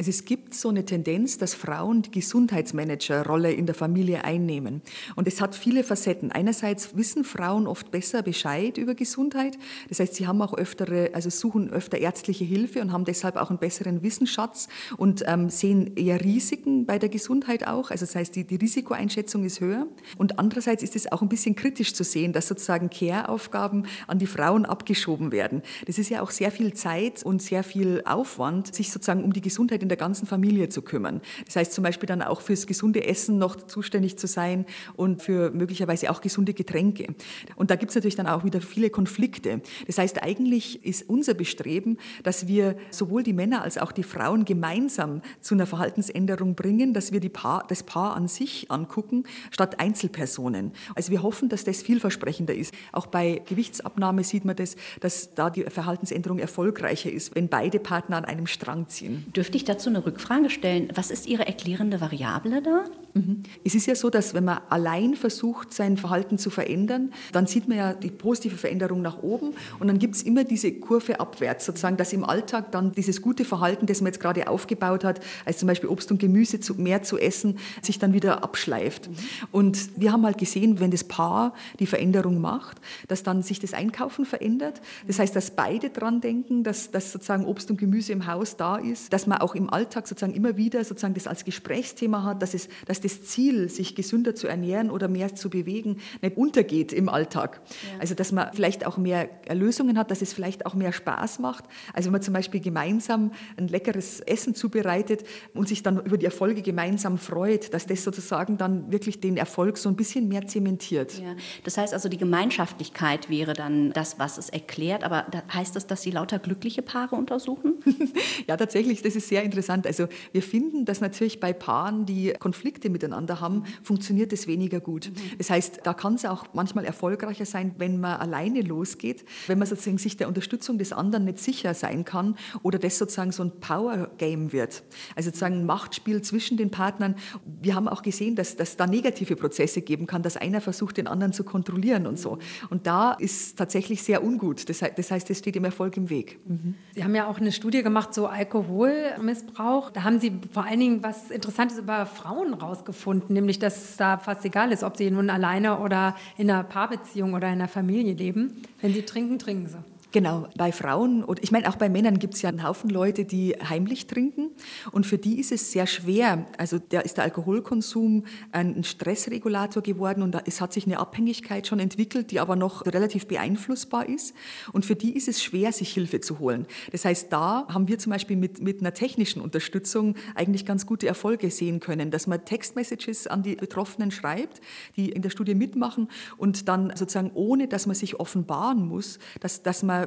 Also 0.00 0.08
es 0.08 0.24
gibt 0.24 0.54
so 0.54 0.70
eine 0.70 0.86
Tendenz, 0.86 1.36
dass 1.36 1.52
Frauen 1.52 2.00
die 2.00 2.10
Gesundheitsmanager-Rolle 2.10 3.52
in 3.52 3.66
der 3.66 3.74
Familie 3.74 4.24
einnehmen. 4.24 4.80
Und 5.14 5.28
es 5.28 5.42
hat 5.42 5.54
viele 5.54 5.84
Facetten. 5.84 6.32
Einerseits 6.32 6.96
wissen 6.96 7.22
Frauen 7.22 7.66
oft 7.66 7.90
besser 7.90 8.22
Bescheid 8.22 8.78
über 8.78 8.94
Gesundheit. 8.94 9.58
Das 9.90 10.00
heißt, 10.00 10.14
sie 10.14 10.26
haben 10.26 10.40
auch 10.40 10.54
öftere, 10.54 11.10
also 11.12 11.28
suchen 11.28 11.68
öfter 11.68 11.98
ärztliche 11.98 12.44
Hilfe 12.46 12.80
und 12.80 12.92
haben 12.92 13.04
deshalb 13.04 13.36
auch 13.36 13.50
einen 13.50 13.58
besseren 13.58 14.02
Wissensschatz 14.02 14.68
und 14.96 15.22
ähm, 15.26 15.50
sehen 15.50 15.94
eher 15.96 16.24
Risiken 16.24 16.86
bei 16.86 16.98
der 16.98 17.10
Gesundheit 17.10 17.66
auch. 17.66 17.90
Also 17.90 18.06
das 18.06 18.16
heißt, 18.16 18.34
die, 18.34 18.44
die 18.44 18.56
Risikoeinschätzung 18.56 19.44
ist 19.44 19.60
höher. 19.60 19.86
Und 20.16 20.38
andererseits 20.38 20.82
ist 20.82 20.96
es 20.96 21.12
auch 21.12 21.20
ein 21.20 21.28
bisschen 21.28 21.56
kritisch 21.56 21.92
zu 21.92 22.04
sehen, 22.04 22.32
dass 22.32 22.48
sozusagen 22.48 22.88
Care-Aufgaben 22.88 23.84
an 24.06 24.18
die 24.18 24.26
Frauen 24.26 24.64
abgeschoben 24.64 25.30
werden. 25.30 25.60
Das 25.84 25.98
ist 25.98 26.08
ja 26.08 26.22
auch 26.22 26.30
sehr 26.30 26.50
viel 26.50 26.72
Zeit 26.72 27.22
und 27.22 27.42
sehr 27.42 27.62
viel 27.62 28.00
Aufwand, 28.06 28.74
sich 28.74 28.90
sozusagen 28.90 29.24
um 29.24 29.34
die 29.34 29.42
Gesundheit 29.42 29.82
in 29.82 29.89
der 29.90 29.96
ganzen 29.96 30.26
Familie 30.26 30.68
zu 30.68 30.82
kümmern. 30.82 31.20
Das 31.46 31.56
heißt 31.56 31.72
zum 31.72 31.84
Beispiel 31.84 32.06
dann 32.06 32.22
auch 32.22 32.40
fürs 32.40 32.66
gesunde 32.66 33.06
Essen 33.06 33.38
noch 33.38 33.56
zuständig 33.56 34.18
zu 34.18 34.26
sein 34.26 34.66
und 34.96 35.22
für 35.22 35.50
möglicherweise 35.50 36.10
auch 36.10 36.20
gesunde 36.20 36.54
Getränke. 36.54 37.14
Und 37.56 37.70
da 37.70 37.76
gibt 37.76 37.90
es 37.90 37.96
natürlich 37.96 38.16
dann 38.16 38.26
auch 38.26 38.44
wieder 38.44 38.60
viele 38.60 38.90
Konflikte. 38.90 39.60
Das 39.86 39.98
heißt, 39.98 40.22
eigentlich 40.22 40.84
ist 40.84 41.08
unser 41.08 41.34
Bestreben, 41.34 41.98
dass 42.22 42.46
wir 42.46 42.76
sowohl 42.90 43.22
die 43.22 43.32
Männer 43.32 43.62
als 43.62 43.78
auch 43.78 43.92
die 43.92 44.02
Frauen 44.02 44.44
gemeinsam 44.44 45.22
zu 45.40 45.54
einer 45.54 45.66
Verhaltensänderung 45.66 46.54
bringen, 46.54 46.94
dass 46.94 47.12
wir 47.12 47.20
Paar, 47.32 47.64
das 47.68 47.82
Paar 47.82 48.14
an 48.16 48.28
sich 48.28 48.70
angucken, 48.70 49.24
statt 49.50 49.80
Einzelpersonen. 49.80 50.72
Also 50.94 51.10
wir 51.10 51.22
hoffen, 51.22 51.48
dass 51.48 51.64
das 51.64 51.82
vielversprechender 51.82 52.54
ist. 52.54 52.74
Auch 52.92 53.06
bei 53.06 53.40
Gewichtsabnahme 53.46 54.24
sieht 54.24 54.44
man 54.44 54.56
das, 54.56 54.76
dass 55.00 55.34
da 55.34 55.48
die 55.48 55.62
Verhaltensänderung 55.62 56.38
erfolgreicher 56.38 57.10
ist, 57.10 57.34
wenn 57.34 57.48
beide 57.48 57.78
Partner 57.78 58.18
an 58.18 58.24
einem 58.26 58.46
Strang 58.46 58.88
ziehen. 58.88 59.24
Dürfte 59.34 59.56
ich 59.56 59.64
dazu 59.64 59.79
eine 59.88 60.04
Rückfrage 60.04 60.50
stellen. 60.50 60.88
Was 60.94 61.10
ist 61.10 61.26
Ihre 61.26 61.46
erklärende 61.46 62.00
Variable 62.00 62.60
da? 62.60 62.84
Mhm. 63.14 63.42
Es 63.64 63.74
ist 63.74 63.86
ja 63.86 63.94
so, 63.94 64.10
dass 64.10 64.34
wenn 64.34 64.44
man 64.44 64.60
allein 64.68 65.14
versucht, 65.14 65.72
sein 65.74 65.96
Verhalten 65.96 66.38
zu 66.38 66.50
verändern, 66.50 67.12
dann 67.32 67.46
sieht 67.46 67.68
man 67.68 67.78
ja 67.78 67.94
die 67.94 68.10
positive 68.10 68.56
Veränderung 68.56 69.02
nach 69.02 69.22
oben 69.22 69.54
und 69.78 69.88
dann 69.88 69.98
gibt 69.98 70.16
es 70.16 70.22
immer 70.22 70.44
diese 70.44 70.72
Kurve 70.72 71.20
abwärts, 71.20 71.66
sozusagen, 71.66 71.96
dass 71.96 72.12
im 72.12 72.24
Alltag 72.24 72.70
dann 72.72 72.92
dieses 72.92 73.22
gute 73.22 73.44
Verhalten, 73.44 73.86
das 73.86 74.00
man 74.00 74.12
jetzt 74.12 74.20
gerade 74.20 74.48
aufgebaut 74.48 75.04
hat, 75.04 75.20
als 75.44 75.58
zum 75.58 75.66
Beispiel 75.66 75.88
Obst 75.88 76.10
und 76.10 76.18
Gemüse 76.18 76.60
zu, 76.60 76.74
mehr 76.74 77.02
zu 77.02 77.18
essen, 77.18 77.58
sich 77.82 77.98
dann 77.98 78.12
wieder 78.12 78.44
abschleift. 78.44 79.08
Mhm. 79.08 79.14
Und 79.52 80.00
wir 80.00 80.12
haben 80.12 80.24
halt 80.24 80.38
gesehen, 80.38 80.80
wenn 80.80 80.90
das 80.90 81.04
Paar 81.04 81.54
die 81.78 81.86
Veränderung 81.86 82.40
macht, 82.40 82.78
dass 83.08 83.22
dann 83.22 83.42
sich 83.42 83.58
das 83.58 83.74
Einkaufen 83.74 84.24
verändert. 84.24 84.80
Das 85.06 85.18
heißt, 85.18 85.34
dass 85.34 85.50
beide 85.50 85.90
dran 85.90 86.20
denken, 86.20 86.62
dass, 86.62 86.90
dass 86.90 87.12
sozusagen 87.12 87.44
Obst 87.44 87.70
und 87.70 87.78
Gemüse 87.78 88.12
im 88.12 88.26
Haus 88.26 88.56
da 88.56 88.76
ist, 88.76 89.12
dass 89.12 89.26
man 89.26 89.38
auch 89.38 89.54
im 89.54 89.70
Alltag 89.70 90.06
sozusagen 90.06 90.34
immer 90.34 90.56
wieder 90.56 90.84
sozusagen 90.84 91.14
das 91.14 91.26
als 91.26 91.44
Gesprächsthema 91.44 92.22
hat, 92.22 92.42
dass, 92.42 92.54
es, 92.54 92.68
dass 92.86 92.99
das 93.00 93.22
Ziel, 93.22 93.68
sich 93.68 93.94
gesünder 93.94 94.34
zu 94.34 94.46
ernähren 94.46 94.90
oder 94.90 95.08
mehr 95.08 95.34
zu 95.34 95.50
bewegen, 95.50 95.98
nicht 96.22 96.36
untergeht 96.36 96.92
im 96.92 97.08
Alltag. 97.08 97.60
Ja. 97.66 98.00
Also 98.00 98.14
dass 98.14 98.32
man 98.32 98.52
vielleicht 98.52 98.86
auch 98.86 98.96
mehr 98.96 99.28
Lösungen 99.52 99.98
hat, 99.98 100.10
dass 100.10 100.22
es 100.22 100.32
vielleicht 100.32 100.66
auch 100.66 100.74
mehr 100.74 100.92
Spaß 100.92 101.38
macht. 101.38 101.64
Also 101.92 102.06
wenn 102.06 102.12
man 102.12 102.22
zum 102.22 102.34
Beispiel 102.34 102.60
gemeinsam 102.60 103.32
ein 103.56 103.68
leckeres 103.68 104.20
Essen 104.20 104.54
zubereitet 104.54 105.24
und 105.54 105.68
sich 105.68 105.82
dann 105.82 106.04
über 106.04 106.18
die 106.18 106.26
Erfolge 106.26 106.62
gemeinsam 106.62 107.18
freut, 107.18 107.72
dass 107.74 107.86
das 107.86 108.04
sozusagen 108.04 108.58
dann 108.58 108.90
wirklich 108.92 109.20
den 109.20 109.36
Erfolg 109.36 109.78
so 109.78 109.88
ein 109.88 109.96
bisschen 109.96 110.28
mehr 110.28 110.46
zementiert. 110.46 111.18
Ja. 111.18 111.34
Das 111.64 111.78
heißt 111.78 111.94
also, 111.94 112.08
die 112.08 112.18
Gemeinschaftlichkeit 112.18 113.30
wäre 113.30 113.54
dann 113.54 113.92
das, 113.92 114.18
was 114.18 114.38
es 114.38 114.48
erklärt. 114.50 115.04
Aber 115.04 115.26
heißt 115.52 115.74
das, 115.76 115.86
dass 115.86 116.02
Sie 116.02 116.10
lauter 116.10 116.38
glückliche 116.38 116.82
Paare 116.82 117.16
untersuchen? 117.16 117.74
ja, 118.46 118.56
tatsächlich. 118.56 119.02
Das 119.02 119.16
ist 119.16 119.28
sehr 119.28 119.42
interessant. 119.42 119.86
Also 119.86 120.06
wir 120.32 120.42
finden, 120.42 120.84
dass 120.84 121.00
natürlich 121.00 121.40
bei 121.40 121.52
Paaren, 121.52 122.06
die 122.06 122.32
Konflikte 122.38 122.89
miteinander 122.92 123.40
haben, 123.40 123.64
funktioniert 123.82 124.32
es 124.32 124.46
weniger 124.46 124.80
gut. 124.80 125.10
Das 125.38 125.50
heißt, 125.50 125.80
da 125.84 125.94
kann 125.94 126.14
es 126.14 126.24
auch 126.24 126.44
manchmal 126.52 126.84
erfolgreicher 126.84 127.44
sein, 127.44 127.74
wenn 127.78 128.00
man 128.00 128.20
alleine 128.20 128.60
losgeht, 128.62 129.24
wenn 129.46 129.58
man 129.58 129.66
sozusagen 129.66 129.98
sich 129.98 130.16
der 130.16 130.28
Unterstützung 130.28 130.78
des 130.78 130.92
anderen 130.92 131.24
nicht 131.24 131.38
sicher 131.38 131.74
sein 131.74 132.04
kann 132.04 132.36
oder 132.62 132.78
das 132.78 132.98
sozusagen 132.98 133.32
so 133.32 133.42
ein 133.42 133.52
Power-Game 133.60 134.52
wird. 134.52 134.82
Also 135.16 135.30
sozusagen 135.30 135.60
ein 135.60 135.66
Machtspiel 135.66 136.22
zwischen 136.22 136.56
den 136.56 136.70
Partnern. 136.70 137.16
Wir 137.44 137.74
haben 137.74 137.88
auch 137.88 138.02
gesehen, 138.02 138.36
dass 138.36 138.56
das 138.56 138.76
da 138.76 138.86
negative 138.86 139.36
Prozesse 139.36 139.82
geben 139.82 140.06
kann, 140.06 140.22
dass 140.22 140.36
einer 140.36 140.60
versucht, 140.60 140.96
den 140.96 141.06
anderen 141.06 141.32
zu 141.32 141.44
kontrollieren 141.44 142.06
und 142.06 142.18
so. 142.18 142.38
Und 142.68 142.86
da 142.86 143.12
ist 143.12 143.58
tatsächlich 143.58 144.02
sehr 144.02 144.22
ungut. 144.22 144.68
Das 144.68 144.82
heißt, 144.82 145.30
es 145.30 145.38
steht 145.38 145.54
dem 145.54 145.64
Erfolg 145.64 145.96
im 145.96 146.10
Weg. 146.10 146.38
Mhm. 146.46 146.74
Sie 146.94 147.02
haben 147.02 147.14
ja 147.14 147.26
auch 147.26 147.38
eine 147.38 147.52
Studie 147.52 147.82
gemacht, 147.82 148.14
so 148.14 148.26
Alkoholmissbrauch 148.26 149.80
auch, 149.80 149.90
da 149.90 150.04
haben 150.04 150.20
Sie 150.20 150.32
vor 150.52 150.64
allen 150.64 150.80
Dingen 150.80 151.02
was 151.02 151.30
Interessantes 151.30 151.78
über 151.78 152.06
Frauen 152.06 152.54
rausgefunden, 152.80 153.34
nämlich 153.34 153.58
dass 153.58 153.76
es 153.76 153.96
da 153.96 154.18
fast 154.18 154.44
egal 154.44 154.72
ist, 154.72 154.82
ob 154.82 154.96
sie 154.96 155.10
nun 155.10 155.30
alleine 155.30 155.78
oder 155.78 156.16
in 156.36 156.50
einer 156.50 156.64
Paarbeziehung 156.64 157.34
oder 157.34 157.48
in 157.48 157.54
einer 157.54 157.68
Familie 157.68 158.14
leben. 158.14 158.62
Wenn 158.80 158.92
sie 158.92 159.02
trinken, 159.02 159.38
trinken 159.38 159.68
sie. 159.68 159.78
Genau, 160.12 160.48
bei 160.56 160.72
Frauen 160.72 161.22
und 161.22 161.40
ich 161.40 161.52
meine 161.52 161.68
auch 161.68 161.76
bei 161.76 161.88
Männern 161.88 162.18
gibt 162.18 162.34
es 162.34 162.42
ja 162.42 162.48
einen 162.48 162.64
Haufen 162.64 162.90
Leute, 162.90 163.24
die 163.24 163.54
heimlich 163.68 164.08
trinken 164.08 164.50
und 164.90 165.06
für 165.06 165.18
die 165.18 165.38
ist 165.38 165.52
es 165.52 165.70
sehr 165.70 165.86
schwer. 165.86 166.46
Also 166.58 166.80
da 166.80 166.98
ist 166.98 167.16
der 167.16 167.24
Alkoholkonsum 167.24 168.24
ein 168.50 168.82
Stressregulator 168.82 169.84
geworden 169.84 170.22
und 170.22 170.36
es 170.46 170.60
hat 170.60 170.72
sich 170.72 170.84
eine 170.86 170.98
Abhängigkeit 170.98 171.68
schon 171.68 171.78
entwickelt, 171.78 172.32
die 172.32 172.40
aber 172.40 172.56
noch 172.56 172.86
relativ 172.86 173.28
beeinflussbar 173.28 174.08
ist 174.08 174.34
und 174.72 174.84
für 174.84 174.96
die 174.96 175.14
ist 175.14 175.28
es 175.28 175.44
schwer, 175.44 175.70
sich 175.70 175.92
Hilfe 175.92 176.20
zu 176.20 176.40
holen. 176.40 176.66
Das 176.90 177.04
heißt, 177.04 177.32
da 177.32 177.68
haben 177.68 177.86
wir 177.86 178.00
zum 178.00 178.10
Beispiel 178.10 178.36
mit, 178.36 178.60
mit 178.60 178.80
einer 178.80 178.94
technischen 178.94 179.40
Unterstützung 179.40 180.16
eigentlich 180.34 180.66
ganz 180.66 180.86
gute 180.86 181.06
Erfolge 181.06 181.52
sehen 181.52 181.78
können, 181.78 182.10
dass 182.10 182.26
man 182.26 182.44
Textmessages 182.44 183.28
an 183.28 183.44
die 183.44 183.54
Betroffenen 183.54 184.10
schreibt, 184.10 184.60
die 184.96 185.10
in 185.10 185.22
der 185.22 185.30
Studie 185.30 185.54
mitmachen 185.54 186.08
und 186.36 186.66
dann 186.66 186.90
sozusagen 186.96 187.30
ohne, 187.34 187.68
dass 187.68 187.86
man 187.86 187.94
sich 187.94 188.18
offenbaren 188.18 188.88
muss, 188.88 189.20
dass, 189.38 189.62
dass 189.62 189.84
man 189.84 189.99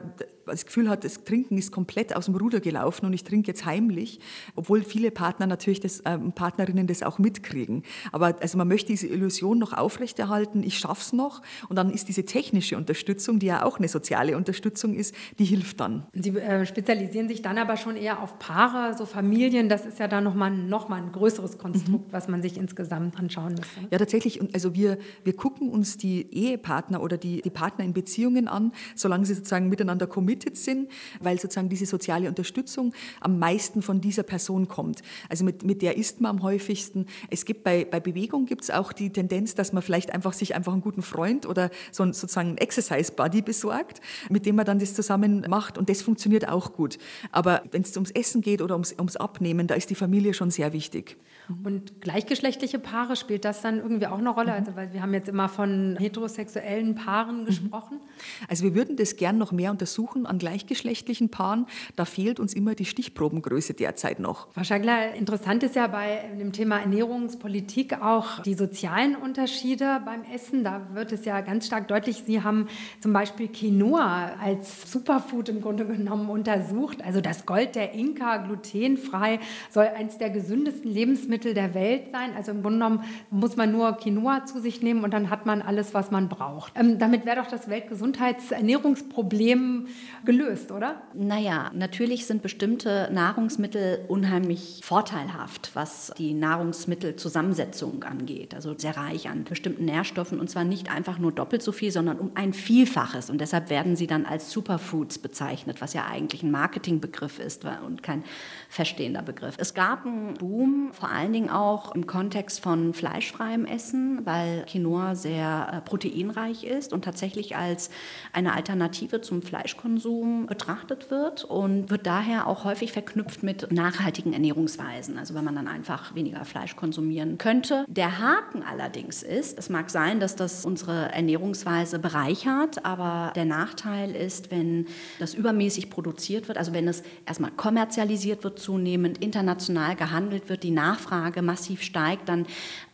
das 0.46 0.66
Gefühl 0.66 0.90
hat, 0.90 1.04
das 1.04 1.24
Trinken 1.24 1.58
ist 1.58 1.72
komplett 1.72 2.16
aus 2.16 2.26
dem 2.26 2.36
Ruder 2.36 2.60
gelaufen 2.60 3.06
und 3.06 3.14
ich 3.14 3.24
trinke 3.24 3.48
jetzt 3.48 3.66
heimlich, 3.66 4.20
obwohl 4.56 4.84
viele 4.84 5.12
Partner 5.12 5.48
natürlich 5.48 5.80
das, 5.80 6.02
äh, 6.02 6.18
Partnerinnen 6.18 6.88
das 6.88 7.04
auch 7.04 7.20
mitkriegen. 7.20 7.84
Aber 8.12 8.36
also 8.42 8.58
man 8.58 8.68
möchte 8.68 8.88
diese 8.88 9.08
Illusion 9.08 9.60
noch 9.60 9.74
aufrechterhalten, 9.74 10.64
ich 10.64 10.78
schaff's 10.78 11.14
noch 11.14 11.42
und 11.70 11.78
dann 11.78 11.90
ist 11.92 12.08
diese 12.08 12.26
technische 12.26 12.78
Unterstützung, 12.78 13.40
die 13.40 13.48
ja 13.48 13.64
auch 13.64 13.78
eine 13.78 13.88
soziale 13.88 14.38
Unterstützung 14.38 14.94
ist, 14.94 15.16
die 15.40 15.46
hilft 15.46 15.80
dann. 15.80 16.06
Sie 16.14 16.30
äh, 16.38 16.66
spezialisieren 16.66 17.28
sich 17.28 17.42
dann 17.42 17.58
aber 17.58 17.78
schon 17.78 17.96
eher 17.96 18.22
auf 18.22 18.40
Paare, 18.40 18.96
so 18.98 19.06
Familien, 19.06 19.70
das 19.70 19.86
ist 19.86 20.00
ja 20.00 20.08
dann 20.08 20.24
nochmal 20.24 20.52
noch 20.52 20.90
mal 20.90 21.02
ein 21.02 21.12
größeres 21.12 21.58
Konstrukt, 21.58 22.08
mhm. 22.08 22.14
was 22.14 22.28
man 22.28 22.42
sich 22.42 22.58
insgesamt 22.58 23.18
anschauen 23.18 23.56
müsste. 23.56 23.82
Ja, 23.92 23.98
tatsächlich. 23.98 24.42
Also 24.54 24.76
wir, 24.76 24.98
wir 25.24 25.36
gucken 25.36 25.70
uns 25.70 25.98
die 25.98 26.28
Ehepartner 26.32 27.02
oder 27.02 27.18
die, 27.18 27.42
die 27.42 27.50
Partner 27.50 27.86
in 27.86 27.94
Beziehungen 27.94 28.48
an, 28.48 28.72
solange 28.96 29.26
sie 29.26 29.34
sozusagen 29.34 29.70
miteinander 29.70 29.83
miteinander 29.84 30.08
committed 30.08 30.58
sind, 30.58 30.90
weil 31.20 31.40
sozusagen 31.40 31.70
diese 31.70 31.86
soziale 31.86 32.28
Unterstützung 32.28 32.94
am 33.22 33.40
meisten 33.40 33.82
von 33.82 34.02
dieser 34.02 34.24
Person 34.24 34.68
kommt. 34.68 35.02
Also 35.30 35.44
mit, 35.44 35.64
mit 35.64 35.82
der 35.82 35.98
ist 35.98 36.22
man 36.22 36.38
am 36.38 36.44
häufigsten. 36.44 37.06
Es 37.30 37.46
gibt 37.46 37.64
bei, 37.64 37.86
bei 37.86 38.00
Bewegung 38.00 38.46
gibt 38.46 38.64
es 38.64 38.72
auch 38.72 38.94
die 38.94 39.12
Tendenz, 39.12 39.56
dass 39.56 39.74
man 39.74 39.84
vielleicht 39.84 40.14
einfach 40.14 40.34
sich 40.34 40.56
einfach 40.56 40.74
einen 40.74 40.82
guten 40.82 41.02
Freund 41.02 41.46
oder 41.46 41.70
so 41.92 42.04
einen, 42.04 42.14
sozusagen 42.14 42.50
einen 42.50 42.58
Exercise 42.58 43.12
Buddy 43.12 43.42
besorgt, 43.42 44.02
mit 44.30 44.46
dem 44.46 44.56
man 44.56 44.66
dann 44.66 44.80
das 44.80 44.94
zusammen 44.94 45.46
macht 45.50 45.78
und 45.78 45.90
das 45.90 46.02
funktioniert 46.02 46.48
auch 46.48 46.74
gut. 46.74 46.98
Aber 47.32 47.64
wenn 47.72 47.82
es 47.82 47.96
ums 47.96 48.12
Essen 48.12 48.42
geht 48.42 48.62
oder 48.62 48.76
ums, 48.76 48.94
ums 48.94 49.16
Abnehmen, 49.18 49.68
da 49.68 49.76
ist 49.76 49.90
die 49.90 49.96
Familie 49.96 50.34
schon 50.34 50.52
sehr 50.52 50.74
wichtig. 50.74 51.18
Und 51.64 52.02
gleichgeschlechtliche 52.02 52.80
Paare, 52.80 53.16
spielt 53.16 53.44
das 53.44 53.62
dann 53.62 53.80
irgendwie 53.80 54.08
auch 54.08 54.18
eine 54.18 54.30
Rolle? 54.30 54.52
Mhm. 54.52 54.58
Also, 54.58 54.76
weil 54.76 54.94
wir 54.94 55.02
haben 55.02 55.14
jetzt 55.14 55.28
immer 55.28 55.50
von 55.50 55.98
heterosexuellen 56.00 56.96
Paaren 56.96 57.42
mhm. 57.42 57.46
gesprochen. 57.46 58.00
Also 58.48 58.64
wir 58.64 58.76
würden 58.76 58.96
das 58.96 59.18
gern 59.18 59.38
noch 59.38 59.52
mehr 59.52 59.72
untersuchen 59.72 60.26
an 60.26 60.38
gleichgeschlechtlichen 60.38 61.30
Paaren, 61.30 61.68
da 61.96 62.06
fehlt 62.06 62.40
uns 62.40 62.54
immer 62.54 62.76
die 62.76 62.86
Stichprobengröße 62.86 63.74
derzeit 63.74 64.20
noch. 64.20 64.52
Frau 64.54 64.64
Schagler, 64.64 65.14
interessant 65.16 65.64
ist 65.64 65.76
ja 65.76 65.88
bei 65.88 66.24
dem 66.40 66.54
Thema 66.54 66.80
Ernährungspolitik 66.80 68.02
auch 68.02 68.40
die 68.40 68.54
sozialen 68.54 69.16
Unterschiede 69.16 70.02
beim 70.06 70.24
Essen. 70.34 70.64
Da 70.64 70.88
wird 70.94 71.12
es 71.12 71.26
ja 71.26 71.42
ganz 71.42 71.68
stark 71.68 71.88
deutlich. 71.88 72.24
Sie 72.26 72.42
haben 72.42 72.68
zum 73.02 73.12
Beispiel 73.12 73.50
Quinoa 73.50 74.32
als 74.42 74.92
Superfood 74.92 75.50
im 75.50 75.62
Grunde 75.62 75.86
genommen 75.86 76.30
untersucht. 76.30 77.04
Also 77.04 77.20
das 77.20 77.46
Gold 77.46 77.76
der 77.76 77.94
Inka, 77.94 78.38
glutenfrei, 78.38 79.40
soll 79.70 79.88
eines 79.88 80.18
der 80.18 80.30
gesündesten 80.30 80.92
Lebensmittel 80.92 81.33
der 81.38 81.74
Welt 81.74 82.12
sein. 82.12 82.32
Also 82.36 82.52
im 82.52 82.62
Grunde 82.62 82.80
genommen 82.80 83.06
muss 83.30 83.56
man 83.56 83.72
nur 83.72 83.94
Quinoa 83.94 84.46
zu 84.46 84.60
sich 84.60 84.82
nehmen 84.82 85.02
und 85.04 85.14
dann 85.14 85.30
hat 85.30 85.46
man 85.46 85.62
alles, 85.62 85.94
was 85.94 86.10
man 86.12 86.28
braucht. 86.30 86.74
Ähm, 86.76 86.98
damit 87.00 87.26
wäre 87.26 87.38
doch 87.38 87.48
das 87.48 87.70
Weltgesundheitsernährungsproblem 87.70 89.88
gelöst, 90.26 90.72
oder? 90.72 91.02
Naja, 91.14 91.72
natürlich 91.74 92.26
sind 92.26 92.42
bestimmte 92.42 93.10
Nahrungsmittel 93.12 94.06
unheimlich 94.08 94.80
vorteilhaft, 94.84 95.72
was 95.74 96.14
die 96.18 96.34
Nahrungsmittelzusammensetzung 96.34 98.04
angeht. 98.04 98.56
Also 98.56 98.74
sehr 98.78 98.98
reich 98.98 99.30
an 99.30 99.44
bestimmten 99.44 99.86
Nährstoffen 99.86 100.40
und 100.40 100.50
zwar 100.50 100.64
nicht 100.64 100.92
einfach 100.92 101.20
nur 101.20 101.32
doppelt 101.32 101.62
so 101.62 101.72
viel, 101.72 101.92
sondern 101.92 102.18
um 102.20 102.32
ein 102.36 102.54
Vielfaches. 102.54 103.30
Und 103.30 103.42
deshalb 103.42 103.70
werden 103.70 103.96
sie 103.96 104.08
dann 104.08 104.26
als 104.26 104.52
Superfoods 104.52 105.20
bezeichnet, 105.20 105.82
was 105.82 105.94
ja 105.94 106.06
eigentlich 106.06 106.42
ein 106.44 106.52
Marketingbegriff 106.52 107.40
ist 107.40 107.66
und 107.86 108.04
kein 108.04 108.24
verstehender 108.70 109.22
Begriff. 109.22 109.56
Es 109.58 109.74
gab 109.74 110.06
einen 110.06 110.36
Boom, 110.36 110.92
vor 110.94 111.10
allen 111.24 111.32
Dingen 111.32 111.50
auch 111.50 111.96
im 111.96 112.06
Kontext 112.06 112.60
von 112.60 112.94
fleischfreiem 112.94 113.64
Essen, 113.64 114.26
weil 114.26 114.66
Quinoa 114.66 115.16
sehr 115.16 115.70
äh, 115.72 115.82
proteinreich 115.82 116.66
ist 116.66 116.92
und 116.92 117.06
tatsächlich 117.06 117.56
als 117.56 117.90
eine 118.34 118.54
Alternative 118.54 119.22
zum 119.22 119.42
Fleischkonsum 119.42 120.48
betrachtet 120.48 121.12
wird 121.12 121.46
und 121.46 121.90
wird 121.90 122.06
daher 122.06 122.46
auch 122.48 122.66
häufig 122.66 122.92
verknüpft 122.92 123.42
mit 123.42 123.72
nachhaltigen 123.72 124.34
Ernährungsweisen, 124.34 125.18
also 125.18 125.34
wenn 125.34 125.46
man 125.46 125.56
dann 125.56 125.70
einfach 125.70 126.14
weniger 126.14 126.44
Fleisch 126.44 126.76
konsumieren 126.76 127.38
könnte. 127.38 127.86
Der 127.88 128.20
Haken 128.20 128.62
allerdings 128.62 129.24
ist, 129.24 129.58
es 129.58 129.70
mag 129.70 129.90
sein, 129.90 130.20
dass 130.20 130.36
das 130.36 130.66
unsere 130.66 131.14
Ernährungsweise 131.14 132.00
bereichert, 132.00 132.84
aber 132.84 133.32
der 133.34 133.46
Nachteil 133.46 134.14
ist, 134.14 134.52
wenn 134.52 134.88
das 135.20 135.34
übermäßig 135.34 135.90
produziert 135.90 136.50
wird, 136.50 136.58
also 136.58 136.74
wenn 136.74 136.90
es 136.90 137.02
erstmal 137.26 137.52
kommerzialisiert 137.52 138.44
wird, 138.44 138.60
zunehmend 138.60 139.24
international 139.24 139.96
gehandelt 139.96 140.50
wird, 140.50 140.64
die 140.64 140.72
Nachfrage 140.72 141.13
massiv 141.42 141.82
steigt, 141.82 142.30
dann 142.30 142.46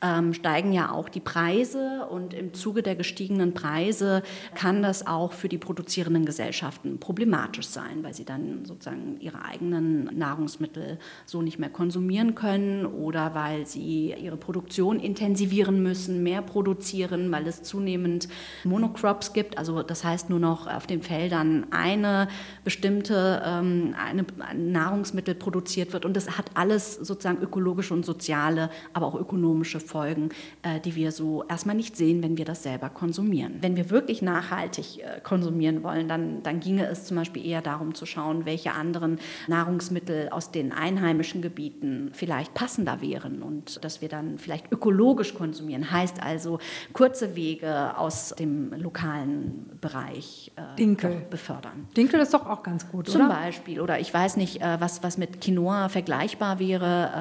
ähm, 0.02 0.34
steigen 0.34 0.72
ja 0.72 0.92
auch 0.92 1.10
die 1.10 1.20
Preise 1.20 2.06
und 2.10 2.34
im 2.34 2.54
Zuge 2.54 2.84
der 2.84 2.96
gestiegenen 2.96 3.54
Preise 3.54 4.24
kann 4.56 4.82
das 4.82 5.06
auch 5.06 5.34
für 5.34 5.50
die 5.50 5.58
produzierenden 5.58 6.26
Gesellschaften 6.26 7.00
problematisch 7.00 7.68
sein, 7.68 8.04
weil 8.04 8.14
sie 8.14 8.26
dann 8.26 8.66
sozusagen 8.66 9.20
ihre 9.20 9.44
eigenen 9.44 10.06
Nahrungsmittel 10.18 11.00
so 11.26 11.42
nicht 11.42 11.60
mehr 11.60 11.70
konsumieren 11.70 12.36
können 12.36 12.86
oder 12.86 13.36
weil 13.36 13.66
sie 13.66 14.14
ihre 14.14 14.38
Produktion 14.38 15.00
intensivieren 15.00 15.84
müssen, 15.84 16.24
mehr 16.24 16.42
produzieren, 16.42 17.32
weil 17.32 17.48
es 17.48 17.64
zunehmend 17.64 18.30
Monocrops 18.64 19.34
gibt, 19.34 19.58
also 19.58 19.84
das 19.84 20.04
heißt 20.04 20.30
nur 20.30 20.40
noch 20.40 20.68
auf 20.68 20.88
den 20.88 21.02
Feldern 21.02 21.68
eine 21.72 22.28
bestimmte 22.64 23.42
ähm, 23.46 23.96
eine, 23.98 24.26
ein 24.40 24.72
Nahrungsmittel 24.72 25.36
produziert 25.36 25.94
wird. 25.94 26.06
Und 26.06 26.16
das 26.16 26.38
hat 26.38 26.46
alles 26.54 26.96
sozusagen 26.96 27.42
ökologische 27.42 27.94
und 27.94 28.06
soziale, 28.06 28.70
aber 28.94 29.08
auch 29.08 29.16
ökonomische 29.16 29.80
Folgen, 29.90 30.30
äh, 30.62 30.80
die 30.80 30.96
wir 30.96 31.12
so 31.12 31.44
erstmal 31.50 31.76
nicht 31.76 31.98
sehen, 31.98 32.22
wenn 32.24 32.38
wir 32.38 32.46
das 32.46 32.64
selber 32.64 32.90
konsumieren. 32.90 33.58
Wenn 33.62 33.76
wir 33.76 33.90
wirklich 33.90 34.22
nachhaltig 34.22 35.00
äh, 35.00 35.20
konsumieren 35.22 35.84
wollen, 35.84 36.08
dann, 36.08 36.44
dann 36.44 36.60
ginge 36.60 36.86
es 36.86 37.06
zum 37.06 37.18
Beispiel 37.18 37.46
eher 37.46 37.62
darum 37.62 37.96
zu 37.96 38.06
schauen, 38.06 38.46
welche 38.46 38.74
anderen 38.74 39.20
Nahrungsmittel 39.48 40.30
aus 40.30 40.52
den 40.52 40.72
einheimischen 40.72 41.42
Gebieten 41.42 42.12
vielleicht 42.14 42.54
passender 42.54 43.02
wären 43.02 43.42
und 43.42 43.84
dass 43.84 44.02
wir 44.02 44.10
dann 44.10 44.38
vielleicht 44.38 44.72
ökologisch 44.72 45.34
konsumieren. 45.34 45.92
Heißt 45.92 46.22
also 46.22 46.60
kurze 46.94 47.36
Wege 47.36 47.98
aus 47.98 48.36
dem 48.38 48.72
lokalen 48.74 49.72
Bereich 49.82 50.52
äh, 50.56 50.76
Dinkel. 50.78 51.26
befördern. 51.30 51.88
Dinkel 51.98 52.20
ist 52.20 52.34
doch 52.34 52.46
auch 52.48 52.64
ganz 52.64 52.90
gut, 52.90 53.10
Zum 53.10 53.22
oder? 53.22 53.30
Beispiel. 53.30 53.82
Oder 53.82 54.00
ich 54.00 54.14
weiß 54.14 54.38
nicht, 54.38 54.62
äh, 54.62 54.80
was, 54.80 55.02
was 55.04 55.18
mit 55.18 55.42
Quinoa 55.42 55.90
vergleichbar 55.90 56.60
wäre. 56.60 57.12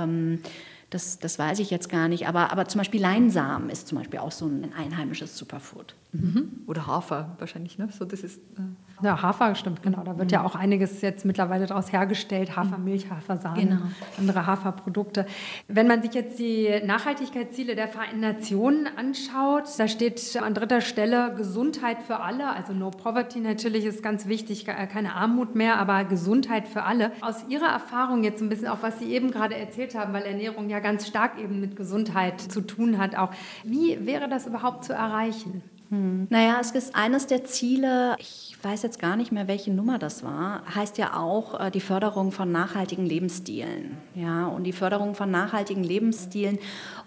Das, 0.90 1.18
das 1.18 1.38
weiß 1.38 1.58
ich 1.58 1.70
jetzt 1.70 1.88
gar 1.88 2.08
nicht. 2.08 2.26
Aber, 2.28 2.50
aber 2.50 2.66
zum 2.66 2.78
Beispiel 2.78 3.00
Leinsamen 3.00 3.68
ist 3.68 3.88
zum 3.88 3.98
Beispiel 3.98 4.20
auch 4.20 4.32
so 4.32 4.46
ein 4.46 4.72
einheimisches 4.74 5.36
Superfood. 5.36 5.94
Mhm. 6.12 6.62
Oder 6.66 6.86
Hafer 6.86 7.36
wahrscheinlich, 7.38 7.76
ne? 7.76 7.88
So, 7.90 8.04
das 8.06 8.20
ist, 8.20 8.38
äh 8.56 9.04
ja, 9.04 9.20
Hafer 9.20 9.54
stimmt, 9.54 9.82
genau. 9.82 10.02
Da 10.02 10.16
wird 10.18 10.30
mhm. 10.30 10.34
ja 10.34 10.44
auch 10.44 10.54
einiges 10.54 11.02
jetzt 11.02 11.24
mittlerweile 11.24 11.66
daraus 11.66 11.92
hergestellt. 11.92 12.56
Hafermilch, 12.56 13.10
Hafersahne, 13.10 13.60
genau. 13.60 13.80
andere 14.18 14.46
Haferprodukte. 14.46 15.26
Wenn 15.68 15.86
man 15.86 16.02
sich 16.02 16.14
jetzt 16.14 16.38
die 16.38 16.80
Nachhaltigkeitsziele 16.84 17.74
der 17.74 17.88
Vereinten 17.88 18.20
Nationen 18.20 18.88
anschaut, 18.96 19.64
da 19.76 19.86
steht 19.86 20.36
an 20.42 20.54
dritter 20.54 20.80
Stelle 20.80 21.34
Gesundheit 21.36 22.02
für 22.02 22.20
alle. 22.20 22.48
Also 22.48 22.72
No 22.72 22.90
Poverty 22.90 23.40
natürlich 23.40 23.84
ist 23.84 24.02
ganz 24.02 24.26
wichtig, 24.26 24.64
keine 24.64 25.14
Armut 25.14 25.54
mehr, 25.54 25.78
aber 25.78 26.04
Gesundheit 26.04 26.66
für 26.68 26.84
alle. 26.84 27.12
Aus 27.20 27.44
Ihrer 27.48 27.68
Erfahrung 27.68 28.24
jetzt 28.24 28.40
ein 28.40 28.48
bisschen 28.48 28.68
auch, 28.68 28.82
was 28.82 28.98
Sie 28.98 29.12
eben 29.12 29.30
gerade 29.30 29.56
erzählt 29.56 29.94
haben, 29.94 30.12
weil 30.12 30.22
Ernährung 30.22 30.70
ja 30.70 30.80
ganz 30.80 31.06
stark 31.06 31.38
eben 31.38 31.60
mit 31.60 31.76
Gesundheit 31.76 32.40
zu 32.40 32.62
tun 32.62 32.98
hat 32.98 33.14
auch. 33.14 33.30
Wie 33.62 34.06
wäre 34.06 34.28
das 34.28 34.46
überhaupt 34.46 34.84
zu 34.84 34.94
erreichen? 34.94 35.62
Hm. 35.90 36.26
Naja, 36.28 36.58
es 36.60 36.72
ist 36.72 36.94
eines 36.94 37.26
der 37.26 37.44
Ziele, 37.44 38.14
ich 38.18 38.56
weiß 38.62 38.82
jetzt 38.82 38.98
gar 38.98 39.16
nicht 39.16 39.32
mehr, 39.32 39.48
welche 39.48 39.72
Nummer 39.72 39.98
das 39.98 40.22
war, 40.22 40.62
heißt 40.74 40.98
ja 40.98 41.16
auch 41.16 41.58
äh, 41.58 41.70
die 41.70 41.80
Förderung 41.80 42.30
von 42.30 42.52
nachhaltigen 42.52 43.06
Lebensstilen. 43.06 43.96
Ja, 44.14 44.46
und 44.48 44.64
die 44.64 44.72
Förderung 44.72 45.14
von 45.14 45.30
nachhaltigen 45.30 45.82
Lebensstilen 45.82 46.58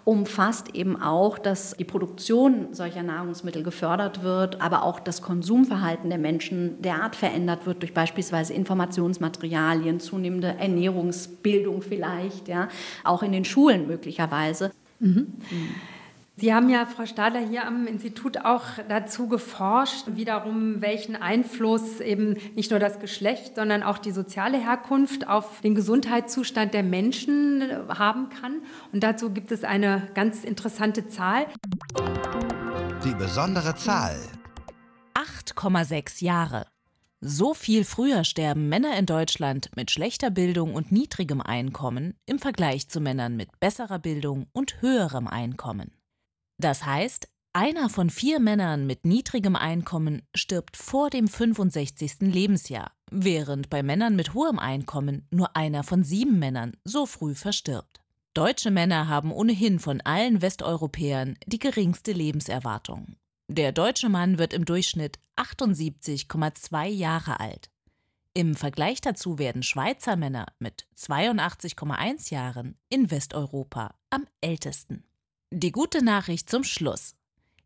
umfasst 0.04 0.74
eben 0.74 1.00
auch, 1.00 1.38
dass 1.38 1.76
die 1.76 1.84
Produktion 1.84 2.68
solcher 2.72 3.04
Nahrungsmittel 3.04 3.62
gefördert 3.62 4.24
wird, 4.24 4.60
aber 4.60 4.82
auch 4.82 4.98
das 4.98 5.22
Konsumverhalten 5.22 6.10
der 6.10 6.18
Menschen 6.18 6.82
derart 6.82 7.14
verändert 7.14 7.66
wird 7.66 7.82
durch 7.82 7.94
beispielsweise 7.94 8.52
Informationsmaterialien, 8.52 10.00
zunehmende 10.00 10.56
Ernährungsbildung 10.58 11.82
vielleicht, 11.82 12.48
ja, 12.48 12.68
auch 13.04 13.22
in 13.22 13.30
den 13.30 13.44
Schulen 13.44 13.86
möglicherweise. 13.86 14.72
Mhm. 14.98 15.34
Mhm. 15.50 15.74
Sie 16.34 16.54
haben 16.54 16.70
ja, 16.70 16.86
Frau 16.86 17.04
Stadler, 17.04 17.40
hier 17.40 17.66
am 17.66 17.86
Institut 17.86 18.38
auch 18.44 18.64
dazu 18.88 19.28
geforscht, 19.28 20.06
wiederum 20.14 20.80
welchen 20.80 21.14
Einfluss 21.14 22.00
eben 22.00 22.38
nicht 22.54 22.70
nur 22.70 22.80
das 22.80 23.00
Geschlecht, 23.00 23.56
sondern 23.56 23.82
auch 23.82 23.98
die 23.98 24.12
soziale 24.12 24.58
Herkunft 24.58 25.28
auf 25.28 25.60
den 25.60 25.74
Gesundheitszustand 25.74 26.72
der 26.72 26.82
Menschen 26.82 27.62
haben 27.88 28.30
kann. 28.30 28.62
Und 28.92 29.02
dazu 29.02 29.30
gibt 29.30 29.52
es 29.52 29.62
eine 29.62 30.08
ganz 30.14 30.42
interessante 30.42 31.06
Zahl. 31.06 31.46
Die 33.04 33.14
besondere 33.14 33.74
Zahl. 33.76 34.16
8,6 35.14 36.24
Jahre. 36.24 36.66
So 37.20 37.52
viel 37.52 37.84
früher 37.84 38.24
sterben 38.24 38.68
Männer 38.70 38.96
in 38.98 39.06
Deutschland 39.06 39.70
mit 39.76 39.90
schlechter 39.90 40.30
Bildung 40.30 40.74
und 40.74 40.90
niedrigem 40.90 41.42
Einkommen 41.42 42.14
im 42.24 42.38
Vergleich 42.38 42.88
zu 42.88 43.00
Männern 43.00 43.36
mit 43.36 43.60
besserer 43.60 43.98
Bildung 43.98 44.46
und 44.52 44.80
höherem 44.80 45.28
Einkommen. 45.28 45.92
Das 46.62 46.86
heißt, 46.86 47.28
einer 47.52 47.90
von 47.90 48.08
vier 48.08 48.38
Männern 48.38 48.86
mit 48.86 49.04
niedrigem 49.04 49.56
Einkommen 49.56 50.22
stirbt 50.32 50.76
vor 50.76 51.10
dem 51.10 51.26
65. 51.26 52.20
Lebensjahr, 52.20 52.92
während 53.10 53.68
bei 53.68 53.82
Männern 53.82 54.14
mit 54.14 54.32
hohem 54.32 54.60
Einkommen 54.60 55.26
nur 55.32 55.56
einer 55.56 55.82
von 55.82 56.04
sieben 56.04 56.38
Männern 56.38 56.76
so 56.84 57.04
früh 57.04 57.34
verstirbt. 57.34 58.00
Deutsche 58.32 58.70
Männer 58.70 59.08
haben 59.08 59.32
ohnehin 59.32 59.80
von 59.80 60.00
allen 60.02 60.40
Westeuropäern 60.40 61.36
die 61.46 61.58
geringste 61.58 62.12
Lebenserwartung. 62.12 63.16
Der 63.48 63.72
deutsche 63.72 64.08
Mann 64.08 64.38
wird 64.38 64.54
im 64.54 64.64
Durchschnitt 64.64 65.18
78,2 65.36 66.86
Jahre 66.86 67.40
alt. 67.40 67.70
Im 68.34 68.54
Vergleich 68.54 69.00
dazu 69.00 69.40
werden 69.40 69.64
Schweizer 69.64 70.14
Männer 70.14 70.46
mit 70.60 70.86
82,1 70.96 72.32
Jahren 72.32 72.78
in 72.88 73.10
Westeuropa 73.10 73.96
am 74.10 74.28
ältesten. 74.40 75.04
Die 75.54 75.70
gute 75.70 76.02
Nachricht 76.02 76.48
zum 76.48 76.64
Schluss. 76.64 77.14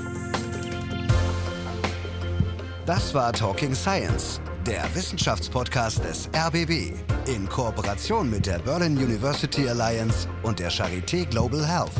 Das 2.87 3.13
war 3.13 3.31
Talking 3.31 3.75
Science, 3.75 4.41
der 4.65 4.83
Wissenschaftspodcast 4.95 6.03
des 6.03 6.27
RBB 6.35 6.93
in 7.27 7.47
Kooperation 7.47 8.31
mit 8.31 8.47
der 8.47 8.57
Berlin 8.59 8.97
University 8.97 9.69
Alliance 9.69 10.27
und 10.41 10.57
der 10.59 10.71
Charité 10.71 11.25
Global 11.29 11.63
Health. 11.63 11.93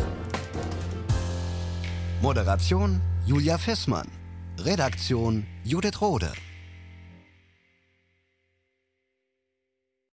Moderation 2.21 2.99
Julia 3.27 3.57
Fissmann. 3.57 4.07
Redaktion 4.65 5.45
Judith 5.63 6.01
Rode. 6.01 6.31